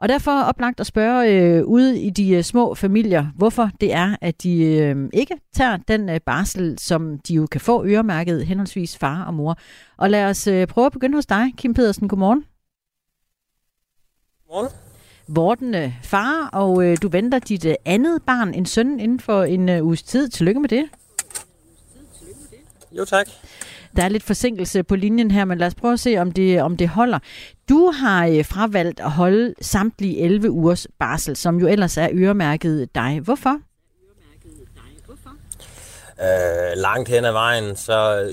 Og 0.00 0.08
derfor 0.08 0.30
er 0.30 0.44
oplagt 0.44 0.80
at 0.80 0.86
spørge 0.86 1.32
øh, 1.32 1.64
ude 1.64 2.00
i 2.00 2.10
de 2.10 2.30
øh, 2.30 2.42
små 2.42 2.74
familier, 2.74 3.26
hvorfor 3.36 3.70
det 3.80 3.92
er, 3.92 4.16
at 4.20 4.42
de 4.42 4.62
øh, 4.62 5.08
ikke 5.12 5.36
tager 5.52 5.76
den 5.76 6.08
øh, 6.08 6.20
barsel, 6.20 6.78
som 6.78 7.18
de 7.18 7.34
jo 7.34 7.46
kan 7.46 7.60
få 7.60 7.84
øremærket 7.84 8.46
henholdsvis 8.46 8.98
far 8.98 9.24
og 9.24 9.34
mor. 9.34 9.56
Og 9.96 10.10
lad 10.10 10.24
os 10.24 10.46
øh, 10.46 10.66
prøve 10.66 10.86
at 10.86 10.92
begynde 10.92 11.14
hos 11.14 11.26
dig, 11.26 11.52
Kim 11.56 11.74
Pedersen. 11.74 12.08
Godmorgen. 12.08 12.44
Godmorgen. 14.48 14.70
Vorten 15.28 15.74
øh, 15.74 15.92
far, 16.02 16.48
og 16.52 16.84
øh, 16.84 16.96
du 17.02 17.08
venter 17.08 17.38
dit 17.38 17.64
øh, 17.64 17.74
andet 17.84 18.22
barn, 18.22 18.54
en 18.54 18.66
søn, 18.66 19.00
inden 19.00 19.20
for 19.20 19.42
en 19.42 19.68
øh, 19.68 19.84
uges 19.86 20.02
tid. 20.02 20.28
Tillykke 20.28 20.60
med 20.60 20.68
det. 20.68 20.84
Jo, 22.92 23.04
tak. 23.04 23.28
Der 23.96 24.02
er 24.02 24.08
lidt 24.08 24.22
forsinkelse 24.22 24.82
på 24.82 24.96
linjen 24.96 25.30
her, 25.30 25.44
men 25.44 25.58
lad 25.58 25.66
os 25.66 25.74
prøve 25.74 25.92
at 25.92 26.00
se, 26.00 26.16
om 26.16 26.32
det, 26.32 26.62
om 26.62 26.76
det 26.76 26.88
holder. 26.88 27.18
Du 27.70 27.90
har 27.90 28.26
øh, 28.26 28.44
fravalgt 28.44 29.00
at 29.00 29.10
holde 29.10 29.54
samtlige 29.60 30.20
11 30.20 30.50
ugers 30.50 30.86
barsel, 30.98 31.36
som 31.36 31.60
jo 31.60 31.66
ellers 31.66 31.96
er 31.96 32.08
øremærket 32.12 32.94
dig. 32.94 33.20
Hvorfor? 33.20 33.60
Øh, 36.22 36.76
langt 36.76 37.08
hen 37.08 37.24
ad 37.24 37.32
vejen, 37.32 37.76
så 37.76 37.92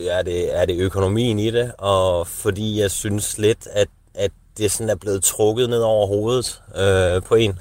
er 0.09 0.21
det, 0.21 0.59
er 0.61 0.65
det 0.65 0.79
økonomien 0.79 1.39
i 1.39 1.51
det, 1.51 1.71
og 1.77 2.27
fordi 2.27 2.79
jeg 2.79 2.91
synes 2.91 3.37
lidt, 3.37 3.67
at, 3.67 3.87
at 4.13 4.31
det 4.57 4.71
sådan 4.71 4.89
er 4.89 4.95
blevet 4.95 5.23
trukket 5.23 5.69
ned 5.69 5.81
over 5.81 6.07
hovedet 6.07 6.61
øh, 6.75 7.23
på 7.23 7.35
en. 7.35 7.59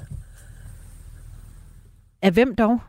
Af 2.21 2.31
hvem 2.31 2.55
dog? 2.55 2.79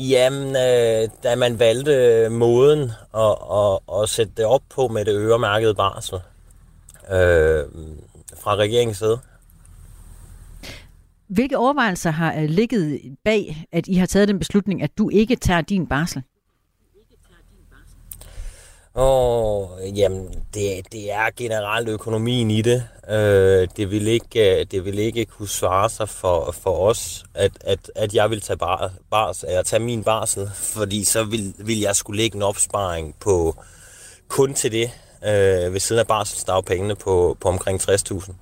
Jamen, 0.00 0.48
øh, 0.48 1.08
da 1.22 1.36
man 1.36 1.58
valgte 1.58 2.28
måden 2.30 2.90
at, 3.14 3.36
at, 3.52 4.02
at 4.02 4.08
sætte 4.08 4.32
det 4.36 4.44
op 4.44 4.62
på 4.74 4.88
med 4.88 5.04
det 5.04 5.14
øremærkede 5.14 5.74
barsel 5.74 6.18
øh, 7.10 7.64
fra 8.36 8.56
regeringens 8.56 8.98
side. 8.98 9.18
Hvilke 11.28 11.58
overvejelser 11.58 12.10
har 12.10 12.34
øh, 12.34 12.44
ligget 12.44 13.00
bag, 13.24 13.64
at 13.72 13.86
I 13.86 13.94
har 13.94 14.06
taget 14.06 14.28
den 14.28 14.38
beslutning, 14.38 14.82
at 14.82 14.98
du 14.98 15.08
ikke 15.08 15.36
tager 15.36 15.60
din 15.60 15.86
barsel? 15.86 16.22
Åh, 18.94 19.68
jamen, 19.96 20.28
det, 20.54 20.92
det 20.92 21.12
er 21.12 21.30
generelt 21.36 21.88
økonomien 21.88 22.50
i 22.50 22.62
det. 22.62 22.84
Øh, 23.10 23.68
det, 23.76 23.90
vil 23.90 24.06
ikke, 24.06 24.60
øh, 24.60 24.66
det 24.70 24.84
vil 24.84 24.98
ikke 24.98 25.24
kunne 25.24 25.48
svare 25.48 25.90
sig 25.90 26.08
for, 26.08 26.52
for 26.52 26.88
os, 26.88 27.24
at, 27.34 27.52
at, 27.60 27.90
at 27.96 28.14
jeg 28.14 28.30
vil 28.30 28.40
tage, 28.40 28.56
bar, 28.56 28.92
bars, 29.10 29.44
eller 29.48 29.62
tage 29.62 29.80
min 29.80 30.04
barsel, 30.04 30.50
fordi 30.54 31.04
så 31.04 31.24
vil, 31.24 31.54
vil 31.58 31.80
jeg 31.80 31.96
skulle 31.96 32.22
lægge 32.22 32.36
en 32.36 32.42
opsparing 32.42 33.14
på 33.20 33.56
kun 34.28 34.54
til 34.54 34.72
det, 34.72 34.90
øh, 35.24 35.72
ved 35.72 35.80
siden 35.80 36.00
af 36.00 36.06
barselsdagpengene 36.06 36.94
på, 36.94 37.36
på 37.40 37.48
omkring 37.48 37.80
60.000. 37.80 38.32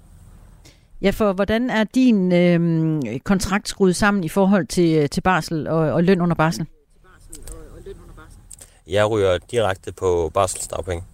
Ja, 1.03 1.11
for 1.11 1.33
hvordan 1.33 1.71
er 1.71 1.85
din 1.85 2.33
øh, 2.33 3.21
kontrakt 3.25 3.69
skruet 3.69 3.97
sammen 3.97 4.25
i 4.25 4.29
forhold 4.29 4.67
til, 4.67 4.97
øh, 4.97 5.09
til 5.09 5.21
barsel 5.21 5.69
og, 5.69 5.79
og 5.79 6.05
løn 6.05 6.21
under 6.21 6.35
barsel? 6.35 6.67
Jeg 8.89 9.11
ryger 9.11 9.39
direkte 9.39 9.93
på 9.93 10.31
barselsdagpenge. 10.35 11.05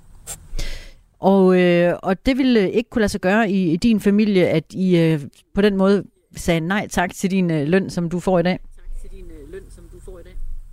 Og, 1.19 1.61
øh, 1.61 1.99
og 2.03 2.27
det 2.27 2.39
ville 2.39 2.73
ikke 2.73 2.91
kunne 2.91 3.01
lade 3.01 3.09
sig 3.09 3.21
gøre 3.21 3.51
i, 3.51 3.73
i 3.73 3.77
din 3.77 4.01
familie, 4.01 4.49
at 4.49 4.65
I 4.71 4.97
øh, 4.97 5.21
på 5.55 5.61
den 5.61 5.77
måde 5.77 6.05
sagde 6.37 6.61
nej 6.61 6.89
tak 6.89 7.15
til 7.15 7.31
din 7.31 7.51
øh, 7.51 7.69
løn, 7.69 7.91
som 7.91 8.11
du 8.11 8.21
får 8.21 8.39
i 8.39 8.43
dag? 8.43 8.59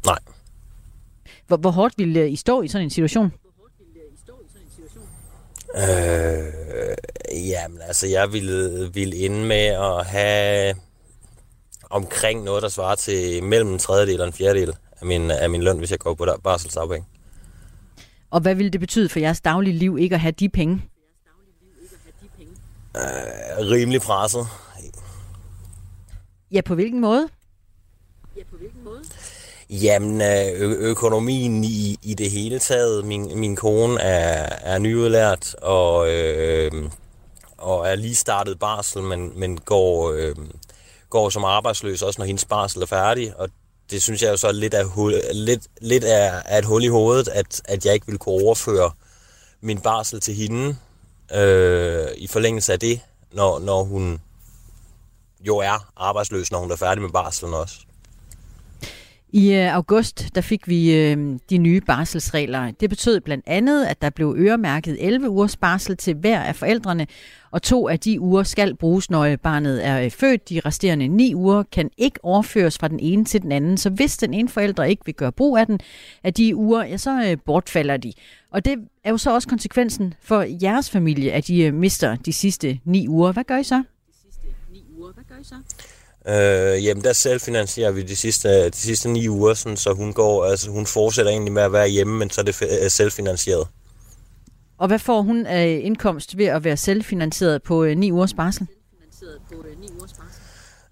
Nej. 0.06 0.20
Hvor, 1.48 1.58
hvor 1.58 1.72
hårdt 1.72 1.94
ville 1.98 2.30
I 2.30 2.36
stå 2.36 2.62
i 2.62 2.68
sådan 2.68 2.86
en 2.86 2.90
situation? 2.90 3.32
Øh, 5.76 6.54
jamen, 7.50 7.82
altså, 7.82 8.08
jeg 8.08 8.34
ville, 8.34 8.90
ville 8.94 9.16
ende 9.16 9.46
med 9.46 9.66
at 9.66 10.06
have 10.06 10.76
omkring 11.90 12.44
noget, 12.44 12.64
der 12.64 12.70
svarer 12.70 12.96
til 12.96 13.44
mellem 13.44 13.74
en 13.74 13.80
tredjedel 13.80 14.22
og 14.22 14.28
en 14.28 14.34
fjerdedel 14.34 14.74
af 15.02 15.08
min, 15.08 15.32
af 15.32 15.50
min 15.50 15.64
løn, 15.64 15.78
hvis 15.78 15.92
jeg 15.92 16.00
går 16.00 16.14
på 16.14 16.26
barselsafhæng. 16.44 17.08
Og 18.32 18.42
hvad 18.42 18.56
vil 18.56 18.74
det 18.74 18.80
betyde 18.80 19.10
for 19.10 19.20
jeres 19.20 19.42
daglige 19.42 19.78
liv 19.78 19.98
ikke 20.00 20.16
at 20.16 20.22
have 20.22 20.32
de 20.32 20.50
penge? 20.50 20.82
Øh, 22.98 23.70
rimelig 23.70 24.02
presset. 24.02 24.48
Ja, 26.52 26.62
på 26.62 26.76
hvilken 26.76 27.02
måde? 27.02 27.28
Ja, 28.38 28.44
på 28.52 28.58
hvilken 28.58 28.84
måde? 28.84 29.02
Jamen, 29.70 30.22
ø- 30.22 30.90
økonomien 30.90 31.64
i, 31.64 31.98
i 32.02 32.14
det 32.14 32.32
hele 32.32 32.60
taget. 32.60 33.06
Min, 33.06 33.40
min 33.40 33.56
kone 33.56 34.02
er, 34.02 34.50
er 34.62 34.80
nyudlært 34.80 35.56
og, 35.56 36.14
øh, 36.14 36.72
og 37.58 37.88
er 37.88 37.96
lige 37.96 38.16
startet 38.16 38.60
barsel, 38.60 39.02
men, 39.02 39.40
men 39.40 39.58
går, 39.58 40.12
øh, 40.12 40.36
går 41.10 41.30
som 41.30 41.44
arbejdsløs 41.44 42.02
også, 42.02 42.22
når 42.22 42.26
hendes 42.26 42.46
barsel 42.46 42.82
er 42.82 42.86
færdig. 42.86 43.38
Og 43.38 43.50
det 43.92 44.04
synes 44.04 44.22
jeg 44.22 44.32
jo 44.32 44.38
så 44.38 44.48
er 44.48 44.52
lidt 44.52 44.76
lidt, 45.34 45.68
lidt 45.82 46.04
er, 46.04 46.42
er 46.46 46.58
et 46.58 46.66
hul 46.66 46.84
i 46.84 46.88
hovedet, 46.88 47.28
at, 47.28 47.62
at 47.66 47.86
jeg 47.86 47.94
ikke 47.94 48.06
ville 48.06 48.20
kunne 48.20 48.44
overføre 48.44 48.92
min 49.62 49.82
barsel 49.82 50.20
til 50.20 50.34
hende 50.34 50.76
øh, 51.34 52.08
i 52.18 52.28
forlængelse 52.28 52.74
af 52.74 52.80
det, 52.80 53.02
når, 53.32 53.60
når 53.60 53.84
hun 53.84 54.22
jo 55.48 55.58
er 55.58 55.92
arbejdsløs, 55.96 56.52
når 56.52 56.60
hun 56.60 56.72
er 56.72 56.76
færdig 56.76 57.02
med 57.02 57.10
barselen 57.10 57.54
også. 57.54 57.76
I 59.34 59.54
øh, 59.54 59.76
august 59.76 60.36
der 60.36 60.42
fik 60.42 60.68
vi 60.68 60.96
øh, 60.96 61.40
de 61.50 61.58
nye 61.58 61.82
barselsregler. 61.82 62.72
Det 62.72 62.90
betød 62.90 63.20
blandt 63.20 63.44
andet, 63.48 63.86
at 63.86 64.02
der 64.02 64.10
blev 64.10 64.36
øremærket 64.38 64.98
11 65.00 65.30
ugers 65.30 65.58
barsel 65.58 65.98
til 65.98 66.14
hver 66.16 66.40
af 66.40 66.56
forældrene, 66.56 67.08
og 67.52 67.62
to 67.62 67.88
af 67.88 68.00
de 68.00 68.22
uger 68.22 68.44
skal 68.44 68.76
bruges, 68.76 69.10
når 69.10 69.22
øh, 69.22 69.38
barnet 69.38 69.86
er 69.88 70.02
øh, 70.02 70.12
født. 70.12 70.50
De 70.50 70.62
resterende 70.66 71.08
ni 71.08 71.36
uger 71.36 71.64
kan 71.64 71.90
ikke 71.98 72.20
overføres 72.24 72.78
fra 72.78 72.88
den 72.88 73.00
ene 73.00 73.26
til 73.26 73.42
den 73.42 73.52
anden, 73.52 73.78
så 73.78 73.90
hvis 73.90 74.18
den 74.18 74.34
ene 74.34 74.50
forælder 74.50 74.84
ikke 74.84 75.06
vil 75.06 75.16
gøre 75.16 75.32
brug 75.32 75.58
af 75.58 75.66
den, 75.66 75.80
af 76.24 76.34
de 76.34 76.56
uger, 76.56 76.84
ja, 76.84 76.98
så 76.98 77.24
øh, 77.32 77.38
bortfalder 77.46 77.98
de. 77.98 78.14
Og 78.52 78.66
det 78.66 78.76
er 79.04 79.10
jo 79.10 79.18
så 79.18 79.34
også 79.34 79.48
konsekvensen 79.48 80.14
for 80.22 80.46
jeres 80.62 80.90
familie, 80.90 81.32
at 81.32 81.48
de 81.48 81.62
øh, 81.64 81.74
mister 81.74 82.16
de 82.16 82.34
sidste 82.34 82.80
ni 82.86 83.08
uger. 83.08 83.32
Hvad 83.32 83.44
gør 83.44 83.58
I 83.58 83.64
så? 83.64 83.84
De 84.08 84.14
sidste 84.24 84.48
ni 84.72 84.84
uger, 84.98 85.12
hvad 85.14 85.24
gør 85.30 85.36
I 85.42 85.44
så? 85.44 85.56
Øh, 86.28 86.86
jamen, 86.86 87.04
der 87.04 87.14
selvfinansierer 87.14 87.92
vi 87.92 88.02
de 88.02 88.16
sidste, 88.16 88.70
de 88.70 88.78
sidste 88.78 89.10
ni 89.10 89.30
uger, 89.30 89.54
sådan, 89.54 89.78
så 89.78 89.94
hun, 89.94 90.14
går, 90.14 90.46
altså, 90.46 90.72
hun 90.72 90.86
fortsætter 90.86 91.32
egentlig 91.32 91.54
med 91.54 91.64
at 91.64 91.74
være 91.74 91.88
hjemme, 91.88 92.18
men 92.18 92.30
så 92.30 92.42
er 92.42 92.46
det 92.46 92.92
selvfinansieret. 92.92 93.68
Og 94.78 94.88
hvad 94.88 95.00
får 95.00 95.22
hun 95.22 95.46
af 95.46 95.82
indkomst 95.84 96.38
ved 96.38 96.46
at 96.46 96.64
være 96.64 96.78
selvfinansieret 96.78 97.64
på 97.64 97.84
øh, 97.84 97.98
ni 97.98 98.12
ugers 98.12 98.34
barsel? 98.34 98.68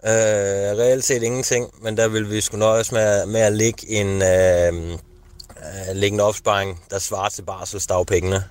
Øh, 0.05 0.11
reelt 0.77 1.03
set 1.03 1.23
ingenting, 1.23 1.69
men 1.81 1.97
der 1.97 2.07
vil 2.07 2.31
vi 2.31 2.41
skulle 2.41 2.59
nøjes 2.59 2.91
med, 2.91 3.25
med 3.25 3.41
at 3.41 3.53
lægge 3.53 3.89
en, 3.89 4.07
øh, 4.07 4.99
lægge 5.93 6.13
en 6.13 6.19
opsparing, 6.19 6.83
der 6.89 6.99
svarer 6.99 7.29
til 7.29 7.41
barselsdagpengene. 7.41 8.43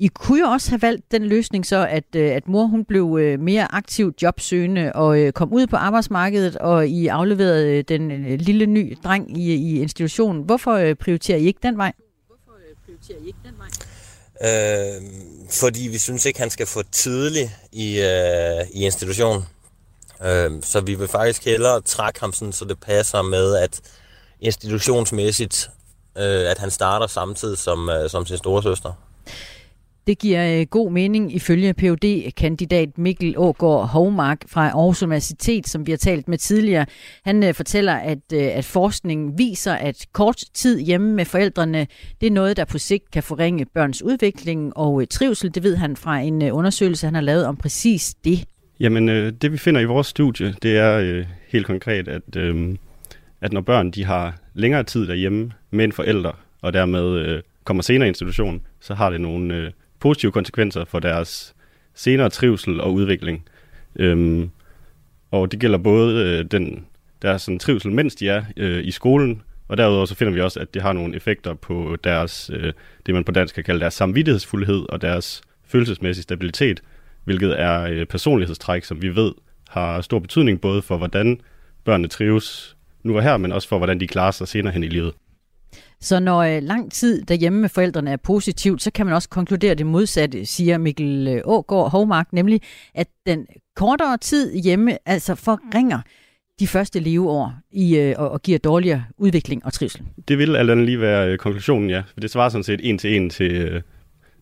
I 0.00 0.08
kunne 0.08 0.40
jo 0.40 0.46
også 0.46 0.70
have 0.70 0.82
valgt 0.82 1.12
den 1.12 1.26
løsning 1.26 1.66
så, 1.66 1.86
at, 1.86 2.04
øh, 2.16 2.30
at 2.30 2.48
mor 2.48 2.66
hun 2.66 2.84
blev 2.84 3.18
øh, 3.20 3.40
mere 3.40 3.74
aktiv 3.74 4.14
jobsøgende 4.22 4.92
og 4.94 5.18
øh, 5.20 5.32
kom 5.32 5.52
ud 5.52 5.66
på 5.66 5.76
arbejdsmarkedet, 5.76 6.56
og 6.56 6.88
I 6.88 7.06
afleverede 7.06 7.82
den 7.82 8.36
lille 8.36 8.66
ny 8.66 8.98
dreng 9.04 9.38
i, 9.38 9.54
i 9.54 9.80
institutionen. 9.80 10.42
Hvorfor 10.42 10.94
prioriterer 11.00 11.38
I 11.38 11.46
ikke 11.46 11.60
den 11.62 11.76
vej? 11.78 11.92
Hvorfor 12.26 12.58
prioriterer 12.86 13.18
I 13.24 13.26
ikke 13.26 13.38
den 13.44 13.54
vej? 13.58 13.68
Øh, 14.42 15.02
fordi 15.50 15.88
vi 15.92 15.98
synes 15.98 16.26
ikke, 16.26 16.40
han 16.40 16.50
skal 16.50 16.66
få 16.66 16.82
tidlig 16.92 17.56
i, 17.72 18.00
øh, 18.00 18.66
i 18.72 18.84
institutionen. 18.84 19.42
Øh, 20.24 20.50
så 20.62 20.80
vi 20.80 20.94
vil 20.94 21.08
faktisk 21.08 21.44
hellere 21.44 21.80
trække 21.80 22.20
ham 22.20 22.32
sådan, 22.32 22.52
så 22.52 22.64
det 22.64 22.80
passer 22.80 23.22
med, 23.22 23.56
at 23.56 23.80
institutionsmæssigt, 24.40 25.70
øh, 26.18 26.50
at 26.50 26.58
han 26.58 26.70
starter 26.70 27.06
samtidig 27.06 27.58
som, 27.58 27.88
øh, 27.88 28.10
som 28.10 28.26
sin 28.26 28.36
store 28.36 28.62
søster. 28.62 28.92
Det 30.08 30.18
giver 30.18 30.60
øh, 30.60 30.66
god 30.66 30.92
mening 30.92 31.34
ifølge 31.34 31.74
phd 31.74 32.30
kandidat 32.36 32.98
Mikkel 32.98 33.34
Ågaard 33.36 33.88
Hovmark 33.88 34.44
fra 34.46 34.68
Aarhus 34.68 35.02
Universitet, 35.02 35.68
som 35.68 35.86
vi 35.86 35.92
har 35.92 35.96
talt 35.96 36.28
med 36.28 36.38
tidligere. 36.38 36.86
Han 37.24 37.42
øh, 37.42 37.54
fortæller, 37.54 37.92
at, 37.92 38.18
øh, 38.32 38.42
at 38.42 38.64
forskning 38.64 39.38
viser, 39.38 39.72
at 39.72 40.06
kort 40.12 40.42
tid 40.54 40.80
hjemme 40.80 41.14
med 41.14 41.24
forældrene, 41.24 41.86
det 42.20 42.26
er 42.26 42.30
noget, 42.30 42.56
der 42.56 42.64
på 42.64 42.78
sigt 42.78 43.10
kan 43.10 43.22
forringe 43.22 43.66
børns 43.74 44.02
udvikling 44.02 44.76
og 44.76 45.00
øh, 45.00 45.06
trivsel. 45.06 45.54
Det 45.54 45.62
ved 45.62 45.76
han 45.76 45.96
fra 45.96 46.18
en 46.18 46.42
øh, 46.42 46.54
undersøgelse, 46.54 47.06
han 47.06 47.14
har 47.14 47.22
lavet 47.22 47.46
om 47.46 47.56
præcis 47.56 48.14
det. 48.24 48.44
Jamen, 48.80 49.08
øh, 49.08 49.32
det 49.42 49.52
vi 49.52 49.58
finder 49.58 49.80
i 49.80 49.84
vores 49.84 50.06
studie, 50.06 50.54
det 50.62 50.78
er 50.78 51.24
helt 51.48 51.66
konkret, 51.66 52.08
at, 52.08 52.36
at 53.40 53.52
når 53.52 53.60
børn 53.60 53.90
de 53.90 54.04
har 54.04 54.38
længere 54.54 54.82
tid 54.82 55.06
derhjemme 55.06 55.52
med 55.70 55.84
en 55.84 55.92
forælder, 55.92 56.32
og 56.62 56.72
dermed 56.72 57.42
kommer 57.64 57.82
senere 57.82 58.08
i 58.08 58.10
institution, 58.10 58.60
så 58.80 58.94
har 58.94 59.10
det 59.10 59.20
nogle 59.20 59.72
positive 60.00 60.32
konsekvenser 60.32 60.84
for 60.84 60.98
deres 60.98 61.54
senere 61.94 62.28
trivsel 62.28 62.80
og 62.80 62.94
udvikling. 62.94 63.44
Øhm, 63.96 64.50
og 65.30 65.52
det 65.52 65.60
gælder 65.60 65.78
både 65.78 66.24
øh, 66.24 66.44
den, 66.44 66.86
deres 67.22 67.42
sådan, 67.42 67.58
trivsel, 67.58 67.92
mens 67.92 68.14
de 68.14 68.28
er 68.28 68.44
øh, 68.56 68.84
i 68.84 68.90
skolen, 68.90 69.42
og 69.68 69.76
derudover 69.76 70.06
så 70.06 70.14
finder 70.14 70.32
vi 70.32 70.40
også, 70.40 70.60
at 70.60 70.74
det 70.74 70.82
har 70.82 70.92
nogle 70.92 71.16
effekter 71.16 71.54
på 71.54 71.96
deres, 72.04 72.50
øh, 72.54 72.72
det 73.06 73.14
man 73.14 73.24
på 73.24 73.32
dansk 73.32 73.54
kan 73.54 73.64
kalde 73.64 73.80
deres 73.80 73.94
samvittighedsfuldhed 73.94 74.86
og 74.88 75.02
deres 75.02 75.42
følelsesmæssige 75.66 76.22
stabilitet, 76.22 76.82
hvilket 77.24 77.60
er 77.60 77.82
øh, 77.82 78.06
personlighedstræk, 78.06 78.84
som 78.84 79.02
vi 79.02 79.16
ved 79.16 79.32
har 79.68 80.00
stor 80.00 80.18
betydning 80.18 80.60
både 80.60 80.82
for, 80.82 80.96
hvordan 80.96 81.40
børnene 81.84 82.08
trives 82.08 82.76
nu 83.02 83.16
og 83.16 83.22
her, 83.22 83.36
men 83.36 83.52
også 83.52 83.68
for, 83.68 83.76
hvordan 83.76 84.00
de 84.00 84.06
klarer 84.06 84.30
sig 84.30 84.48
senere 84.48 84.72
hen 84.72 84.84
i 84.84 84.88
livet. 84.88 85.14
Så 86.00 86.20
når 86.20 86.38
øh, 86.38 86.62
lang 86.62 86.92
tid 86.92 87.22
derhjemme 87.22 87.60
med 87.60 87.68
forældrene 87.68 88.10
er 88.10 88.16
positivt, 88.16 88.82
så 88.82 88.90
kan 88.90 89.06
man 89.06 89.14
også 89.14 89.28
konkludere 89.28 89.74
det 89.74 89.86
modsatte, 89.86 90.46
siger 90.46 90.78
Mikkel 90.78 91.28
øh, 91.28 91.40
Ågård 91.44 91.74
Ågaard 91.74 91.90
Hovmark, 91.90 92.32
nemlig 92.32 92.62
at 92.94 93.06
den 93.26 93.46
kortere 93.76 94.16
tid 94.16 94.62
hjemme 94.62 94.98
altså 95.06 95.34
forringer 95.34 96.00
de 96.60 96.66
første 96.66 97.00
leveår 97.00 97.54
i, 97.70 97.96
øh, 97.96 98.14
og, 98.18 98.30
og 98.30 98.42
giver 98.42 98.58
dårligere 98.58 99.04
udvikling 99.18 99.64
og 99.64 99.72
trivsel. 99.72 100.02
Det 100.28 100.38
vil 100.38 100.56
alt 100.56 100.70
andet 100.70 100.86
lige 100.86 101.00
være 101.00 101.28
øh, 101.28 101.38
konklusionen, 101.38 101.90
ja. 101.90 102.02
For 102.12 102.20
det 102.20 102.30
svarer 102.30 102.48
sådan 102.48 102.64
set 102.64 102.80
en 102.82 102.98
til 102.98 103.16
en 103.16 103.30
til, 103.30 103.52
øh, 103.52 103.82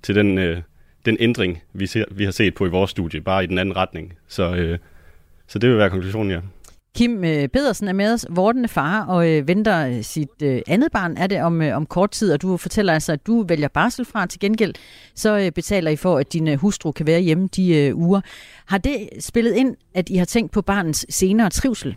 til 0.03 0.15
den, 0.15 0.39
øh, 0.39 0.63
den 1.05 1.17
ændring, 1.21 1.63
vi, 1.73 1.87
ser, 1.87 2.05
vi 2.11 2.25
har 2.25 2.31
set 2.31 2.55
på 2.55 2.67
i 2.67 2.69
vores 2.69 2.91
studie, 2.91 3.21
bare 3.21 3.45
i 3.45 3.47
den 3.47 3.59
anden 3.59 3.77
retning. 3.77 4.13
Så, 4.29 4.55
øh, 4.55 4.79
så 5.47 5.59
det 5.59 5.71
vil 5.71 5.79
være 5.79 5.91
konklusionen, 5.91 6.31
ja. 6.31 6.41
Kim 6.97 7.25
øh, 7.25 7.49
Pedersen 7.49 7.89
er 7.89 7.93
med 7.93 8.13
os, 8.13 8.27
vortende 8.31 8.69
far, 8.69 9.05
og 9.05 9.29
øh, 9.31 9.49
venter 9.49 10.03
sit 10.03 10.43
øh, 10.43 10.63
andet 10.67 10.93
barn, 10.93 11.17
er 11.17 11.27
det 11.27 11.43
om, 11.43 11.61
om 11.61 11.87
kort 11.87 12.11
tid, 12.11 12.33
og 12.33 12.43
du 12.43 12.57
fortæller 12.57 12.93
altså, 12.93 13.13
at 13.13 13.27
du 13.27 13.45
vælger 13.49 13.69
barsel 13.69 14.05
fra 14.05 14.27
til 14.27 14.41
gengæld, 14.41 14.75
så 15.15 15.51
betaler 15.55 15.91
I 15.91 15.97
for, 15.97 16.19
at 16.19 16.33
din 16.33 16.59
hustru 16.59 16.93
kan 16.93 17.07
være 17.07 17.21
hjemme 17.21 17.49
de 17.57 17.95
uger. 17.95 18.21
Har 18.67 18.79
det 18.79 19.09
spillet 19.21 19.55
ind, 19.55 19.77
at 19.95 20.09
I 20.09 20.17
har 20.17 20.25
tænkt 20.25 20.53
på 20.53 20.63
barnets 20.63 21.15
senere 21.15 21.51
trivsel? 21.51 21.97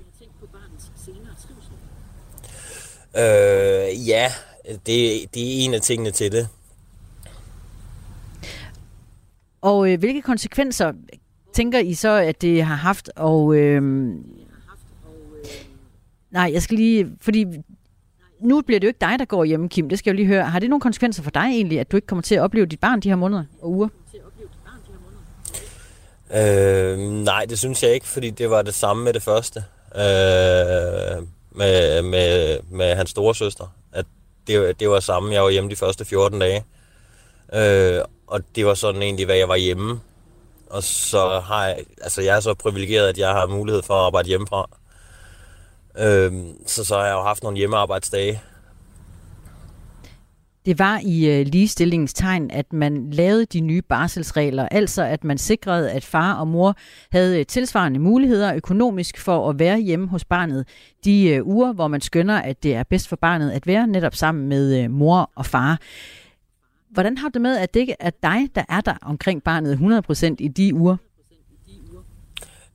Øh, 3.18 4.08
ja, 4.08 4.32
det, 4.66 5.26
det 5.34 5.44
er 5.44 5.66
en 5.66 5.74
af 5.74 5.82
tingene 5.82 6.12
til 6.12 6.32
det. 6.32 6.48
Og 9.62 9.92
øh, 9.92 10.00
hvilke 10.00 10.22
konsekvenser 10.22 10.92
tænker 11.54 11.80
I 11.80 11.94
så, 11.94 12.10
at 12.10 12.42
det 12.42 12.64
har 12.64 12.76
haft? 12.76 13.10
Og 13.16 13.56
øh, 13.56 14.12
Nej, 16.32 16.50
jeg 16.54 16.62
skal 16.62 16.78
lige, 16.78 17.08
fordi 17.22 17.46
nu 18.42 18.62
bliver 18.62 18.80
det 18.80 18.88
jo 18.88 18.90
ikke 18.90 19.02
dig, 19.02 19.20
der 19.20 19.26
går 19.26 19.44
hjemme, 19.44 19.70
Kim. 19.70 19.90
Det 19.90 20.00
skal 20.00 20.10
jeg 20.10 20.14
jo 20.14 20.24
lige 20.24 20.28
høre. 20.28 20.46
Har 20.46 20.60
det 20.60 20.70
nogle 20.70 20.82
konsekvenser 20.82 21.24
for 21.24 21.32
dig 21.32 21.46
egentlig, 21.46 21.80
at 21.80 21.92
du 21.92 21.98
ikke 21.98 22.08
kommer 22.08 22.22
til 22.22 22.36
at 22.36 22.42
opleve 22.42 22.66
dit 22.66 22.80
barn 22.80 23.00
de 23.00 23.10
her 23.10 23.16
måneder 23.16 23.44
og 23.62 23.72
uger? 23.72 23.88
Øh, 26.34 27.00
nej, 27.00 27.46
det 27.50 27.60
synes 27.60 27.84
jeg 27.84 27.94
ikke, 27.94 28.08
fordi 28.08 28.30
det 28.30 28.50
var 28.50 28.62
det 28.62 28.74
samme 28.74 29.04
med 29.04 29.14
det 29.14 29.22
første. 29.22 29.64
Øh, 29.96 31.24
med, 31.52 32.02
med, 32.02 32.60
med 32.72 32.96
hans 32.96 33.10
store 33.10 33.36
søster. 33.36 33.74
At 33.94 34.06
det, 34.48 34.80
det 34.80 34.90
var 34.90 35.00
samme. 35.00 35.34
Jeg 35.34 35.44
var 35.44 35.50
hjemme 35.50 35.70
de 35.70 35.76
første 35.76 36.06
14 36.06 36.40
dage. 36.40 36.64
Øh, 37.54 38.02
og 38.28 38.42
det 38.56 38.66
var 38.66 38.74
sådan 38.74 39.02
egentlig, 39.02 39.26
hvad 39.26 39.36
jeg 39.36 39.48
var 39.48 39.56
hjemme. 39.56 40.00
Og 40.70 40.84
så 40.84 41.40
har 41.40 41.66
jeg, 41.66 41.80
altså 42.02 42.22
jeg 42.22 42.36
er 42.36 42.40
så 42.40 42.54
privilegeret, 42.54 43.08
at 43.08 43.18
jeg 43.18 43.30
har 43.30 43.48
mulighed 43.48 43.84
for 43.84 43.94
at 43.94 44.06
arbejde 44.06 44.28
hjemmefra. 44.28 44.70
Øhm, 46.00 46.68
så 46.68 46.86
så 46.86 46.96
har 46.96 47.06
jeg 47.06 47.14
jo 47.14 47.22
haft 47.22 47.44
nogle 47.44 47.58
hjemmearbejdsdage. 47.58 48.42
Det 50.66 50.80
var 50.80 51.00
i 51.04 51.40
øh, 51.40 51.46
ligestillingstegn, 51.46 52.52
at 52.52 52.74
man 52.74 53.10
lavede 53.12 53.46
de 53.46 53.60
nye 53.60 53.82
barselsregler, 53.82 54.68
altså 54.72 55.04
at 55.04 55.24
man 55.24 55.38
sikrede, 55.38 55.92
at 55.92 56.04
far 56.06 56.34
og 56.34 56.48
mor 56.48 56.76
havde 57.12 57.40
øh, 57.40 57.46
tilsvarende 57.46 58.00
muligheder 58.00 58.56
økonomisk 58.56 59.18
for 59.18 59.50
at 59.50 59.60
være 59.60 59.80
hjemme 59.80 60.08
hos 60.08 60.26
barnet 60.26 60.68
de 61.06 61.30
øh, 61.30 61.48
uger, 61.48 61.74
hvor 61.74 61.88
man 61.88 62.02
skønner, 62.02 62.42
at 62.42 62.64
det 62.64 62.76
er 62.76 62.84
bedst 62.84 63.08
for 63.08 63.16
barnet 63.16 63.52
at 63.52 63.68
være 63.68 63.88
netop 63.88 64.16
sammen 64.16 64.48
med 64.48 64.84
øh, 64.84 64.92
mor 64.92 65.32
og 65.36 65.46
far. 65.46 65.80
Hvordan 66.90 67.18
har 67.18 67.30
det 67.30 67.42
med, 67.42 67.58
at 67.58 67.74
det 67.74 67.80
ikke 67.80 67.96
er 68.00 68.12
dig, 68.24 68.56
der 68.56 68.64
er 68.70 68.82
der 68.82 68.96
omkring 69.02 69.44
barnet 69.44 69.76
100% 70.30 70.36
i 70.40 70.48
de 70.48 70.76
uger? 70.76 70.98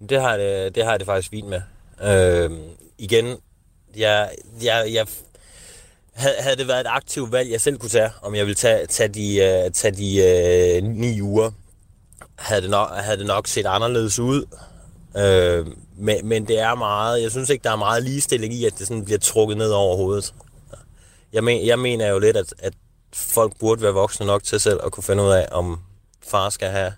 Det 0.08 0.20
har 0.20 0.36
det, 0.36 0.74
det 0.74 0.84
har 0.84 0.90
jeg 0.90 1.00
det 1.00 1.06
faktisk 1.06 1.30
fint 1.30 1.48
med. 1.48 1.60
Øh, 2.02 2.50
igen, 3.04 3.36
jeg, 3.96 4.30
jeg, 4.62 4.92
jeg 4.92 5.06
havde, 6.12 6.34
havde 6.38 6.56
det 6.56 6.68
været 6.68 6.80
et 6.80 6.86
aktivt 6.90 7.32
valg, 7.32 7.50
jeg 7.50 7.60
selv 7.60 7.78
kunne 7.78 7.90
tage, 7.90 8.10
om 8.22 8.34
jeg 8.34 8.46
ville 8.46 8.54
tage, 8.54 8.86
tage 8.86 9.08
de, 9.08 9.64
uh, 9.66 9.72
tage 9.72 9.96
de 9.96 10.80
uh, 10.82 10.88
ni 10.88 11.20
uger, 11.20 11.50
havde 12.38 12.62
det, 12.62 12.70
nok, 12.70 12.90
havde 12.90 13.18
det 13.18 13.26
nok 13.26 13.46
set 13.46 13.66
anderledes 13.66 14.18
ud. 14.18 14.44
Uh, 15.14 15.72
men, 15.96 16.28
men 16.28 16.48
det 16.48 16.58
er 16.58 16.74
meget, 16.74 17.22
jeg 17.22 17.30
synes 17.30 17.50
ikke, 17.50 17.64
der 17.64 17.70
er 17.70 17.76
meget 17.76 18.02
ligestilling 18.02 18.54
i, 18.54 18.64
at 18.64 18.78
det 18.78 18.86
sådan 18.86 19.04
bliver 19.04 19.18
trukket 19.18 19.56
ned 19.56 19.70
over 19.70 19.96
hovedet. 19.96 20.34
Jeg, 21.32 21.44
men, 21.44 21.66
jeg 21.66 21.78
mener 21.78 22.08
jo 22.08 22.18
lidt, 22.18 22.36
at, 22.36 22.54
at 22.58 22.72
folk 23.12 23.52
burde 23.58 23.82
være 23.82 23.92
voksne 23.92 24.26
nok 24.26 24.42
til 24.42 24.60
selv 24.60 24.80
at 24.84 24.92
kunne 24.92 25.04
finde 25.04 25.22
ud 25.22 25.30
af, 25.30 25.48
om 25.52 25.80
far 26.28 26.50
skal 26.50 26.68
have 26.68 26.92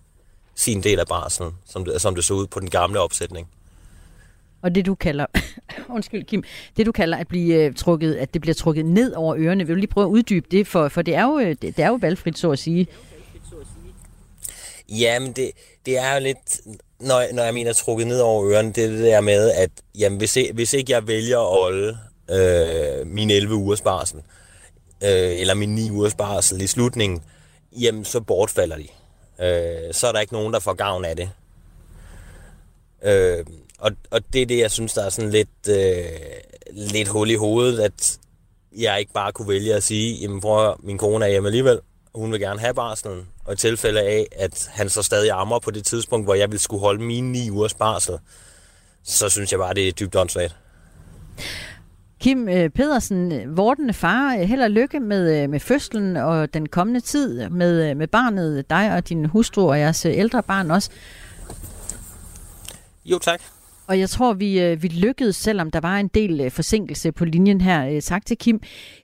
sin 0.55 0.83
del 0.83 1.01
af 1.01 1.07
barselen, 1.07 1.53
som 1.67 1.85
det, 1.85 2.01
som 2.01 2.15
det 2.15 2.25
så 2.25 2.35
ud 2.35 2.47
på 2.47 2.61
den 2.61 2.71
gamle 2.71 3.01
opsætning. 3.01 3.49
Og 4.67 4.75
det 4.75 4.87
du 4.87 4.95
kalder, 4.95 5.27
undskyld 5.95 6.25
Kim, 6.25 6.45
det 6.77 6.87
du 6.87 6.93
kalder 6.93 7.17
at 7.17 7.29
blive 7.29 7.55
øh, 7.55 7.75
trukket, 7.75 8.15
at 8.15 8.35
det 8.35 8.41
bliver 8.41 8.55
trukket 8.55 8.87
ned 8.87 9.13
over 9.13 9.35
ørerne, 9.39 9.67
vil 9.67 9.75
du 9.75 9.79
lige 9.79 9.91
prøve 9.91 10.05
at 10.05 10.11
uddybe 10.11 10.47
det, 10.51 10.67
for, 10.67 10.89
for 10.89 11.03
det, 11.03 11.15
er 11.15 11.23
jo, 11.23 11.39
øh, 11.39 11.49
det, 11.49 11.63
det 11.63 11.79
er 11.79 11.89
jo 11.89 11.95
valgfrit, 11.95 12.39
så 12.39 12.51
at 12.51 12.59
sige. 12.59 12.87
Jamen, 14.89 15.33
det, 15.33 15.51
det 15.87 15.99
er 15.99 16.15
jo 16.15 16.21
lidt, 16.21 16.61
når, 17.01 17.35
når 17.35 17.43
jeg 17.43 17.55
mener 17.55 17.73
trukket 17.73 18.07
ned 18.07 18.21
over 18.21 18.51
ørerne, 18.51 18.73
det 18.73 18.85
er 18.85 18.89
det 18.89 18.99
der 18.99 19.21
med, 19.21 19.51
at 19.51 19.71
jamen, 19.99 20.19
hvis, 20.19 20.39
hvis 20.55 20.73
ikke 20.73 20.93
jeg 20.93 21.09
vælger 21.09 21.39
at 21.39 21.61
holde 21.61 21.99
øh, 22.31 23.07
min 23.07 23.31
11 23.31 23.55
ugers 23.55 23.81
barsel, 23.81 24.19
øh, 25.03 25.41
eller 25.41 25.55
min 25.55 25.75
9 25.75 25.91
ugers 25.91 26.15
barsel 26.15 26.63
i 26.63 26.67
slutningen, 26.67 27.23
jamen 27.73 28.05
så 28.05 28.21
bortfalder 28.21 28.77
de. 28.77 28.89
Øh, 29.47 29.95
så 29.95 30.07
er 30.07 30.13
der 30.13 30.21
ikke 30.21 30.33
nogen, 30.33 30.53
der 30.53 30.61
får 30.61 30.75
gavn 30.75 31.05
af 31.05 31.17
det. 31.17 31.31
Øh, 33.03 33.45
og, 33.79 33.93
og 34.11 34.21
det 34.33 34.43
er 34.43 34.47
det, 34.47 34.59
jeg 34.59 34.71
synes, 34.71 34.93
der 34.93 35.05
er 35.05 35.09
sådan 35.09 35.31
lidt, 35.31 35.69
øh, 35.69 36.05
lidt 36.73 37.09
hul 37.09 37.31
i 37.31 37.35
hovedet, 37.35 37.81
at 37.81 38.19
jeg 38.79 39.01
ikke 39.01 39.13
bare 39.13 39.33
kunne 39.33 39.49
vælge 39.49 39.75
at 39.75 39.83
sige, 39.83 40.15
jamen 40.15 40.41
prøv 40.41 40.81
min 40.83 40.99
kone 40.99 41.25
er 41.25 41.29
hjemme 41.29 41.49
alligevel, 41.49 41.81
og 42.13 42.21
hun 42.21 42.33
vil 42.33 42.41
gerne 42.41 42.61
have 42.61 42.75
barselen. 42.75 43.27
Og 43.45 43.53
i 43.53 43.57
tilfælde 43.57 44.01
af, 44.01 44.27
at 44.37 44.69
han 44.73 44.89
så 44.89 45.03
stadig 45.03 45.31
ammer 45.31 45.59
på 45.59 45.71
det 45.71 45.85
tidspunkt, 45.85 46.27
hvor 46.27 46.35
jeg 46.35 46.51
ville 46.51 46.63
skulle 46.63 46.81
holde 46.81 47.03
mine 47.03 47.33
ni 47.33 47.51
ugers 47.51 47.75
barsel, 47.75 48.19
så 49.05 49.29
synes 49.29 49.53
jeg 49.53 49.61
bare, 49.61 49.75
det 49.75 49.89
er 49.89 49.93
dybt 49.93 50.17
åndssvagt. 50.17 50.57
Kim 52.21 52.49
øh, 52.49 52.71
Pedersen, 52.71 53.57
vortende 53.57 53.95
far, 53.95 54.35
øh, 54.35 54.41
held 54.41 54.63
og 54.63 54.71
lykke 54.71 55.01
med, 55.01 55.43
øh, 55.43 55.51
med 55.51 55.61
fødslen 55.61 56.17
og 56.17 56.55
den 56.55 56.69
kommende 56.69 57.01
tid 57.01 57.49
med, 57.49 57.95
med 57.95 58.07
barnet, 58.07 58.71
dig 58.71 58.93
og 58.93 59.09
din 59.09 59.25
hustru 59.25 59.69
og 59.69 59.79
jeres 59.79 60.05
ældre 60.07 60.43
barn 60.43 60.71
også. 60.71 60.91
Jo, 63.05 63.19
tak. 63.19 63.43
Og 63.89 63.99
jeg 63.99 64.11
tror, 64.11 64.33
vi, 64.35 64.61
øh, 64.61 64.83
vi 64.83 64.89
lykkedes, 64.89 65.37
selvom 65.37 65.71
der 65.71 65.81
var 65.81 65.99
en 65.99 66.09
del 66.09 66.41
øh, 66.41 66.51
forsinkelse 66.51 67.13
på 67.13 67.25
linjen 67.25 67.61
her. 67.61 67.89
Øh, 67.89 68.01
tak 68.01 68.27
til 68.27 68.37
Kim. 68.39 68.61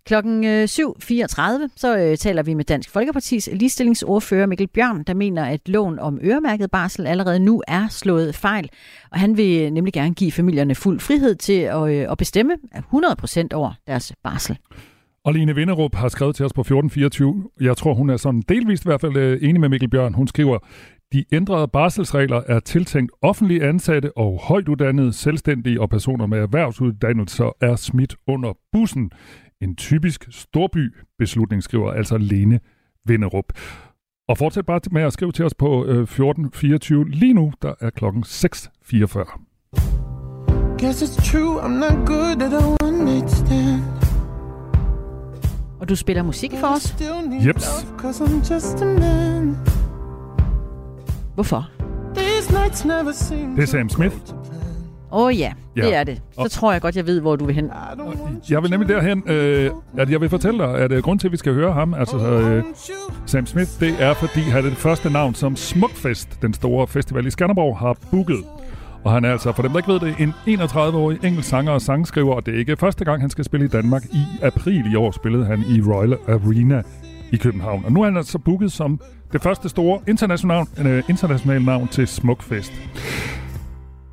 Klokken 0.06 0.44
7.34, 0.44 1.68
så 1.76 2.16
taler 2.18 2.42
vi 2.42 2.54
med 2.54 2.64
Dansk 2.64 2.90
Folkepartis 2.90 3.48
ligestillingsordfører 3.52 4.46
Mikkel 4.46 4.68
Bjørn, 4.68 5.02
der 5.02 5.14
mener, 5.14 5.44
at 5.44 5.68
loven 5.68 5.98
om 5.98 6.18
øremærket 6.22 6.70
barsel 6.70 7.06
allerede 7.06 7.40
nu 7.40 7.62
er 7.68 7.88
slået 7.88 8.34
fejl. 8.34 8.68
Og 9.10 9.20
han 9.20 9.36
vil 9.36 9.72
nemlig 9.72 9.92
gerne 9.92 10.14
give 10.14 10.32
familierne 10.32 10.74
fuld 10.74 11.00
frihed 11.00 11.34
til 11.34 11.60
at, 11.60 11.88
at 11.88 12.18
bestemme 12.18 12.52
100% 12.74 13.46
over 13.54 13.72
deres 13.86 14.12
barsel. 14.24 14.58
Og 15.24 15.34
Line 15.34 15.54
Vinderup 15.54 15.94
har 15.94 16.08
skrevet 16.08 16.36
til 16.36 16.44
os 16.46 16.52
på 16.52 16.60
1424. 16.60 17.44
Jeg 17.60 17.76
tror, 17.76 17.94
hun 17.94 18.10
er 18.10 18.16
sådan 18.16 18.42
delvist 18.48 18.84
i 18.84 18.88
hvert 18.88 19.00
fald 19.00 19.38
enig 19.42 19.60
med 19.60 19.68
Mikkel 19.68 19.88
Bjørn. 19.88 20.14
Hun 20.14 20.28
skriver, 20.28 20.58
de 21.12 21.24
ændrede 21.32 21.68
barselsregler 21.68 22.42
er 22.46 22.60
tiltænkt 22.60 23.12
offentlige 23.22 23.64
ansatte 23.64 24.16
og 24.16 24.40
højt 24.42 24.68
uddannede, 24.68 25.12
selvstændige 25.12 25.80
og 25.80 25.90
personer 25.90 26.26
med 26.26 26.38
erhvervsuddannelser 26.38 27.56
er 27.60 27.76
smidt 27.76 28.16
under 28.26 28.52
bussen. 28.72 29.10
En 29.60 29.76
typisk 29.76 30.26
storby 30.30 30.94
beslutning, 31.18 31.62
skriver 31.62 31.92
altså 31.92 32.18
Lene 32.18 32.60
Vinderup. 33.06 33.44
Og 34.28 34.38
fortsæt 34.38 34.66
bare 34.66 34.80
med 34.90 35.02
at 35.02 35.12
skrive 35.12 35.32
til 35.32 35.44
os 35.44 35.54
på 35.54 35.84
1424 35.84 37.08
lige 37.08 37.34
nu, 37.34 37.52
der 37.62 37.74
er 37.80 37.90
klokken 37.90 38.24
6.44. 38.26 39.52
Guess 40.78 41.02
it's 41.02 41.32
true, 41.32 41.62
I'm 41.62 41.68
not 41.68 42.06
good 42.06 42.42
at 42.42 42.52
a 42.52 42.86
one 42.86 43.04
night 43.04 43.30
stand. 43.30 43.82
Og 45.80 45.88
du 45.88 45.96
spiller 45.96 46.22
musik 46.22 46.52
for 46.60 46.66
os? 46.66 46.96
Jeps. 47.46 47.86
Hvorfor? 51.34 51.70
Det 53.56 53.62
er 53.62 53.66
Sam 53.66 53.88
Smith. 53.88 54.16
Åh 55.12 55.26
oh, 55.26 55.38
ja, 55.38 55.52
det 55.76 55.82
ja. 55.82 56.00
er 56.00 56.04
det. 56.04 56.22
Så 56.34 56.40
og 56.40 56.50
tror 56.50 56.72
jeg 56.72 56.80
godt, 56.80 56.96
jeg 56.96 57.06
ved, 57.06 57.20
hvor 57.20 57.36
du 57.36 57.44
vil 57.44 57.54
hen. 57.54 57.70
Jeg 58.50 58.62
vil 58.62 58.70
nemlig 58.70 58.88
derhen, 58.88 59.22
øh, 59.26 59.70
at 59.98 60.10
jeg 60.10 60.20
vil 60.20 60.28
fortælle 60.28 60.58
dig, 60.58 60.74
at 60.74 60.92
øh, 60.92 61.02
grund 61.02 61.18
til, 61.18 61.28
at 61.28 61.32
vi 61.32 61.36
skal 61.36 61.54
høre 61.54 61.72
ham, 61.72 61.94
altså 61.94 62.16
øh, 62.16 62.64
Sam 63.26 63.46
Smith, 63.46 63.70
det 63.80 63.94
er, 63.98 64.14
fordi 64.14 64.40
han 64.40 64.64
er 64.64 64.68
det 64.68 64.78
første 64.78 65.10
navn, 65.10 65.34
som 65.34 65.56
Smukfest, 65.56 66.42
den 66.42 66.54
store 66.54 66.86
festival 66.86 67.26
i 67.26 67.30
Skanderborg, 67.30 67.78
har 67.78 67.96
booket. 68.10 68.44
Og 69.04 69.12
han 69.12 69.24
er 69.24 69.32
altså, 69.32 69.52
for 69.52 69.62
dem 69.62 69.70
der 69.70 69.78
ikke 69.78 69.92
ved 69.92 70.00
det, 70.00 70.14
en 70.18 70.60
31-årig 70.60 71.24
engelsk 71.24 71.48
sanger 71.48 71.72
og 71.72 71.82
sangskriver, 71.82 72.34
og 72.34 72.46
det 72.46 72.54
er 72.54 72.58
ikke 72.58 72.76
første 72.76 73.04
gang, 73.04 73.20
han 73.20 73.30
skal 73.30 73.44
spille 73.44 73.66
i 73.66 73.68
Danmark. 73.68 74.04
I 74.04 74.24
april 74.42 74.92
i 74.92 74.96
år 74.96 75.10
spillede 75.10 75.44
han 75.44 75.64
i 75.68 75.80
Royal 75.80 76.16
Arena 76.28 76.82
i 77.32 77.36
København. 77.36 77.84
Og 77.84 77.92
nu 77.92 78.00
er 78.00 78.04
han 78.04 78.16
altså 78.16 78.38
booket 78.38 78.72
som 78.72 79.00
det 79.32 79.42
første 79.42 79.68
store 79.68 80.00
internationale, 80.08 80.66
øh, 80.78 81.02
internationale 81.08 81.64
navn 81.64 81.88
til 81.88 82.06
Smukfest. 82.06 82.72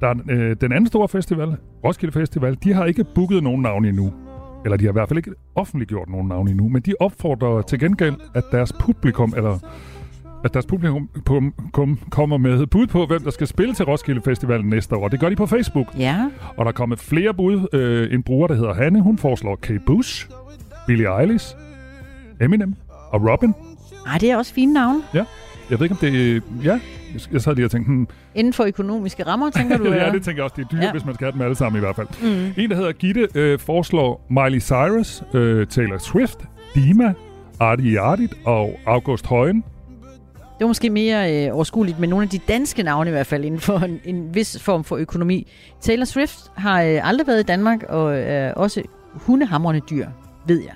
Der 0.01 0.07
er, 0.07 0.15
øh, 0.29 0.55
den 0.61 0.71
anden 0.71 0.87
store 0.87 1.07
festival, 1.07 1.55
Roskilde 1.85 2.13
Festival, 2.13 2.57
de 2.63 2.73
har 2.73 2.85
ikke 2.85 3.05
booket 3.15 3.43
nogen 3.43 3.61
navn 3.61 3.85
endnu. 3.85 4.13
Eller 4.65 4.77
de 4.77 4.83
har 4.85 4.91
i 4.91 4.93
hvert 4.93 5.07
fald 5.07 5.17
ikke 5.17 5.31
offentliggjort 5.55 6.09
nogen 6.09 6.27
navn 6.27 6.47
endnu, 6.47 6.69
men 6.69 6.81
de 6.81 6.93
opfordrer 6.99 7.61
til 7.61 7.79
gengæld, 7.79 8.15
at 8.35 8.43
deres 8.51 8.73
publikum, 8.73 9.33
eller 9.37 9.59
at 10.43 10.53
deres 10.53 10.65
publikum 10.65 11.09
kom, 11.73 11.99
kommer 12.09 12.37
med 12.37 12.67
bud 12.67 12.87
på, 12.87 13.05
hvem 13.05 13.21
der 13.23 13.31
skal 13.31 13.47
spille 13.47 13.73
til 13.73 13.85
Roskilde 13.85 14.21
Festivalen 14.21 14.69
næste 14.69 14.95
år. 14.95 15.07
Det 15.07 15.19
gør 15.19 15.29
de 15.29 15.35
på 15.35 15.45
Facebook. 15.45 15.87
Ja. 15.97 16.29
Og 16.57 16.65
der 16.65 16.69
er 16.71 16.75
kommet 16.75 16.99
flere 16.99 17.33
bud. 17.33 17.67
Øh, 17.73 18.13
en 18.13 18.23
bruger, 18.23 18.47
der 18.47 18.55
hedder 18.55 18.73
Hanne, 18.73 19.01
hun 19.01 19.17
foreslår 19.17 19.55
Kate 19.55 19.81
Bush, 19.85 20.29
Billie 20.87 21.19
Eilish, 21.19 21.55
Eminem 22.41 22.75
og 23.11 23.29
Robin. 23.31 23.53
Ej, 24.11 24.17
det 24.17 24.31
er 24.31 24.37
også 24.37 24.53
fine 24.53 24.73
navne. 24.73 25.01
Ja. 25.13 25.23
Jeg 25.69 25.79
ved 25.79 25.85
ikke, 25.85 25.93
om 25.93 25.99
det... 25.99 26.43
Ja, 26.63 26.79
jeg 27.31 27.41
sad 27.41 27.55
lige 27.55 27.65
og 27.65 27.71
tænkte... 27.71 27.91
Hmm. 27.91 28.07
Inden 28.35 28.53
for 28.53 28.63
økonomiske 28.63 29.25
rammer, 29.25 29.49
tænker 29.49 29.77
du? 29.77 29.93
ja, 29.93 30.11
det 30.11 30.23
tænker 30.23 30.43
jeg 30.43 30.43
også. 30.43 30.53
Det 30.57 30.63
er 30.63 30.69
dyrt, 30.69 30.83
ja. 30.83 30.91
hvis 30.91 31.05
man 31.05 31.15
skal 31.15 31.25
have 31.25 31.31
dem 31.31 31.41
alle 31.41 31.55
sammen 31.55 31.79
i 31.79 31.79
hvert 31.79 31.95
fald. 31.95 32.07
Mm. 32.21 32.53
En, 32.57 32.69
der 32.69 32.75
hedder 32.75 32.91
Gitte, 32.91 33.27
øh, 33.35 33.59
foreslår 33.59 34.25
Miley 34.29 34.61
Cyrus, 34.61 35.23
øh, 35.33 35.67
Taylor 35.67 35.97
Swift, 35.97 36.39
Dima, 36.75 37.13
Artie 37.59 37.99
Ardit 37.99 38.33
og 38.45 38.79
August 38.85 39.27
Højen. 39.27 39.63
Det 40.59 40.65
var 40.65 40.67
måske 40.67 40.89
mere 40.89 41.45
øh, 41.47 41.55
overskueligt 41.55 41.99
med 41.99 42.07
nogle 42.07 42.23
af 42.23 42.29
de 42.29 42.39
danske 42.47 42.83
navne 42.83 43.09
i 43.09 43.11
hvert 43.11 43.27
fald 43.27 43.45
inden 43.45 43.59
for 43.59 43.77
en, 43.77 43.99
en 44.05 44.35
vis 44.35 44.59
form 44.61 44.83
for 44.83 44.95
økonomi. 44.95 45.47
Taylor 45.81 46.05
Swift 46.05 46.39
har 46.55 46.81
øh, 46.81 47.07
aldrig 47.07 47.27
været 47.27 47.39
i 47.39 47.43
Danmark 47.43 47.83
og 47.83 48.17
er 48.17 48.47
øh, 48.47 48.53
også 48.55 48.81
hundehamrende 49.13 49.81
dyr, 49.89 50.07
ved 50.47 50.61
jeg. 50.61 50.73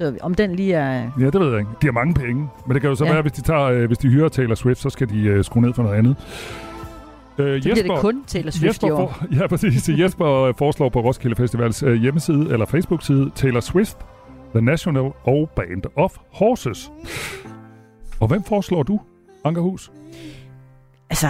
Så 0.00 0.16
om 0.20 0.34
den 0.34 0.54
lige 0.54 0.74
er... 0.74 1.10
Ja, 1.20 1.24
det 1.24 1.40
ved 1.40 1.50
jeg 1.50 1.58
ikke. 1.58 1.70
De 1.82 1.86
har 1.86 1.92
mange 1.92 2.14
penge. 2.14 2.48
Men 2.66 2.74
det 2.74 2.80
kan 2.80 2.90
jo 2.90 2.96
så 2.96 3.04
ja. 3.04 3.12
være, 3.12 3.22
hvis 3.22 3.32
de, 3.32 3.42
tager, 3.42 3.62
øh, 3.62 3.86
hvis 3.86 3.98
de 3.98 4.08
hyrer 4.08 4.28
Taylor 4.28 4.54
Swift, 4.54 4.80
så 4.80 4.90
skal 4.90 5.08
de 5.08 5.22
øh, 5.22 5.44
skrue 5.44 5.62
ned 5.62 5.74
for 5.74 5.82
noget 5.82 5.96
andet. 5.96 6.16
Øh, 7.38 7.62
så 7.62 7.68
Jesper, 7.68 7.92
det 7.92 8.00
kun 8.00 8.24
Taylor 8.26 8.50
Swift 8.50 8.64
Jesper 8.64 8.88
i 8.88 8.90
år. 8.90 9.18
For, 9.18 9.26
ja, 9.40 9.46
præcis. 9.46 9.88
Jesper 9.88 10.52
foreslår 10.58 10.88
på 10.88 11.00
Roskilde 11.00 11.36
Festivals 11.36 11.82
øh, 11.82 11.94
hjemmeside 11.94 12.52
eller 12.52 12.66
Facebook-side 12.66 13.30
Taylor 13.34 13.60
Swift, 13.60 13.96
The 14.54 14.60
National 14.60 15.10
og 15.24 15.50
Band 15.56 15.82
of 15.96 16.16
Horses. 16.32 16.92
Og 18.20 18.28
hvem 18.28 18.42
foreslår 18.42 18.82
du, 18.82 19.00
Ankerhus? 19.44 19.92
Altså, 21.10 21.28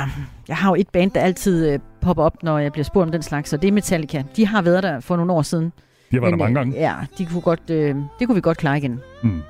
jeg 0.48 0.56
har 0.56 0.70
jo 0.70 0.74
et 0.74 0.88
band, 0.88 1.10
der 1.10 1.20
altid 1.20 1.72
øh, 1.72 1.78
popper 2.00 2.22
op, 2.22 2.42
når 2.42 2.58
jeg 2.58 2.72
bliver 2.72 2.84
spurgt 2.84 3.04
om 3.04 3.12
den 3.12 3.22
slags, 3.22 3.52
og 3.52 3.62
det 3.62 3.68
er 3.68 3.72
Metallica. 3.72 4.24
De 4.36 4.46
har 4.46 4.62
været 4.62 4.82
der 4.82 5.00
for 5.00 5.16
nogle 5.16 5.32
år 5.32 5.42
siden. 5.42 5.72
De 6.10 6.16
har 6.16 6.20
været 6.20 6.32
Men, 6.32 6.38
der 6.38 6.44
mange 6.44 6.54
gange. 6.54 6.76
Ja, 6.80 6.94
de 7.18 7.26
kunne 7.26 7.40
godt, 7.40 7.70
øh, 7.70 7.96
det 8.18 8.26
kunne 8.26 8.34
vi 8.34 8.40
godt 8.40 8.58
klare 8.58 8.78
igen. 8.78 9.00
Mm. 9.22 9.42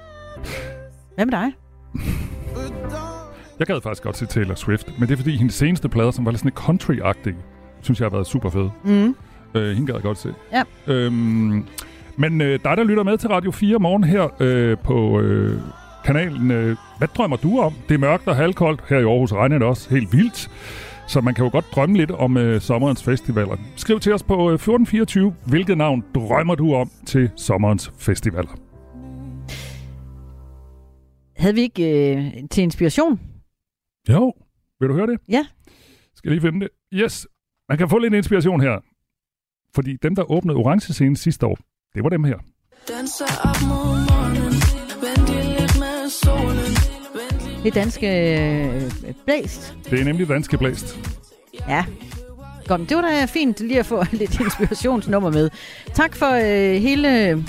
Hvad 1.15 1.27
med 1.27 1.33
dig? 1.33 1.53
Jeg 3.59 3.67
gad 3.67 3.81
faktisk 3.83 4.03
godt 4.03 4.17
se 4.17 4.27
Taylor 4.27 4.55
Swift, 4.55 4.99
men 4.99 5.09
det 5.09 5.15
er 5.15 5.17
fordi 5.17 5.37
hendes 5.37 5.55
seneste 5.55 5.89
plader, 5.89 6.11
som 6.11 6.25
var 6.25 6.31
lidt 6.31 6.41
sådan 6.41 6.53
country-agtig, 6.59 7.35
synes 7.83 8.01
jeg 8.01 8.05
har 8.05 8.11
været 8.11 8.27
super 8.27 8.51
fed. 8.51 8.69
Mm. 8.85 9.17
Øh, 9.55 9.73
hende 9.75 9.87
gad 9.87 9.95
jeg 9.95 10.03
godt 10.03 10.19
se. 10.19 10.35
Ja. 10.53 10.63
Øhm, 10.87 11.67
men 12.17 12.41
øh, 12.41 12.59
dig, 12.65 12.77
der 12.77 12.85
lytter 12.85 13.03
med 13.03 13.19
til 13.19 13.29
Radio 13.29 13.51
4 13.51 13.79
morgen 13.79 14.05
her 14.05 14.29
øh, 14.41 14.79
på 14.79 15.21
øh, 15.21 15.61
kanalen, 16.05 16.51
øh, 16.51 16.77
hvad 16.99 17.09
drømmer 17.17 17.37
du 17.37 17.61
om? 17.61 17.73
Det 17.89 17.95
er 17.95 17.99
mørkt 17.99 18.29
og 18.29 18.37
halvkoldt. 18.37 18.81
Her 18.89 18.99
i 18.99 19.03
Aarhus 19.03 19.33
regner 19.33 19.59
det 19.59 19.67
også 19.67 19.91
helt 19.91 20.13
vildt. 20.13 20.51
Så 21.11 21.21
man 21.21 21.35
kan 21.35 21.45
jo 21.45 21.51
godt 21.51 21.65
drømme 21.75 21.97
lidt 21.97 22.11
om 22.11 22.37
øh, 22.37 22.61
sommerens 22.61 23.03
festivaler. 23.03 23.57
Skriv 23.77 24.01
til 24.01 24.13
os 24.15 24.23
på 24.23 24.35
øh, 24.35 24.55
1424, 24.55 25.35
hvilket 25.47 25.79
navn 25.79 26.05
drømmer 26.15 26.55
du 26.55 26.75
om 26.75 26.91
til 27.07 27.31
sommerens 27.37 27.93
festivaler? 27.99 28.59
Havde 31.37 31.55
vi 31.55 31.61
ikke 31.61 32.15
øh, 32.17 32.33
til 32.51 32.63
inspiration? 32.63 33.21
Jo, 34.09 34.33
vil 34.81 34.89
du 34.89 34.95
høre 34.95 35.07
det? 35.07 35.19
Ja. 35.29 35.47
Skal 36.15 36.31
lige 36.31 36.41
finde 36.41 36.61
det? 36.61 36.69
Yes, 36.93 37.27
man 37.69 37.79
kan 37.79 37.89
få 37.89 37.99
lidt 37.99 38.15
inspiration 38.15 38.61
her. 38.61 38.81
Fordi 39.75 39.97
dem, 40.03 40.15
der 40.15 40.31
åbnede 40.31 40.57
orange 40.57 40.93
scenen 40.93 41.17
sidste 41.17 41.47
år, 41.47 41.59
det 41.95 42.03
var 42.03 42.09
dem 42.09 42.25
her. 42.25 42.39
Danser 42.89 43.25
op 43.45 43.57
mod 43.69 43.97
morgen, 44.11 44.53
lidt 45.59 45.79
med 45.79 46.09
solen. 46.09 46.80
Det 47.65 47.75
danske 47.75 48.07
øh, 48.39 48.93
blæst. 49.27 49.75
Det 49.91 50.01
er 50.01 50.05
nemlig 50.05 50.29
danske 50.29 50.59
blæst. 50.59 50.99
Ja. 51.69 51.85
Godt, 52.67 52.89
det 52.89 52.97
var 52.97 53.03
da 53.03 53.25
fint 53.25 53.61
lige 53.61 53.79
at 53.79 53.87
få 53.87 54.05
lidt 54.13 54.41
inspirationsnummer 54.41 55.31
med. 55.31 55.51
Tak 55.95 56.17
for 56.17 56.31
øh, 56.31 56.83
hele 56.83 57.45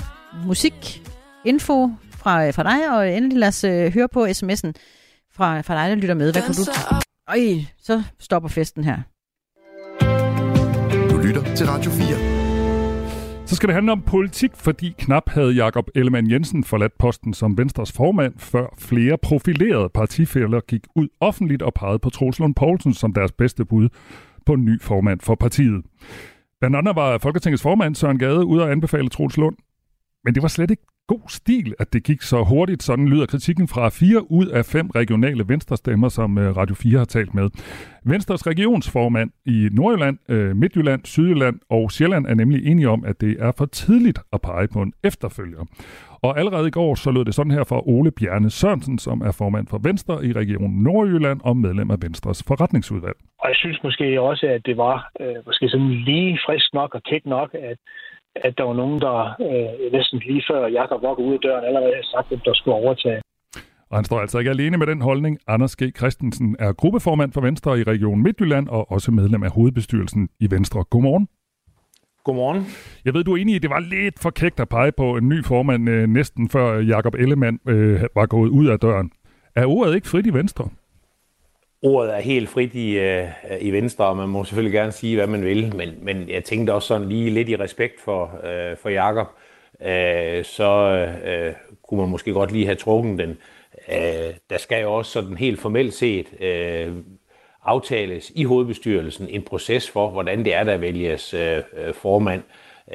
musikinfo 0.45 1.89
fra, 2.11 2.49
fra 2.49 2.63
dig, 2.63 2.97
og 2.97 3.17
endelig 3.17 3.37
lad 3.37 3.47
os 3.47 3.63
øh, 3.63 3.93
høre 3.93 4.07
på 4.13 4.25
sms'en 4.25 4.71
fra, 5.33 5.61
fra 5.61 5.75
dig, 5.81 5.89
der 5.89 5.95
lytter 5.95 6.15
med. 6.15 6.31
Hvad 6.31 6.41
kunne 6.41 6.55
du... 6.55 6.71
Øj, 7.29 7.63
så 7.83 8.03
stopper 8.19 8.49
festen 8.49 8.83
her. 8.83 8.97
Du 11.09 11.17
lytter 11.17 11.55
til 11.55 11.67
Radio 11.67 11.91
4. 11.91 12.30
Så 13.51 13.55
skal 13.55 13.67
det 13.67 13.73
handle 13.73 13.91
om 13.91 14.01
politik, 14.01 14.51
fordi 14.55 14.95
knap 14.97 15.29
havde 15.29 15.51
Jakob 15.51 15.89
Ellemann 15.95 16.31
Jensen 16.31 16.63
forladt 16.63 16.97
posten 16.97 17.33
som 17.33 17.57
Venstres 17.57 17.91
formand, 17.91 18.33
før 18.37 18.65
flere 18.79 19.17
profilerede 19.17 19.89
partifælder 19.89 20.59
gik 20.59 20.81
ud 20.95 21.07
offentligt 21.19 21.61
og 21.61 21.73
pegede 21.73 21.99
på 21.99 22.09
Troels 22.09 22.39
Lund 22.39 22.55
Poulsen 22.55 22.93
som 22.93 23.13
deres 23.13 23.31
bedste 23.31 23.65
bud 23.65 23.89
på 24.45 24.53
en 24.53 24.65
ny 24.65 24.81
formand 24.81 25.19
for 25.19 25.35
partiet. 25.35 25.85
Blandt 26.59 26.75
andet 26.77 26.95
var 26.95 27.17
Folketingets 27.17 27.63
formand 27.63 27.95
Søren 27.95 28.19
Gade 28.19 28.45
ude 28.45 28.63
og 28.63 28.71
anbefale 28.71 29.09
Troels 29.09 29.37
Lund. 29.37 29.55
Men 30.23 30.35
det 30.35 30.41
var 30.41 30.49
slet 30.49 30.71
ikke 30.71 30.83
god 31.13 31.29
stil, 31.29 31.73
at 31.79 31.93
det 31.93 32.03
gik 32.03 32.21
så 32.21 32.43
hurtigt. 32.43 32.83
Sådan 32.83 33.07
lyder 33.07 33.25
kritikken 33.25 33.67
fra 33.67 33.89
fire 33.89 34.31
ud 34.31 34.47
af 34.47 34.63
fem 34.65 34.87
regionale 34.89 35.43
venstrestemmer, 35.47 36.09
som 36.09 36.37
øh, 36.37 36.57
Radio 36.57 36.75
4 36.75 36.97
har 36.97 37.05
talt 37.05 37.33
med. 37.33 37.49
Venstres 38.05 38.47
regionsformand 38.47 39.29
i 39.45 39.69
Nordjylland, 39.71 40.17
øh, 40.29 40.55
Midtjylland, 40.55 41.01
Sydjylland 41.05 41.59
og 41.69 41.91
Sjælland 41.91 42.25
er 42.27 42.35
nemlig 42.35 42.59
enige 42.71 42.89
om, 42.89 43.05
at 43.05 43.21
det 43.21 43.33
er 43.39 43.51
for 43.57 43.65
tidligt 43.65 44.19
at 44.33 44.41
pege 44.41 44.67
på 44.73 44.81
en 44.81 44.93
efterfølger. 45.03 45.63
Og 46.25 46.39
allerede 46.39 46.67
i 46.67 46.71
går 46.71 46.95
så 46.95 47.11
lød 47.11 47.25
det 47.25 47.35
sådan 47.35 47.51
her 47.51 47.63
fra 47.63 47.81
Ole 47.93 48.11
Bjerne 48.11 48.49
Sørensen, 48.49 48.97
som 48.99 49.21
er 49.21 49.31
formand 49.31 49.67
for 49.67 49.79
Venstre 49.83 50.25
i 50.25 50.31
Region 50.33 50.71
Nordjylland 50.71 51.39
og 51.43 51.57
medlem 51.57 51.91
af 51.91 51.97
Venstres 52.01 52.43
forretningsudvalg. 52.47 53.17
Og 53.39 53.47
jeg 53.49 53.55
synes 53.55 53.79
måske 53.83 54.21
også, 54.21 54.45
at 54.47 54.65
det 54.65 54.77
var 54.77 55.09
øh, 55.19 55.35
måske 55.45 55.69
sådan 55.69 55.93
lige 56.09 56.39
frisk 56.45 56.73
nok 56.73 56.95
og 56.95 57.01
tæt 57.09 57.25
nok, 57.25 57.49
at 57.53 57.77
at 58.35 58.57
der 58.57 58.63
var 58.63 58.73
nogen, 58.73 59.01
der 59.01 59.15
øh, 59.45 59.91
næsten 59.91 60.19
lige 60.19 60.43
før 60.49 60.67
Jakob 60.67 61.01
var 61.01 61.19
ud 61.19 61.33
af 61.33 61.39
døren 61.39 61.65
allerede 61.65 61.93
havde 61.93 62.11
sagt, 62.15 62.31
at 62.31 62.39
der 62.45 62.53
skulle 62.53 62.75
overtage. 62.75 63.21
Og 63.89 63.97
han 63.97 64.05
står 64.05 64.19
altså 64.19 64.39
ikke 64.39 64.51
alene 64.51 64.77
med 64.77 64.87
den 64.87 65.01
holdning. 65.01 65.39
Anders 65.47 65.75
G. 65.75 65.81
Christensen 65.97 66.55
er 66.59 66.73
gruppeformand 66.73 67.31
for 67.33 67.41
Venstre 67.41 67.79
i 67.79 67.83
Region 67.83 68.23
Midtjylland 68.23 68.67
og 68.67 68.91
også 68.91 69.11
medlem 69.11 69.43
af 69.43 69.51
hovedbestyrelsen 69.51 70.29
i 70.39 70.51
Venstre. 70.51 70.83
Godmorgen. 70.83 71.27
Godmorgen. 72.23 72.65
Jeg 73.05 73.13
ved, 73.13 73.23
du 73.23 73.33
er 73.33 73.37
enig 73.37 73.53
i, 73.53 73.55
at 73.55 73.61
det 73.61 73.69
var 73.69 73.79
lidt 73.79 74.19
for 74.19 74.29
kægt 74.29 74.59
at 74.59 74.69
pege 74.69 74.91
på 74.91 75.17
en 75.17 75.29
ny 75.29 75.45
formand 75.45 75.89
øh, 75.89 76.07
næsten 76.07 76.49
før 76.49 76.79
Jakob 76.79 77.15
Ellemann 77.15 77.59
øh, 77.67 78.01
var 78.15 78.25
gået 78.25 78.49
ud 78.49 78.67
af 78.67 78.79
døren. 78.79 79.11
Er 79.55 79.65
ordet 79.65 79.95
ikke 79.95 80.07
frit 80.07 80.25
i 80.25 80.33
Venstre? 80.33 80.69
Ordet 81.83 82.15
er 82.15 82.19
helt 82.19 82.49
frit 82.49 82.75
i, 82.75 82.99
øh, 82.99 83.27
i 83.59 83.71
Venstre, 83.71 84.05
og 84.05 84.17
man 84.17 84.29
må 84.29 84.43
selvfølgelig 84.43 84.73
gerne 84.73 84.91
sige, 84.91 85.15
hvad 85.15 85.27
man 85.27 85.45
vil, 85.45 85.75
men, 85.75 85.89
men 86.01 86.29
jeg 86.29 86.43
tænkte 86.43 86.73
også 86.73 86.87
sådan 86.87 87.09
lige 87.09 87.29
lidt 87.29 87.49
i 87.49 87.55
respekt 87.55 88.01
for, 88.01 88.39
øh, 88.43 88.77
for 88.77 88.89
Jakob, 88.89 89.27
øh, 89.81 90.43
så 90.45 91.07
øh, 91.25 91.53
kunne 91.83 92.01
man 92.01 92.09
måske 92.09 92.31
godt 92.31 92.51
lige 92.51 92.65
have 92.65 92.75
trukket 92.75 93.19
den. 93.19 93.37
Øh, 93.89 94.33
der 94.49 94.57
skal 94.57 94.81
jo 94.81 94.93
også 94.93 95.11
sådan 95.11 95.37
helt 95.37 95.59
formelt 95.59 95.93
set 95.93 96.41
øh, 96.41 96.93
aftales 97.63 98.31
i 98.35 98.43
hovedbestyrelsen 98.43 99.27
en 99.27 99.41
proces 99.41 99.89
for, 99.89 100.09
hvordan 100.09 100.45
det 100.45 100.53
er, 100.53 100.63
der 100.63 100.77
vælges 100.77 101.33
øh, 101.33 101.57
øh 101.73 101.93
formand. 101.93 102.43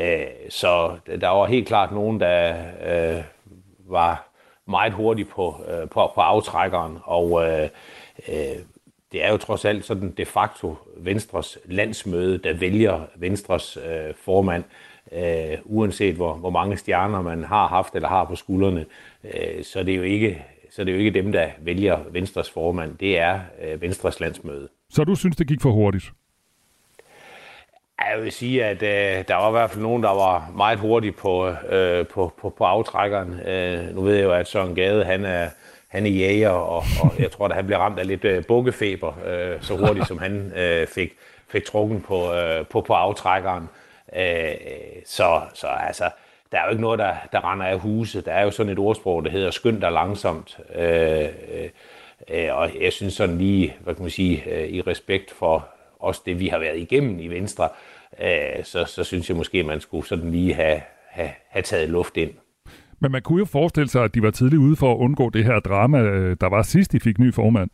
Øh, 0.01 0.27
så 0.49 0.97
der 1.21 1.29
var 1.29 1.47
helt 1.47 1.67
klart 1.69 1.93
nogen, 1.93 2.21
der 2.21 2.55
øh, 2.87 3.23
var 3.79 4.29
meget 4.67 4.93
hurtigt 4.93 5.29
på, 5.29 5.55
øh, 5.69 5.89
på, 5.89 6.11
på 6.15 6.21
aftrækkeren, 6.21 6.99
og 7.05 7.47
øh, 7.47 7.69
øh, 8.29 8.59
det 9.17 9.25
er 9.25 9.31
jo 9.31 9.37
trods 9.37 9.65
alt 9.65 9.85
sådan 9.85 10.15
de 10.17 10.25
facto 10.25 10.77
Venstres 10.97 11.59
landsmøde, 11.65 12.39
der 12.39 12.55
vælger 12.55 13.01
Venstres 13.15 13.77
øh, 13.77 14.15
formand, 14.25 14.65
øh, 15.13 15.59
uanset 15.65 16.15
hvor, 16.15 16.35
hvor 16.35 16.51
mange 16.51 16.77
stjerner 16.77 17.23
man 17.23 17.45
har 17.45 17.67
haft 17.67 17.95
eller 17.95 18.09
har 18.09 18.25
på 18.25 18.37
skuldrene. 18.37 18.85
Øh, 19.25 19.65
så 19.65 19.83
det 19.83 19.93
er 19.93 19.97
jo 19.97 20.03
ikke 20.03 20.45
så 20.71 20.85
det 20.85 20.91
er 20.91 20.95
jo 20.95 20.99
ikke 20.99 21.23
dem, 21.23 21.33
der 21.33 21.49
vælger 21.59 21.99
Venstres 22.11 22.51
formand. 22.51 22.99
Det 22.99 23.19
er 23.19 23.41
øh, 23.63 23.83
Venstres 23.83 24.21
landsmøde. 24.21 24.69
Så 24.91 25.05
du 25.05 25.15
synes, 25.15 25.37
det 25.37 25.47
gik 25.47 25.63
for 25.63 25.71
hurtigt? 25.71 26.05
Jeg 27.99 28.23
vil 28.23 28.33
sige, 28.33 28.65
at 28.65 28.83
øh, 28.83 29.25
der 29.29 29.35
var 29.35 29.49
i 29.49 29.53
hvert 29.53 29.71
fald 29.71 29.83
nogen, 29.83 30.03
der 30.03 30.15
var 30.15 30.53
meget 30.57 30.79
hurtigt 30.79 31.17
på, 31.17 31.49
øh, 31.49 32.07
på, 32.07 32.33
på, 32.41 32.51
på 32.59 32.65
aftrækkeren. 32.65 33.41
Øh, 33.41 33.95
nu 33.95 34.01
ved 34.01 34.15
jeg 34.15 34.25
jo, 34.25 34.33
at 34.33 34.49
Søren 34.49 34.75
Gade, 34.75 35.05
han 35.05 35.25
er, 35.25 35.49
han 35.89 36.07
er 36.07 36.11
jæger, 36.11 36.51
og, 36.51 36.83
og 37.03 37.13
jeg 37.19 37.31
tror, 37.31 37.49
at 37.49 37.55
han 37.55 37.67
blev 37.67 37.79
ramt 37.79 37.99
af 37.99 38.07
lidt 38.07 38.25
øh, 38.25 38.45
bukkefeber, 38.45 39.19
øh, 39.27 39.63
så 39.63 39.77
hurtigt 39.77 40.07
som 40.07 40.19
han 40.19 40.53
øh, 40.57 40.87
fik, 40.87 41.13
fik 41.49 41.65
trukken 41.65 42.01
på, 42.01 42.33
øh, 42.33 42.67
på, 42.67 42.81
på 42.81 42.93
aftrækkeren. 42.93 43.69
Øh, 44.17 44.55
så, 45.07 45.41
så 45.55 45.67
altså, 45.67 46.11
der 46.53 46.59
er 46.59 46.65
jo 46.65 46.71
ikke 46.71 46.83
noget, 46.83 46.99
der, 46.99 47.15
der 47.33 47.53
render 47.53 47.67
af 47.67 47.79
huse. 47.79 48.21
Der 48.21 48.33
er 48.33 48.43
jo 48.43 48.51
sådan 48.51 48.73
et 48.73 48.79
ordsprog, 48.79 49.25
der 49.25 49.31
hedder 49.31 49.51
skynd 49.51 49.81
dig 49.81 49.93
langsomt. 49.93 50.59
Øh, 50.75 51.29
øh, 52.29 52.57
og 52.57 52.71
jeg 52.81 52.93
synes 52.93 53.15
sådan 53.15 53.39
lige, 53.39 53.77
hvad 53.81 53.95
kan 53.95 54.03
man 54.03 54.11
sige, 54.11 54.45
øh, 54.51 54.69
i 54.69 54.81
respekt 54.81 55.31
for 55.31 55.69
også 55.99 56.23
det, 56.27 56.41
vi 56.41 56.49
har 56.49 56.59
været 56.59 56.79
igennem 56.79 57.19
i 57.19 57.29
Venstre, 57.29 57.69
øh, 58.21 58.65
så, 58.65 58.85
så 58.85 59.05
synes 59.05 59.29
jeg 59.29 59.37
måske, 59.37 59.63
man 59.63 59.81
skulle 59.81 60.07
sådan 60.07 60.31
lige 60.31 60.55
have, 60.55 60.81
have, 61.09 61.31
have 61.49 61.63
taget 61.63 61.89
luft 61.89 62.17
ind. 62.17 62.31
Men 63.01 63.13
man 63.13 63.23
kunne 63.23 63.39
jo 63.39 63.45
forestille 63.45 63.89
sig, 63.89 64.05
at 64.05 64.15
de 64.15 64.23
var 64.23 64.31
tidligt 64.31 64.61
ude 64.61 64.77
for 64.77 64.93
at 64.93 64.97
undgå 64.97 65.31
det 65.31 65.45
her 65.45 65.61
drama, 65.61 66.01
øh, 66.01 66.37
der 66.41 66.47
var 66.47 66.63
sidst, 66.63 66.93
de 66.93 67.01
fik 67.01 67.19
ny 67.19 67.35
formand. 67.35 67.71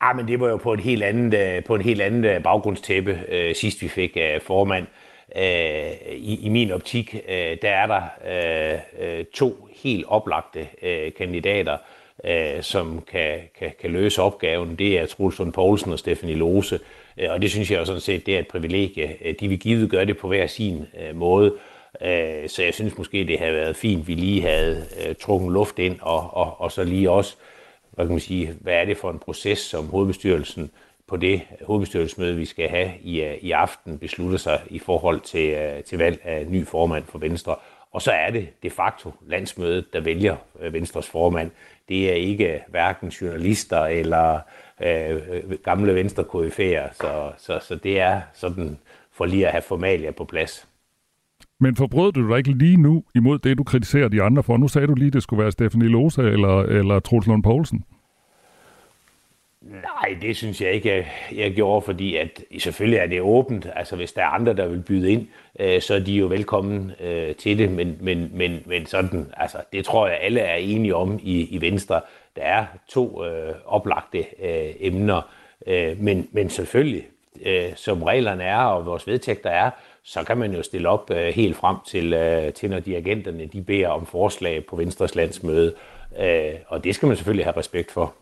Ah, 0.00 0.16
men 0.16 0.28
det 0.28 0.40
var 0.40 0.48
jo 0.48 0.56
på 0.56 0.72
et 0.72 0.80
helt 0.80 1.02
andet, 1.02 1.56
øh, 1.56 1.64
på 1.64 1.74
en 1.74 1.82
helt 1.82 2.00
andet 2.00 2.30
øh, 2.30 2.42
baggrundstæppe, 2.42 3.18
sidst 3.54 3.82
vi 3.82 3.88
fik 3.88 4.16
formand. 4.42 4.86
I, 6.16 6.38
I 6.42 6.48
min 6.48 6.70
optik, 6.70 7.16
der 7.62 7.70
er 7.70 7.86
der 7.86 8.02
to 9.34 9.68
helt 9.82 10.04
oplagte 10.08 10.66
kandidater, 11.18 11.76
som 12.60 13.02
kan, 13.12 13.38
kan, 13.58 13.72
kan 13.80 13.90
løse 13.90 14.22
opgaven. 14.22 14.76
Det 14.76 14.98
er 14.98 15.06
Truls 15.06 15.38
Lund 15.38 15.52
Poulsen 15.52 15.92
og 15.92 15.98
Stefanie 15.98 16.36
Lose. 16.36 16.80
Og 17.28 17.42
det 17.42 17.50
synes 17.50 17.70
jeg 17.70 17.78
jo 17.78 17.84
sådan 17.84 18.00
set, 18.00 18.26
det 18.26 18.34
er 18.34 18.38
et 18.38 18.48
privilegie. 18.48 19.16
De 19.40 19.48
vil 19.48 19.58
givet 19.58 19.90
gøre 19.90 20.04
det 20.04 20.16
på 20.18 20.28
hver 20.28 20.46
sin 20.46 20.86
måde. 21.14 21.54
Øh, 22.02 22.48
så 22.48 22.62
jeg 22.62 22.74
synes 22.74 22.98
måske, 22.98 23.24
det 23.24 23.38
havde 23.38 23.54
været 23.54 23.76
fint, 23.76 24.08
vi 24.08 24.14
lige 24.14 24.42
havde 24.42 24.86
øh, 25.06 25.14
trukket 25.14 25.52
luft 25.52 25.78
ind, 25.78 25.96
og, 26.00 26.36
og, 26.36 26.60
og 26.60 26.72
så 26.72 26.84
lige 26.84 27.10
også, 27.10 27.36
hvad 27.90 28.06
kan 28.06 28.12
man 28.12 28.20
sige, 28.20 28.54
hvad 28.60 28.74
er 28.74 28.84
det 28.84 28.96
for 28.96 29.10
en 29.10 29.18
proces, 29.18 29.58
som 29.58 29.86
hovedbestyrelsen 29.86 30.70
på 31.06 31.16
det 31.16 31.42
hovedbestyrelsesmøde, 31.66 32.36
vi 32.36 32.44
skal 32.44 32.68
have 32.68 32.90
i, 33.02 33.22
øh, 33.22 33.34
i 33.34 33.50
aften, 33.50 33.98
beslutter 33.98 34.38
sig 34.38 34.62
i 34.70 34.78
forhold 34.78 35.20
til, 35.20 35.50
øh, 35.50 35.82
til 35.82 35.98
valg 35.98 36.20
af 36.24 36.46
ny 36.46 36.66
formand 36.66 37.04
for 37.04 37.18
Venstre. 37.18 37.56
Og 37.92 38.02
så 38.02 38.10
er 38.10 38.30
det 38.30 38.48
de 38.62 38.70
facto 38.70 39.12
landsmødet, 39.26 39.92
der 39.92 40.00
vælger 40.00 40.36
øh, 40.60 40.72
Venstres 40.72 41.08
formand. 41.08 41.50
Det 41.88 42.10
er 42.10 42.14
ikke 42.14 42.62
hverken 42.68 43.08
journalister 43.08 43.84
eller 43.84 44.40
øh, 44.82 45.52
gamle 45.64 45.94
venstre 45.94 46.24
så, 46.92 47.32
så, 47.38 47.58
så 47.62 47.74
det 47.74 48.00
er 48.00 48.20
sådan 48.34 48.78
for 49.12 49.24
lige 49.24 49.46
at 49.46 49.52
have 49.52 49.62
formalia 49.62 50.10
på 50.10 50.24
plads. 50.24 50.67
Men 51.60 51.76
forbrød 51.76 52.12
du 52.12 52.28
dig 52.28 52.38
ikke 52.38 52.52
lige 52.52 52.76
nu 52.76 53.04
imod 53.14 53.38
det, 53.38 53.58
du 53.58 53.64
kritiserer 53.64 54.08
de 54.08 54.22
andre 54.22 54.42
for? 54.42 54.56
Nu 54.56 54.68
sagde 54.68 54.86
du 54.86 54.94
lige, 54.94 55.10
det 55.10 55.22
skulle 55.22 55.42
være 55.42 55.52
Stefanie 55.52 55.88
Lose 55.88 56.22
eller, 56.22 56.62
eller 56.62 57.00
Troels 57.00 57.26
Lund 57.26 57.42
Poulsen. 57.42 57.84
Nej, 59.60 60.16
det 60.22 60.36
synes 60.36 60.60
jeg 60.60 60.72
ikke, 60.72 61.06
jeg, 61.32 61.52
gjorde, 61.52 61.82
fordi 61.82 62.16
at 62.16 62.42
selvfølgelig 62.58 62.98
er 62.98 63.06
det 63.06 63.20
åbent. 63.20 63.66
Altså 63.76 63.96
hvis 63.96 64.12
der 64.12 64.22
er 64.22 64.26
andre, 64.26 64.54
der 64.54 64.68
vil 64.68 64.82
byde 64.82 65.12
ind, 65.12 65.26
øh, 65.60 65.80
så 65.80 65.94
er 65.94 65.98
de 65.98 66.12
jo 66.12 66.26
velkommen 66.26 66.92
øh, 67.00 67.34
til 67.34 67.58
det. 67.58 67.72
Men, 67.72 67.96
men, 68.00 68.30
men, 68.32 68.62
men 68.66 68.86
sådan, 68.86 69.26
altså, 69.36 69.58
det 69.72 69.84
tror 69.84 70.06
jeg, 70.06 70.18
alle 70.20 70.40
er 70.40 70.56
enige 70.56 70.94
om 70.94 71.18
i, 71.22 71.48
i 71.56 71.60
Venstre. 71.60 72.00
Der 72.36 72.42
er 72.42 72.66
to 72.88 73.24
øh, 73.24 73.54
oplagte 73.66 74.18
øh, 74.18 74.74
emner, 74.80 75.22
øh, 75.66 76.00
men, 76.00 76.28
men 76.32 76.50
selvfølgelig, 76.50 77.06
øh, 77.46 77.74
som 77.76 78.02
reglerne 78.02 78.44
er 78.44 78.62
og 78.62 78.86
vores 78.86 79.06
vedtægter 79.06 79.50
er, 79.50 79.70
så 80.08 80.24
kan 80.24 80.38
man 80.38 80.52
jo 80.52 80.62
stille 80.62 80.88
op 80.88 81.10
øh, 81.10 81.26
helt 81.34 81.56
frem 81.56 81.76
til, 81.86 82.12
øh, 82.12 82.52
til, 82.52 82.70
når 82.70 82.76
agenterne 82.86 83.46
de 83.46 83.62
beder 83.62 83.88
om 83.88 84.06
forslag 84.06 84.66
på 84.66 84.76
Venstres 84.76 85.14
landsmøde. 85.14 85.74
Øh, 86.20 86.52
og 86.68 86.84
det 86.84 86.94
skal 86.94 87.06
man 87.06 87.16
selvfølgelig 87.16 87.46
have 87.46 87.56
respekt 87.56 87.90
for. 87.90 88.14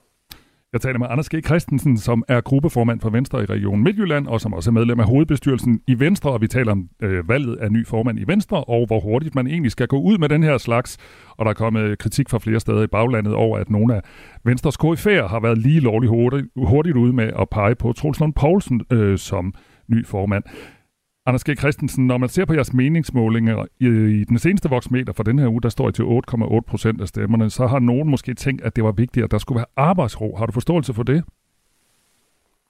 Jeg 0.72 0.80
taler 0.80 0.98
med 0.98 1.06
Anders 1.10 1.28
G. 1.28 1.44
Christensen, 1.46 1.98
som 1.98 2.24
er 2.28 2.40
gruppeformand 2.40 3.00
for 3.00 3.10
Venstre 3.10 3.42
i 3.42 3.44
Region 3.44 3.82
Midtjylland, 3.82 4.26
og 4.26 4.40
som 4.40 4.52
også 4.52 4.70
er 4.70 4.72
medlem 4.72 5.00
af 5.00 5.06
hovedbestyrelsen 5.06 5.80
i 5.86 6.00
Venstre, 6.00 6.30
og 6.30 6.40
vi 6.40 6.48
taler 6.48 6.72
om 6.72 6.88
øh, 7.02 7.28
valget 7.28 7.56
af 7.56 7.72
ny 7.72 7.86
formand 7.86 8.18
i 8.18 8.24
Venstre, 8.26 8.64
og 8.64 8.86
hvor 8.86 9.00
hurtigt 9.00 9.34
man 9.34 9.46
egentlig 9.46 9.72
skal 9.72 9.86
gå 9.86 10.00
ud 10.00 10.18
med 10.18 10.28
den 10.28 10.42
her 10.42 10.58
slags. 10.58 10.98
Og 11.36 11.44
der 11.44 11.50
er 11.50 11.54
kommet 11.54 11.98
kritik 11.98 12.28
fra 12.28 12.38
flere 12.38 12.60
steder 12.60 12.82
i 12.82 12.86
baglandet 12.86 13.34
over, 13.34 13.58
at 13.58 13.70
nogle 13.70 13.94
af 13.94 14.00
Venstres 14.44 14.76
KF'er 14.76 15.26
har 15.26 15.40
været 15.40 15.58
lige 15.58 15.80
lovligt 15.80 16.10
hurtigt, 16.10 16.46
hurtigt 16.56 16.96
ude 16.96 17.12
med 17.12 17.30
at 17.38 17.48
pege 17.50 17.74
på 17.74 17.92
Troels 17.92 18.20
Lund 18.20 18.32
Poulsen 18.34 18.80
øh, 18.92 19.18
som 19.18 19.54
ny 19.88 20.06
formand. 20.06 20.44
Anders 21.26 21.44
G. 21.44 21.58
Christensen, 21.58 22.06
når 22.06 22.18
man 22.18 22.28
ser 22.28 22.44
på 22.44 22.54
jeres 22.54 22.72
meningsmålinger 22.72 23.64
i, 23.80 23.86
i 24.20 24.24
den 24.24 24.38
seneste 24.38 24.68
voksmeter 24.68 25.12
for 25.12 25.22
den 25.22 25.38
her 25.38 25.48
uge, 25.48 25.62
der 25.62 25.68
står 25.68 25.88
I 25.88 25.92
til 25.92 26.02
8,8 26.02 26.60
procent 26.60 27.00
af 27.00 27.08
stemmerne, 27.08 27.50
så 27.50 27.66
har 27.66 27.78
nogen 27.78 28.10
måske 28.10 28.34
tænkt, 28.34 28.62
at 28.62 28.76
det 28.76 28.84
var 28.84 28.92
vigtigt, 28.92 29.24
at 29.24 29.30
der 29.30 29.38
skulle 29.38 29.56
være 29.56 29.66
arbejdsro. 29.76 30.36
Har 30.36 30.46
du 30.46 30.52
forståelse 30.52 30.94
for 30.94 31.02
det? 31.02 31.24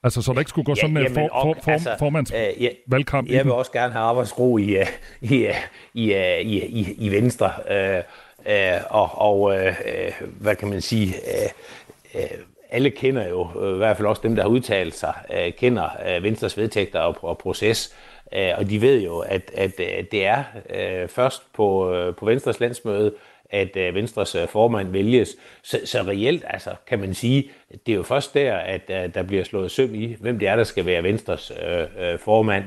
Altså, 0.03 0.21
så 0.21 0.33
der 0.33 0.39
ikke 0.39 0.49
skulle 0.49 0.65
gå 0.65 0.75
sådan 0.75 0.97
en 0.97 1.03
ja, 1.03 1.09
for, 1.09 1.29
for, 1.41 1.55
for, 1.63 1.71
altså, 1.71 1.95
formandsvalgkamp? 1.99 3.27
Øh, 3.27 3.31
ja, 3.31 3.37
jeg 3.37 3.45
vil 3.45 3.53
også 3.53 3.71
gerne 3.71 3.93
have 3.93 4.05
arbejdsro 4.05 4.57
i, 4.57 4.77
øh, 4.77 4.85
i, 5.21 5.45
øh, 5.45 5.53
i, 5.93 6.13
øh, 6.13 6.39
i, 6.39 6.65
i, 6.65 6.95
i 6.97 7.11
Venstre. 7.11 7.51
Øh, 7.71 8.01
øh, 8.47 8.79
og 8.89 9.21
og 9.21 9.57
øh, 9.57 9.73
hvad 10.21 10.55
kan 10.55 10.67
man 10.69 10.81
sige... 10.81 11.07
Øh, 11.07 12.21
øh, 12.21 12.27
alle 12.69 12.89
kender 12.89 13.27
jo, 13.27 13.73
i 13.73 13.77
hvert 13.77 13.97
fald 13.97 14.07
også 14.07 14.21
dem, 14.23 14.35
der 14.35 14.43
har 14.43 14.49
udtalt 14.49 14.95
sig, 14.95 15.13
kender 15.57 16.19
Venstres 16.21 16.57
vedtægter 16.57 16.99
og, 16.99 17.17
og 17.21 17.37
proces. 17.37 17.95
Øh, 18.33 18.51
og 18.57 18.69
de 18.69 18.81
ved 18.81 19.01
jo, 19.01 19.19
at, 19.19 19.51
at, 19.53 19.79
at 19.79 20.11
det 20.11 20.25
er 20.25 20.43
øh, 20.69 21.07
først 21.07 21.53
på, 21.53 21.93
øh, 21.93 22.15
på 22.15 22.25
Venstres 22.25 22.59
landsmøde, 22.59 23.13
at 23.49 23.77
øh, 23.77 23.95
Venstres 23.95 24.35
øh, 24.35 24.47
formand 24.47 24.91
vælges. 24.91 25.35
Så, 25.63 25.79
så 25.85 26.01
reelt 26.01 26.43
altså, 26.47 26.75
kan 26.87 26.99
man 26.99 27.13
sige, 27.13 27.49
det 27.85 27.91
er 27.91 27.95
jo 27.95 28.03
først 28.03 28.33
der, 28.33 28.55
at 28.55 28.81
øh, 28.89 29.13
der 29.13 29.23
bliver 29.23 29.43
slået 29.43 29.71
søm 29.71 29.95
i, 29.95 30.15
hvem 30.19 30.39
det 30.39 30.47
er, 30.47 30.55
der 30.55 30.63
skal 30.63 30.85
være 30.85 31.03
Venstres 31.03 31.51
øh, 31.67 32.11
øh, 32.11 32.19
formand 32.19 32.63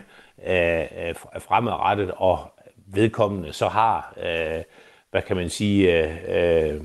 øh, 0.46 0.80
øh 0.80 1.14
fremadrettet, 1.38 2.10
og 2.16 2.52
vedkommende 2.86 3.52
så 3.52 3.68
har, 3.68 4.14
øh, 4.22 4.62
hvad 5.10 5.22
kan 5.22 5.36
man 5.36 5.50
sige, 5.50 6.04
øh, 6.04 6.16
øh, 6.28 6.80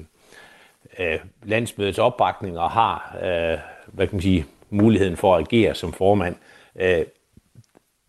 øh, 1.00 1.20
landsmødets 1.44 2.00
opbakning 2.00 2.60
og 2.60 2.72
har, 2.72 3.18
øh, 3.24 3.58
hvad 3.88 4.08
kan 4.08 4.16
man 4.16 4.22
sige, 4.22 4.46
muligheden 4.70 5.18
for 5.18 5.36
at 5.36 5.42
agere 5.42 5.76
som 5.76 5.94
formand. 5.94 6.36
Øh, 6.76 7.06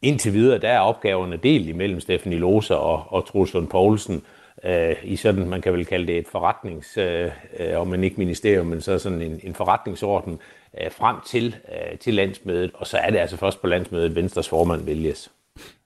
indtil 0.03 0.33
videre, 0.33 0.59
der 0.59 0.69
er 0.69 0.81
opgaverne 0.81 1.37
delt 1.37 1.69
imellem 1.69 2.01
Stephanie 2.01 2.39
Lose 2.39 2.77
og, 2.77 3.05
og 3.09 3.27
Troels 3.27 3.55
Lund 3.55 3.69
Poulsen 3.69 4.23
øh, 4.65 4.97
i 5.05 5.17
sådan, 5.17 5.49
man 5.49 5.61
kan 5.61 5.73
vel 5.73 5.87
kalde 5.87 6.07
det 6.07 6.19
et 6.19 6.29
forretnings, 6.29 6.97
øh, 6.99 7.31
øh 7.61 7.81
om 7.81 7.89
man 7.89 8.05
ikke 8.05 8.17
ministerium, 8.17 8.67
men 8.67 8.81
så 8.81 8.99
sådan 8.99 9.23
en, 9.23 9.41
en 9.43 9.55
forretningsorden 9.55 10.39
øh, 10.81 10.91
frem 10.91 11.17
til, 11.27 11.57
øh, 11.69 11.99
til 11.99 12.15
landsmødet, 12.15 12.71
og 12.75 12.87
så 12.87 12.97
er 12.97 13.11
det 13.11 13.19
altså 13.19 13.37
først 13.37 13.61
på 13.61 13.67
landsmødet, 13.67 14.17
Venstres 14.17 14.49
formand 14.49 14.85
vælges. 14.85 15.33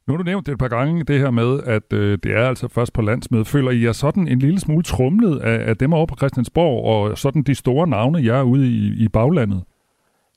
Nu 0.07 0.15
har 0.15 0.19
du 0.19 0.25
nævnt 0.25 0.47
det 0.47 0.53
et 0.53 0.59
par 0.59 0.69
gange, 0.69 1.05
det 1.05 1.19
her 1.19 1.31
med, 1.31 1.63
at 1.67 1.93
øh, 1.93 2.19
det 2.23 2.33
er 2.33 2.49
altså 2.49 2.69
først 2.69 2.93
på 2.93 3.03
landsmødet. 3.03 3.47
Føler 3.47 3.71
I 3.71 3.85
jer 3.85 3.93
sådan 3.93 4.29
en 4.29 4.39
lille 4.39 4.61
smule 4.61 4.83
trumlet 4.83 5.41
af, 5.41 5.69
af 5.69 5.77
dem 5.77 5.93
over 5.93 6.07
på 6.07 6.17
Christiansborg, 6.17 6.85
og 6.85 7.19
sådan 7.19 7.43
de 7.43 7.55
store 7.55 7.87
navne, 7.87 8.25
jeg 8.25 8.39
er 8.39 8.43
ude 8.43 8.69
i, 8.69 9.05
i 9.05 9.09
baglandet? 9.09 9.63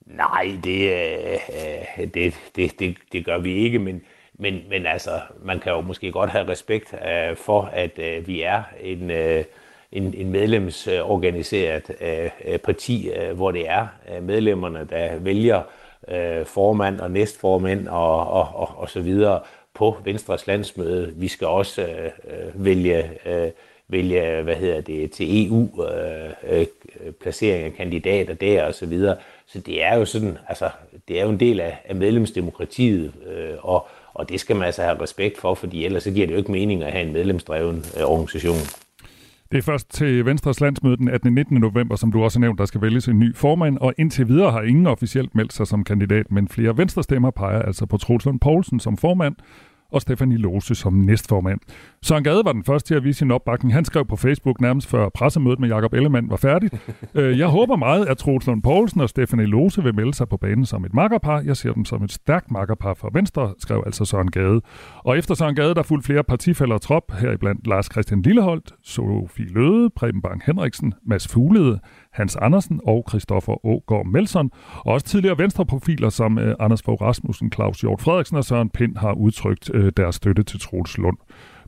Nej, 0.05 0.57
det, 0.63 0.91
øh, 0.91 2.13
det, 2.13 2.33
det, 2.55 2.79
det, 2.79 2.97
det 3.11 3.25
gør 3.25 3.37
vi 3.37 3.53
ikke, 3.53 3.79
men, 3.79 4.01
men, 4.33 4.61
men 4.69 4.85
altså, 4.85 5.21
man 5.43 5.59
kan 5.59 5.71
jo 5.71 5.81
måske 5.81 6.11
godt 6.11 6.29
have 6.29 6.47
respekt 6.47 6.93
øh, 6.93 7.37
for, 7.37 7.61
at 7.61 7.99
øh, 7.99 8.27
vi 8.27 8.41
er 8.41 8.63
en, 8.81 9.11
øh, 9.11 9.43
en, 9.91 10.13
en 10.13 10.31
medlemsorganiseret 10.31 11.91
øh, 12.45 12.59
parti, 12.59 13.09
øh, 13.09 13.35
hvor 13.35 13.51
det 13.51 13.69
er 13.69 13.87
øh, 14.15 14.23
medlemmerne, 14.23 14.87
der 14.89 15.19
vælger 15.19 15.61
øh, 16.07 16.45
formand 16.45 16.99
og 16.99 17.11
næstformand 17.11 17.87
og, 17.87 18.27
og, 18.27 18.47
og, 18.53 18.69
og 18.77 18.89
så 18.89 18.99
videre 19.01 19.39
på 19.73 19.97
Venstres 20.03 20.47
landsmøde. 20.47 21.13
Vi 21.15 21.27
skal 21.27 21.47
også 21.47 21.81
øh, 21.81 22.65
vælge, 22.65 23.09
øh, 23.25 23.51
vælge 23.87 24.41
hvad 24.41 24.55
hedder 24.55 24.81
det, 24.81 25.11
til 25.11 25.47
EU 25.47 25.83
øh, 25.83 26.31
øh, 26.43 26.65
placering 27.21 27.65
af 27.65 27.73
kandidater 27.73 28.33
der 28.33 28.63
og 28.63 28.73
så 28.73 28.85
videre. 28.85 29.17
Så 29.47 29.59
det 29.59 29.83
er 29.83 29.95
jo 29.95 30.05
sådan, 30.05 30.37
altså, 30.47 30.69
det 31.07 31.19
er 31.19 31.23
jo 31.23 31.29
en 31.29 31.39
del 31.39 31.59
af, 31.59 31.77
af 31.85 31.95
medlemsdemokratiet, 31.95 33.13
øh, 33.27 33.53
og, 33.61 33.87
og 34.13 34.29
det 34.29 34.39
skal 34.39 34.55
man 34.55 34.65
altså 34.65 34.81
have 34.81 35.01
respekt 35.01 35.37
for, 35.37 35.53
fordi 35.53 35.85
ellers 35.85 36.03
så 36.03 36.11
giver 36.11 36.27
det 36.27 36.33
jo 36.33 36.37
ikke 36.37 36.51
mening 36.51 36.83
at 36.83 36.91
have 36.91 37.05
en 37.05 37.13
medlemsdreven 37.13 37.85
øh, 37.97 38.03
organisation. 38.03 38.57
Det 39.51 39.57
er 39.57 39.63
først 39.63 39.89
til 39.89 40.25
Venstres 40.25 40.61
landsmøde 40.61 40.97
den 40.97 41.07
18. 41.07 41.33
19. 41.33 41.57
november, 41.57 41.95
som 41.95 42.11
du 42.11 42.23
også 42.23 42.39
har 42.39 42.41
nævnt, 42.41 42.59
der 42.59 42.65
skal 42.65 42.81
vælges 42.81 43.07
en 43.07 43.19
ny 43.19 43.35
formand, 43.35 43.77
og 43.77 43.93
indtil 43.97 44.27
videre 44.27 44.51
har 44.51 44.61
ingen 44.61 44.87
officielt 44.87 45.35
meldt 45.35 45.53
sig 45.53 45.67
som 45.67 45.83
kandidat, 45.83 46.31
men 46.31 46.47
flere 46.47 46.77
venstrestemmer 46.77 47.31
peger 47.31 47.61
altså 47.61 47.85
på 47.85 47.97
Troels 47.97 48.25
Lund 48.25 48.39
Poulsen 48.39 48.79
som 48.79 48.97
formand, 48.97 49.35
og 49.93 50.01
Stefanie 50.01 50.37
Lose 50.37 50.75
som 50.75 50.93
næstformand. 50.93 51.59
Søren 52.01 52.23
Gade 52.23 52.41
var 52.45 52.51
den 52.51 52.63
første 52.63 52.87
til 52.87 52.95
at 52.95 53.03
vise 53.03 53.17
sin 53.17 53.31
opbakning. 53.31 53.73
Han 53.73 53.85
skrev 53.85 54.05
på 54.05 54.15
Facebook 54.15 54.61
nærmest 54.61 54.87
før 54.87 55.09
pressemødet 55.09 55.59
med 55.59 55.69
Jakob 55.69 55.93
Ellemann 55.93 56.29
var 56.29 56.37
færdigt. 56.37 56.73
Øh, 57.15 57.39
jeg 57.39 57.47
håber 57.47 57.75
meget, 57.75 58.05
at 58.05 58.17
Troels 58.17 58.47
Lund 58.47 58.63
Poulsen 58.63 59.01
og 59.01 59.09
Stefanie 59.09 59.45
Lose 59.45 59.83
vil 59.83 59.95
melde 59.95 60.13
sig 60.13 60.29
på 60.29 60.37
banen 60.37 60.65
som 60.65 60.85
et 60.85 60.93
makkerpar. 60.93 61.41
Jeg 61.41 61.57
ser 61.57 61.73
dem 61.73 61.85
som 61.85 62.03
et 62.03 62.11
stærkt 62.11 62.51
makkerpar 62.51 62.93
for 62.93 63.09
Venstre, 63.13 63.53
skrev 63.59 63.83
altså 63.85 64.05
Søren 64.05 64.31
Gade. 64.31 64.61
Og 64.97 65.17
efter 65.17 65.35
Søren 65.35 65.55
Gade, 65.55 65.75
der 65.75 65.83
fulgte 65.83 66.05
flere 66.05 66.23
partifælder 66.23 66.77
trop, 66.77 67.11
heriblandt 67.19 67.67
Lars 67.67 67.85
Christian 67.91 68.21
Lilleholdt, 68.21 68.73
Sofie 68.83 69.45
Løde, 69.45 69.89
Preben 69.89 70.21
Bang 70.21 70.41
Henriksen, 70.45 70.93
Mads 71.05 71.27
Fuglede, 71.27 71.79
Hans 72.13 72.35
Andersen 72.35 72.79
og 72.83 73.05
Christoffer 73.09 73.65
Ågaard 73.65 74.05
Melson, 74.05 74.51
og 74.77 74.93
også 74.93 75.05
tidligere 75.05 75.37
venstreprofiler 75.37 76.09
som 76.09 76.39
øh, 76.39 76.55
Anders 76.59 76.81
Fogh 76.81 77.01
Rasmussen, 77.01 77.51
Claus 77.51 77.81
Hjort 77.81 78.01
Frederiksen 78.01 78.37
og 78.37 78.43
Søren 78.43 78.69
Pind 78.69 78.97
har 78.97 79.13
udtrykt 79.13 79.71
øh, 79.73 79.91
deres 79.97 80.15
støtte 80.15 80.43
til 80.43 80.59
Troels 80.59 80.97
Lund. 80.97 81.17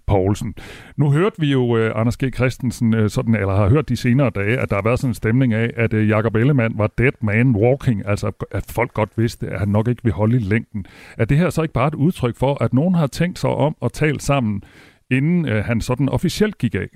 Poulsen. 0.07 0.53
Nu 0.97 1.11
hørte 1.11 1.39
vi 1.39 1.51
jo 1.51 1.61
uh, 1.61 1.99
Anders 1.99 2.17
G. 2.17 2.35
Christensen 2.35 2.93
uh, 2.93 3.09
sådan, 3.09 3.35
eller 3.35 3.55
har 3.55 3.69
hørt 3.69 3.89
de 3.89 3.95
senere 3.95 4.29
dage, 4.29 4.57
at 4.57 4.69
der 4.69 4.75
har 4.75 4.83
været 4.83 4.99
sådan 4.99 5.09
en 5.09 5.13
stemning 5.13 5.53
af, 5.53 5.71
at 5.75 5.93
uh, 5.93 6.09
Jakob 6.09 6.35
Ellemann 6.35 6.77
var 6.77 6.87
dead 6.97 7.11
man 7.21 7.55
walking, 7.55 8.07
altså 8.07 8.31
at 8.51 8.65
folk 8.69 8.93
godt 8.93 9.09
vidste, 9.17 9.47
at 9.47 9.59
han 9.59 9.67
nok 9.67 9.87
ikke 9.87 10.03
vil 10.03 10.13
holde 10.13 10.35
i 10.35 10.39
længden. 10.39 10.85
Er 11.17 11.25
det 11.25 11.37
her 11.37 11.49
så 11.49 11.61
ikke 11.61 11.73
bare 11.73 11.87
et 11.87 11.95
udtryk 11.95 12.37
for, 12.37 12.63
at 12.63 12.73
nogen 12.73 12.95
har 12.95 13.07
tænkt 13.07 13.39
sig 13.39 13.49
om 13.49 13.75
at 13.81 13.91
tale 13.91 14.19
sammen, 14.19 14.63
inden 15.11 15.45
uh, 15.45 15.55
han 15.55 15.81
sådan 15.81 16.09
officielt 16.09 16.57
gik 16.57 16.75
af? 16.75 16.87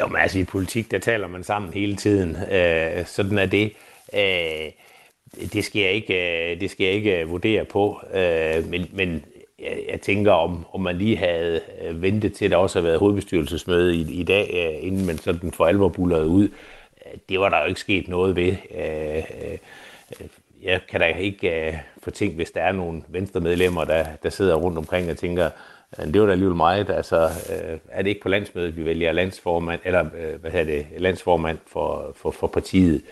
Jo, 0.00 0.06
men 0.06 0.16
altså 0.20 0.38
i 0.38 0.44
politik, 0.44 0.90
der 0.90 0.98
taler 0.98 1.28
man 1.28 1.44
sammen 1.44 1.72
hele 1.72 1.96
tiden. 1.96 2.36
Øh, 2.52 3.06
sådan 3.06 3.38
er 3.38 3.46
det. 3.46 3.72
Øh, 4.14 4.70
det, 5.52 5.64
skal 5.64 5.82
jeg 5.82 5.92
ikke, 5.92 6.50
øh, 6.52 6.60
det 6.60 6.70
skal 6.70 6.84
jeg 6.84 6.94
ikke 6.94 7.20
øh, 7.20 7.30
vurdere 7.30 7.64
på. 7.64 8.00
Øh, 8.14 8.68
men, 8.68 8.90
men 8.92 9.24
jeg, 9.58 9.78
jeg 9.90 10.00
tænker, 10.00 10.32
om, 10.32 10.66
om 10.72 10.80
man 10.80 10.96
lige 10.96 11.16
havde 11.16 11.60
øh, 11.82 12.02
ventet 12.02 12.34
til, 12.34 12.44
at 12.44 12.50
der 12.50 12.56
også 12.56 12.78
har 12.78 12.84
været 12.84 12.98
hovedbestyrelsesmøde 12.98 13.96
i, 13.96 14.20
i 14.20 14.22
dag, 14.22 14.50
øh, 14.54 14.86
inden 14.86 15.06
man 15.06 15.18
sådan 15.18 15.52
for 15.52 15.66
alvor 15.66 15.88
bullerede 15.88 16.26
ud. 16.26 16.48
Det 17.28 17.40
var 17.40 17.48
der 17.48 17.60
jo 17.60 17.66
ikke 17.66 17.80
sket 17.80 18.08
noget 18.08 18.36
ved. 18.36 18.56
Øh, 18.74 19.16
øh, 19.16 19.58
jeg 20.62 20.80
kan 20.90 21.00
da 21.00 21.06
ikke 21.06 21.66
øh, 21.66 21.74
få 22.02 22.10
tænkt, 22.10 22.36
hvis 22.36 22.50
der 22.50 22.60
er 22.60 22.72
nogle 22.72 23.02
venstre 23.08 23.40
medlemmer, 23.40 23.84
der, 23.84 24.04
der 24.22 24.30
sidder 24.30 24.54
rundt 24.54 24.78
omkring 24.78 25.10
og 25.10 25.16
tænker, 25.16 25.50
det 25.96 26.20
var 26.20 26.26
da 26.26 26.32
alligevel 26.32 26.56
meget. 26.56 26.90
Altså, 26.90 27.24
øh, 27.24 27.78
er 27.88 28.02
det 28.02 28.08
ikke 28.08 28.20
på 28.20 28.28
landsmødet, 28.28 28.76
vi 28.76 28.84
vælger 28.84 29.12
landsformand, 29.12 29.80
eller 29.84 30.04
øh, 30.16 30.40
hvad 30.40 30.50
hedder 30.50 30.64
det, 30.64 30.86
landsformand 30.98 31.58
for, 31.66 32.12
for, 32.16 32.30
for 32.30 32.46
partiet? 32.46 33.02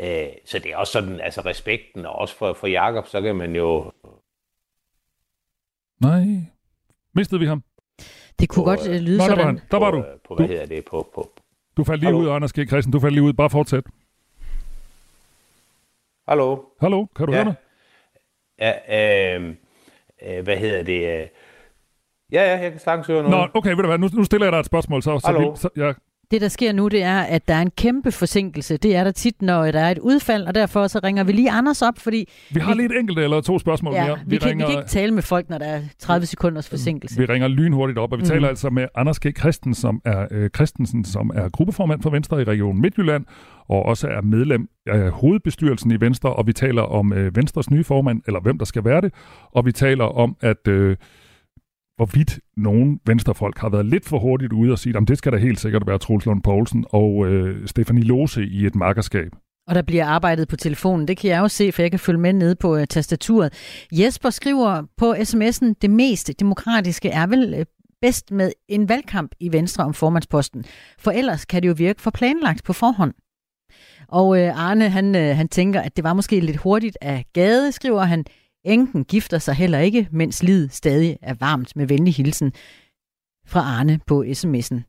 Øh, 0.00 0.26
så 0.44 0.58
det 0.58 0.72
er 0.72 0.76
også 0.76 0.92
sådan, 0.92 1.20
altså 1.20 1.40
respekten, 1.40 2.06
og 2.06 2.12
også 2.12 2.36
for, 2.36 2.52
for 2.52 2.66
Jakob, 2.66 3.06
så 3.06 3.20
kan 3.20 3.36
man 3.36 3.56
jo... 3.56 3.92
Nej, 6.00 6.24
mistede 7.14 7.40
vi 7.40 7.46
ham? 7.46 7.62
Det 8.38 8.48
kunne 8.48 8.64
på, 8.64 8.70
godt 8.70 8.80
uh, 8.80 8.94
lyde 8.94 9.18
Nå, 9.18 9.24
sådan. 9.24 9.38
Der 9.38 9.44
var, 9.44 9.60
der 9.70 9.78
var 9.78 9.90
på, 9.90 9.96
du. 9.96 10.04
På, 10.28 10.34
hvad 10.34 10.46
du, 10.46 10.52
hedder 10.52 10.66
det? 10.66 10.84
På, 10.84 11.10
på, 11.14 11.32
du 11.76 11.84
faldt 11.84 12.00
lige 12.00 12.12
Hallo? 12.12 12.20
ud, 12.20 12.28
Anders 12.28 12.52
G. 12.52 12.68
Christen. 12.68 12.92
Du 12.92 13.00
faldt 13.00 13.14
lige 13.14 13.24
ud. 13.24 13.32
Bare 13.32 13.50
fortsæt. 13.50 13.84
Hallo? 16.28 16.64
Hallo, 16.80 17.06
kan 17.16 17.26
du 17.26 17.32
ja. 17.32 17.36
høre 17.36 17.44
mig? 17.44 17.54
Ja, 18.58 19.36
øh, 19.36 19.54
øh, 20.22 20.44
hvad 20.44 20.56
hedder 20.56 20.82
det? 20.82 21.22
Øh, 21.22 21.28
Ja, 22.32 22.42
ja, 22.42 22.62
jeg 22.62 22.70
kan 22.70 22.80
sagtens 22.80 23.06
høre 23.06 23.22
noget. 23.22 23.50
Nå, 23.54 23.58
okay, 23.58 23.70
ved 23.70 23.76
du 23.76 23.86
hvad, 23.86 23.98
nu, 23.98 24.08
nu 24.12 24.24
stiller 24.24 24.46
jeg 24.46 24.52
dig 24.52 24.58
et 24.58 24.66
spørgsmål. 24.66 25.02
Så, 25.02 25.18
så, 25.18 25.38
vi, 25.38 25.60
så 25.60 25.68
ja. 25.76 25.92
Det, 26.30 26.40
der 26.40 26.48
sker 26.48 26.72
nu, 26.72 26.88
det 26.88 27.02
er, 27.02 27.20
at 27.20 27.48
der 27.48 27.54
er 27.54 27.62
en 27.62 27.70
kæmpe 27.70 28.12
forsinkelse. 28.12 28.76
Det 28.76 28.96
er 28.96 29.04
der 29.04 29.10
tit, 29.10 29.42
når 29.42 29.70
der 29.70 29.80
er 29.80 29.90
et 29.90 29.98
udfald, 29.98 30.46
og 30.46 30.54
derfor 30.54 30.86
så 30.86 31.00
ringer 31.04 31.24
vi 31.24 31.32
lige 31.32 31.50
Anders 31.50 31.82
op, 31.82 31.98
fordi... 31.98 32.28
Vi 32.50 32.60
har 32.60 32.74
vi, 32.74 32.80
lige 32.80 32.94
et 32.94 33.00
enkelt 33.00 33.18
eller 33.18 33.40
to 33.40 33.58
spørgsmål 33.58 33.94
ja, 33.94 34.06
mere. 34.06 34.18
Vi, 34.18 34.22
vi, 34.26 34.36
kan, 34.36 34.48
ringer, 34.48 34.66
vi 34.66 34.72
kan 34.72 34.80
ikke 34.80 34.90
tale 34.90 35.14
med 35.14 35.22
folk, 35.22 35.48
når 35.50 35.58
der 35.58 35.66
er 35.66 35.80
30 35.98 36.26
sekunders 36.26 36.68
forsinkelse. 36.68 37.18
Vi 37.18 37.24
ringer 37.24 37.48
lynhurtigt 37.48 37.98
op, 37.98 38.12
og 38.12 38.18
vi 38.18 38.22
mm. 38.22 38.28
taler 38.28 38.48
altså 38.48 38.70
med 38.70 38.86
Anders 38.94 39.20
G. 39.20 39.38
Christensen, 39.38 39.74
som 39.74 40.00
er, 40.04 40.26
øh, 40.30 40.50
Christensen, 40.50 41.04
som 41.04 41.30
er 41.34 41.48
gruppeformand 41.48 42.02
for 42.02 42.10
Venstre 42.10 42.40
i 42.40 42.44
Region 42.44 42.80
Midtjylland, 42.80 43.24
og 43.68 43.82
også 43.82 44.08
er 44.08 44.20
medlem 44.20 44.68
af 44.86 45.10
hovedbestyrelsen 45.10 45.90
i 45.90 46.00
Venstre, 46.00 46.32
og 46.32 46.46
vi 46.46 46.52
taler 46.52 46.82
om 46.82 47.12
øh, 47.12 47.36
Venstres 47.36 47.70
nye 47.70 47.84
formand, 47.84 48.22
eller 48.26 48.40
hvem 48.40 48.58
der 48.58 48.64
skal 48.64 48.84
være 48.84 49.00
det, 49.00 49.12
og 49.52 49.66
vi 49.66 49.72
taler 49.72 50.04
om, 50.04 50.36
at... 50.40 50.68
Øh, 50.68 50.96
hvorvidt 52.02 52.40
nogle 52.56 52.98
venstrefolk 53.06 53.58
har 53.58 53.68
været 53.68 53.86
lidt 53.86 54.04
for 54.04 54.18
hurtigt 54.18 54.52
ude 54.52 54.72
og 54.72 54.78
sige, 54.78 54.96
at 54.96 55.08
det 55.08 55.18
skal 55.18 55.32
da 55.32 55.36
helt 55.36 55.60
sikkert 55.60 55.86
være 55.86 55.98
Troels 55.98 56.26
Lund 56.26 56.42
Poulsen 56.42 56.84
og 56.90 57.26
øh, 57.26 57.68
Stefanie 57.68 58.04
Lose 58.04 58.44
i 58.44 58.66
et 58.66 58.74
makkerskab. 58.74 59.32
Og 59.68 59.74
der 59.74 59.82
bliver 59.82 60.06
arbejdet 60.06 60.48
på 60.48 60.56
telefonen. 60.56 61.08
Det 61.08 61.16
kan 61.16 61.30
jeg 61.30 61.38
jo 61.38 61.48
se, 61.48 61.72
for 61.72 61.82
jeg 61.82 61.90
kan 61.90 62.00
følge 62.00 62.20
med 62.20 62.32
nede 62.32 62.54
på 62.54 62.76
øh, 62.76 62.86
tastaturet. 62.86 63.52
Jesper 63.92 64.30
skriver 64.30 64.82
på 64.96 65.12
sms'en, 65.12 65.74
det 65.82 65.90
mest 65.90 66.30
demokratiske 66.40 67.08
er 67.08 67.26
vel 67.26 67.54
øh, 67.58 67.66
bedst 68.00 68.30
med 68.30 68.52
en 68.68 68.88
valgkamp 68.88 69.32
i 69.40 69.52
Venstre 69.52 69.84
om 69.84 69.94
formandsposten. 69.94 70.64
For 70.98 71.10
ellers 71.10 71.44
kan 71.44 71.62
det 71.62 71.68
jo 71.68 71.74
virke 71.76 72.02
for 72.02 72.10
planlagt 72.10 72.64
på 72.64 72.72
forhånd. 72.72 73.14
Og 74.08 74.38
øh, 74.40 74.58
Arne, 74.58 74.88
han, 74.88 75.14
øh, 75.16 75.36
han 75.36 75.48
tænker, 75.48 75.80
at 75.80 75.96
det 75.96 76.04
var 76.04 76.14
måske 76.14 76.40
lidt 76.40 76.56
hurtigt 76.56 76.98
af 77.00 77.24
gade, 77.32 77.72
skriver 77.72 78.02
han. 78.02 78.24
Enken 78.64 79.04
gifter 79.04 79.38
sig 79.38 79.54
heller 79.54 79.78
ikke, 79.78 80.08
mens 80.10 80.42
livet 80.42 80.72
stadig 80.72 81.18
er 81.22 81.34
varmt 81.34 81.76
med 81.76 81.86
venlig 81.86 82.14
hilsen 82.14 82.52
fra 83.46 83.60
Arne 83.60 84.00
på 84.06 84.24
sms'en. 84.26 84.82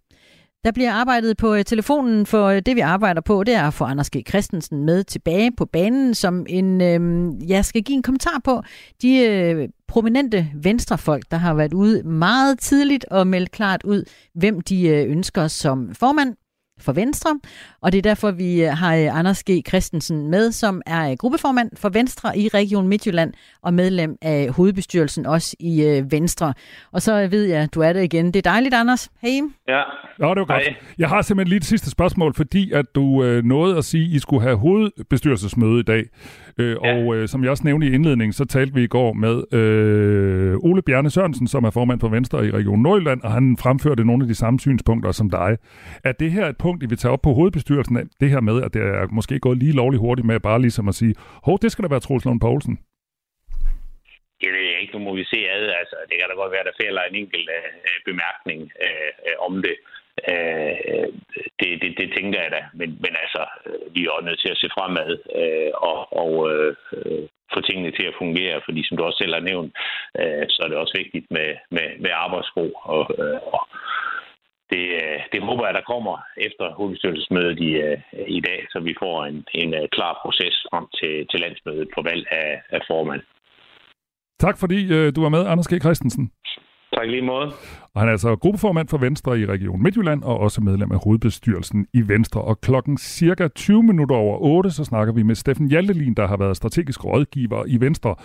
Der 0.63 0.71
bliver 0.71 0.91
arbejdet 0.91 1.37
på 1.37 1.53
øh, 1.55 1.63
telefonen, 1.65 2.25
for 2.25 2.47
øh, 2.47 2.61
det 2.65 2.75
vi 2.75 2.79
arbejder 2.79 3.21
på, 3.21 3.43
det 3.43 3.53
er 3.53 3.67
at 3.67 3.73
få 3.73 3.83
Anders 3.83 4.09
G. 4.09 4.27
Christensen 4.29 4.85
med 4.85 5.03
tilbage 5.03 5.51
på 5.57 5.65
banen, 5.65 6.15
som 6.15 6.45
en, 6.49 6.81
øh, 6.81 7.31
jeg 7.49 7.65
skal 7.65 7.83
give 7.83 7.95
en 7.95 8.03
kommentar 8.03 8.41
på 8.43 8.61
de 9.01 9.19
øh, 9.19 9.69
prominente 9.87 10.47
venstrefolk, 10.55 11.23
der 11.31 11.37
har 11.37 11.53
været 11.53 11.73
ude 11.73 12.03
meget 12.03 12.59
tidligt 12.59 13.05
og 13.05 13.27
meldt 13.27 13.51
klart 13.51 13.83
ud, 13.83 14.03
hvem 14.35 14.61
de 14.61 14.87
øh, 14.87 15.11
ønsker 15.11 15.47
som 15.47 15.95
formand 15.95 16.35
for 16.79 16.93
Venstre, 16.93 17.39
og 17.81 17.91
det 17.91 17.97
er 17.97 18.01
derfor, 18.01 18.31
vi 18.31 18.59
har 18.59 18.95
øh, 18.95 19.19
Anders 19.19 19.43
G. 19.43 19.49
Christensen 19.67 20.27
med, 20.31 20.51
som 20.51 20.81
er 20.85 21.11
øh, 21.11 21.17
gruppeformand 21.17 21.69
for 21.77 21.89
Venstre 21.89 22.37
i 22.37 22.47
Region 22.47 22.87
Midtjylland 22.87 23.33
og 23.61 23.73
medlem 23.73 24.17
af 24.21 24.49
hovedbestyrelsen 24.49 25.25
også 25.25 25.55
i 25.59 25.83
øh, 25.83 26.11
Venstre. 26.11 26.53
Og 26.91 27.01
så 27.01 27.27
ved 27.27 27.45
jeg, 27.45 27.73
du 27.73 27.81
er 27.81 27.93
der 27.93 28.01
igen. 28.01 28.25
Det 28.25 28.35
er 28.35 28.51
dejligt, 28.51 28.73
Anders. 28.73 29.11
Hej. 29.21 29.39
Ja. 29.67 29.81
Ja, 30.19 30.29
det 30.29 30.39
var 30.39 30.45
godt. 30.45 30.63
Hej. 30.63 30.75
Jeg 30.97 31.09
har 31.09 31.21
simpelthen 31.21 31.49
lige 31.49 31.59
det 31.59 31.67
sidste 31.67 31.91
spørgsmål, 31.91 32.33
fordi 32.33 32.71
at 32.71 32.85
du 32.95 33.23
øh, 33.23 33.43
nåede 33.43 33.77
at 33.77 33.85
sige, 33.85 34.05
at 34.05 34.11
I 34.11 34.19
skulle 34.19 34.43
have 34.43 34.57
hovedbestyrelsesmøde 34.57 35.79
i 35.79 35.83
dag. 35.83 36.03
Øh, 36.59 36.77
ja. 36.83 36.93
Og 36.93 37.15
øh, 37.15 37.27
som 37.27 37.43
jeg 37.43 37.51
også 37.51 37.63
nævnte 37.63 37.87
i 37.87 37.93
indledningen, 37.93 38.33
så 38.33 38.45
talte 38.45 38.73
vi 38.73 38.83
i 38.83 38.87
går 38.87 39.13
med 39.13 39.35
øh, 39.59 40.55
Ole 40.57 40.81
Bjarne 40.81 41.09
Sørensen, 41.09 41.47
som 41.47 41.63
er 41.63 41.71
formand 41.71 41.99
for 41.99 42.09
Venstre 42.09 42.47
i 42.47 42.51
Region 42.51 42.81
Nordjylland, 42.81 43.21
og 43.21 43.31
han 43.31 43.57
fremførte 43.57 44.05
nogle 44.05 44.23
af 44.23 44.27
de 44.27 44.35
samme 44.35 44.59
synspunkter 44.59 45.11
som 45.11 45.29
dig. 45.29 45.57
Er 46.03 46.11
det 46.11 46.31
her 46.31 46.45
et 46.47 46.57
punkt, 46.57 46.83
I 46.83 46.85
vil 46.85 46.97
tage 46.97 47.11
op 47.11 47.21
på 47.21 47.33
hovedbestyrelsen, 47.33 48.09
det 48.21 48.29
her 48.29 48.41
med, 48.41 48.63
at 48.63 48.73
det 48.73 48.81
er 48.81 49.07
måske 49.11 49.39
gået 49.39 49.57
lige 49.57 49.71
lovligt 49.71 50.01
hurtigt 50.01 50.27
med 50.27 50.39
bare 50.39 50.61
ligesom 50.61 50.87
at 50.87 50.95
sige, 50.95 51.15
hov, 51.43 51.59
det 51.61 51.71
skal 51.71 51.83
da 51.83 51.89
være 51.89 51.99
Troels 51.99 52.25
Lund 52.25 52.39
Poulsen? 52.39 52.79
Det 54.41 54.51
ved 54.55 54.65
jeg 54.71 54.79
ikke, 54.81 54.93
nu 54.97 54.99
må 55.07 55.15
vi 55.15 55.23
se 55.23 55.39
ad. 55.55 55.65
Altså, 55.81 55.95
det 56.09 56.15
kan 56.17 56.27
da 56.29 56.35
godt 56.41 56.51
være, 56.55 56.67
der 56.69 56.79
fælder 56.83 57.01
en 57.03 57.15
enkelt 57.15 57.49
øh, 57.57 57.97
bemærkning 58.09 58.59
øh, 58.85 59.35
om 59.47 59.53
det. 59.65 59.75
Øh, 60.31 61.07
det, 61.59 61.69
det, 61.81 61.89
det 61.99 62.07
tænker 62.15 62.41
jeg 62.41 62.51
da. 62.51 62.61
Men, 62.79 62.89
men 63.03 63.13
altså, 63.23 63.43
øh, 63.65 63.95
vi 63.95 63.99
er 64.05 64.11
også 64.11 64.25
nødt 64.25 64.41
til 64.41 64.53
at 64.53 64.61
se 64.61 64.67
fremad 64.77 65.11
øh, 65.41 65.71
og, 65.89 65.99
og 66.23 66.31
øh, 66.51 66.75
få 67.53 67.59
tingene 67.61 67.91
til 67.91 68.05
at 68.07 68.19
fungere, 68.21 68.61
fordi 68.65 68.81
som 68.83 68.97
du 68.97 69.03
også 69.03 69.19
selv 69.21 69.33
har 69.33 69.49
nævnt, 69.51 69.71
øh, 70.21 70.45
så 70.49 70.59
er 70.63 70.67
det 70.69 70.77
også 70.77 70.95
vigtigt 71.01 71.27
med, 71.37 71.49
med, 71.75 71.87
med 72.03 72.11
arbejdsro 72.25 72.65
og, 72.93 73.03
øh, 73.23 73.39
og 73.55 73.61
det, 74.71 74.85
øh, 75.01 75.19
det 75.33 75.41
håber 75.47 75.65
jeg, 75.65 75.73
der 75.73 75.89
kommer 75.93 76.15
efter 76.47 76.65
hovedbestyrelsesmødet 76.77 77.59
i, 77.69 77.71
øh, 77.87 77.97
i 78.37 78.41
dag, 78.47 78.59
så 78.71 78.79
vi 78.79 78.93
får 79.03 79.25
en, 79.25 79.45
en 79.61 79.73
øh, 79.73 79.85
klar 79.95 80.19
proces 80.23 80.55
frem 80.69 80.85
til, 80.99 81.13
til 81.29 81.39
landsmødet 81.39 81.87
på 81.95 82.01
valg 82.09 82.23
af, 82.31 82.61
af 82.69 82.81
formand. 82.89 83.21
Tak 84.39 84.57
fordi 84.59 85.11
du 85.11 85.21
var 85.21 85.29
med, 85.29 85.47
Anders 85.47 85.67
G. 85.67 85.73
Christensen. 85.85 86.31
Tak 86.93 87.07
lige 87.07 87.21
måde. 87.21 87.51
Og 87.93 88.01
han 88.01 88.07
er 88.07 88.11
altså 88.11 88.35
gruppeformand 88.35 88.87
for 88.87 88.97
Venstre 88.97 89.39
i 89.39 89.45
Region 89.45 89.83
Midtjylland 89.83 90.23
og 90.23 90.39
også 90.39 90.61
medlem 90.61 90.91
af 90.91 91.03
hovedbestyrelsen 91.03 91.87
i 91.93 92.07
Venstre. 92.07 92.41
Og 92.41 92.61
klokken 92.61 92.97
cirka 92.97 93.47
20 93.47 93.83
minutter 93.83 94.15
over 94.15 94.37
8, 94.41 94.71
så 94.71 94.83
snakker 94.83 95.13
vi 95.13 95.23
med 95.23 95.35
Steffen 95.35 95.67
Hjaltelin, 95.67 96.13
der 96.13 96.27
har 96.27 96.37
været 96.37 96.57
strategisk 96.57 97.05
rådgiver 97.05 97.63
i 97.67 97.81
Venstre 97.81 98.15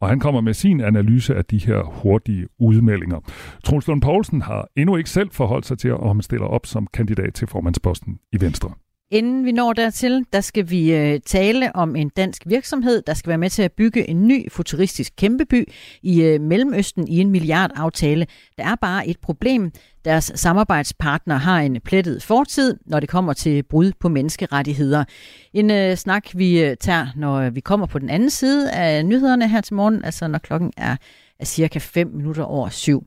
og 0.00 0.08
han 0.08 0.20
kommer 0.20 0.40
med 0.40 0.54
sin 0.54 0.80
analyse 0.80 1.34
af 1.34 1.44
de 1.44 1.58
her 1.58 1.82
hurtige 1.82 2.46
udmeldinger. 2.58 3.20
Troels 3.64 3.88
Lund 3.88 4.02
Poulsen 4.02 4.42
har 4.42 4.68
endnu 4.76 4.96
ikke 4.96 5.10
selv 5.10 5.30
forholdt 5.30 5.66
sig 5.66 5.78
til, 5.78 5.94
om 5.94 6.16
han 6.16 6.22
stiller 6.22 6.46
op 6.46 6.66
som 6.66 6.86
kandidat 6.86 7.34
til 7.34 7.48
formandsposten 7.48 8.18
i 8.32 8.40
Venstre. 8.40 8.70
Inden 9.12 9.44
vi 9.44 9.52
når 9.52 9.72
dertil, 9.72 10.24
der 10.32 10.40
skal 10.40 10.70
vi 10.70 10.94
øh, 10.94 11.20
tale 11.26 11.76
om 11.76 11.96
en 11.96 12.08
dansk 12.08 12.42
virksomhed, 12.46 13.02
der 13.06 13.14
skal 13.14 13.28
være 13.28 13.38
med 13.38 13.50
til 13.50 13.62
at 13.62 13.72
bygge 13.72 14.10
en 14.10 14.28
ny 14.28 14.52
futuristisk 14.52 15.12
kæmpeby 15.16 15.72
i 16.02 16.22
øh, 16.22 16.40
Mellemøsten 16.40 17.08
i 17.08 17.18
en 17.18 17.30
milliardaftale. 17.30 18.26
Der 18.58 18.64
er 18.64 18.74
bare 18.74 19.08
et 19.08 19.18
problem. 19.20 19.72
Deres 20.04 20.32
samarbejdspartner 20.34 21.36
har 21.36 21.60
en 21.60 21.80
plettet 21.84 22.22
fortid, 22.22 22.76
når 22.86 23.00
det 23.00 23.08
kommer 23.08 23.32
til 23.32 23.62
brud 23.62 23.92
på 24.00 24.08
menneskerettigheder. 24.08 25.04
En 25.52 25.70
øh, 25.70 25.96
snak, 25.96 26.24
vi 26.34 26.62
øh, 26.62 26.76
tager, 26.76 27.06
når 27.16 27.50
vi 27.50 27.60
kommer 27.60 27.86
på 27.86 27.98
den 27.98 28.10
anden 28.10 28.30
side 28.30 28.72
af 28.72 29.06
nyhederne 29.06 29.48
her 29.48 29.60
til 29.60 29.74
morgen, 29.74 30.04
altså 30.04 30.28
når 30.28 30.38
klokken 30.38 30.72
er, 30.76 30.96
er 31.40 31.44
cirka 31.44 31.78
5 31.78 32.08
minutter 32.08 32.42
over 32.42 32.68
syv. 32.68 33.06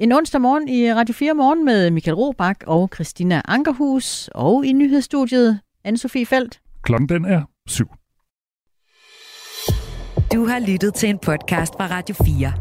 En 0.00 0.12
onsdag 0.12 0.40
morgen 0.40 0.68
i 0.68 0.92
Radio 0.92 1.12
4 1.14 1.34
morgen 1.34 1.64
med 1.64 1.90
Michael 1.90 2.14
Robach 2.14 2.60
og 2.66 2.90
Christina 2.94 3.42
Ankerhus, 3.44 4.28
og 4.34 4.66
i 4.66 4.72
nyhedsstudiet 4.72 5.60
Anne-Sophie 5.88 6.24
Felt. 6.24 6.60
Klokken 6.82 7.08
den 7.08 7.24
er 7.24 7.42
syv. 7.68 7.86
Du 10.32 10.46
har 10.46 10.58
lyttet 10.58 10.94
til 10.94 11.08
en 11.08 11.18
podcast 11.18 11.72
fra 11.76 11.86
Radio 11.90 12.14
4. 12.14 12.52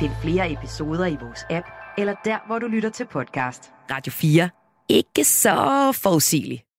Find 0.00 0.12
flere 0.22 0.52
episoder 0.52 1.06
i 1.06 1.16
vores 1.20 1.40
app, 1.50 1.66
eller 1.98 2.14
der, 2.24 2.38
hvor 2.46 2.58
du 2.58 2.66
lytter 2.66 2.90
til 2.90 3.06
podcast. 3.06 3.70
Radio 3.90 4.12
4. 4.12 4.50
Ikke 4.88 5.24
så 5.24 5.92
forudsigeligt. 6.02 6.62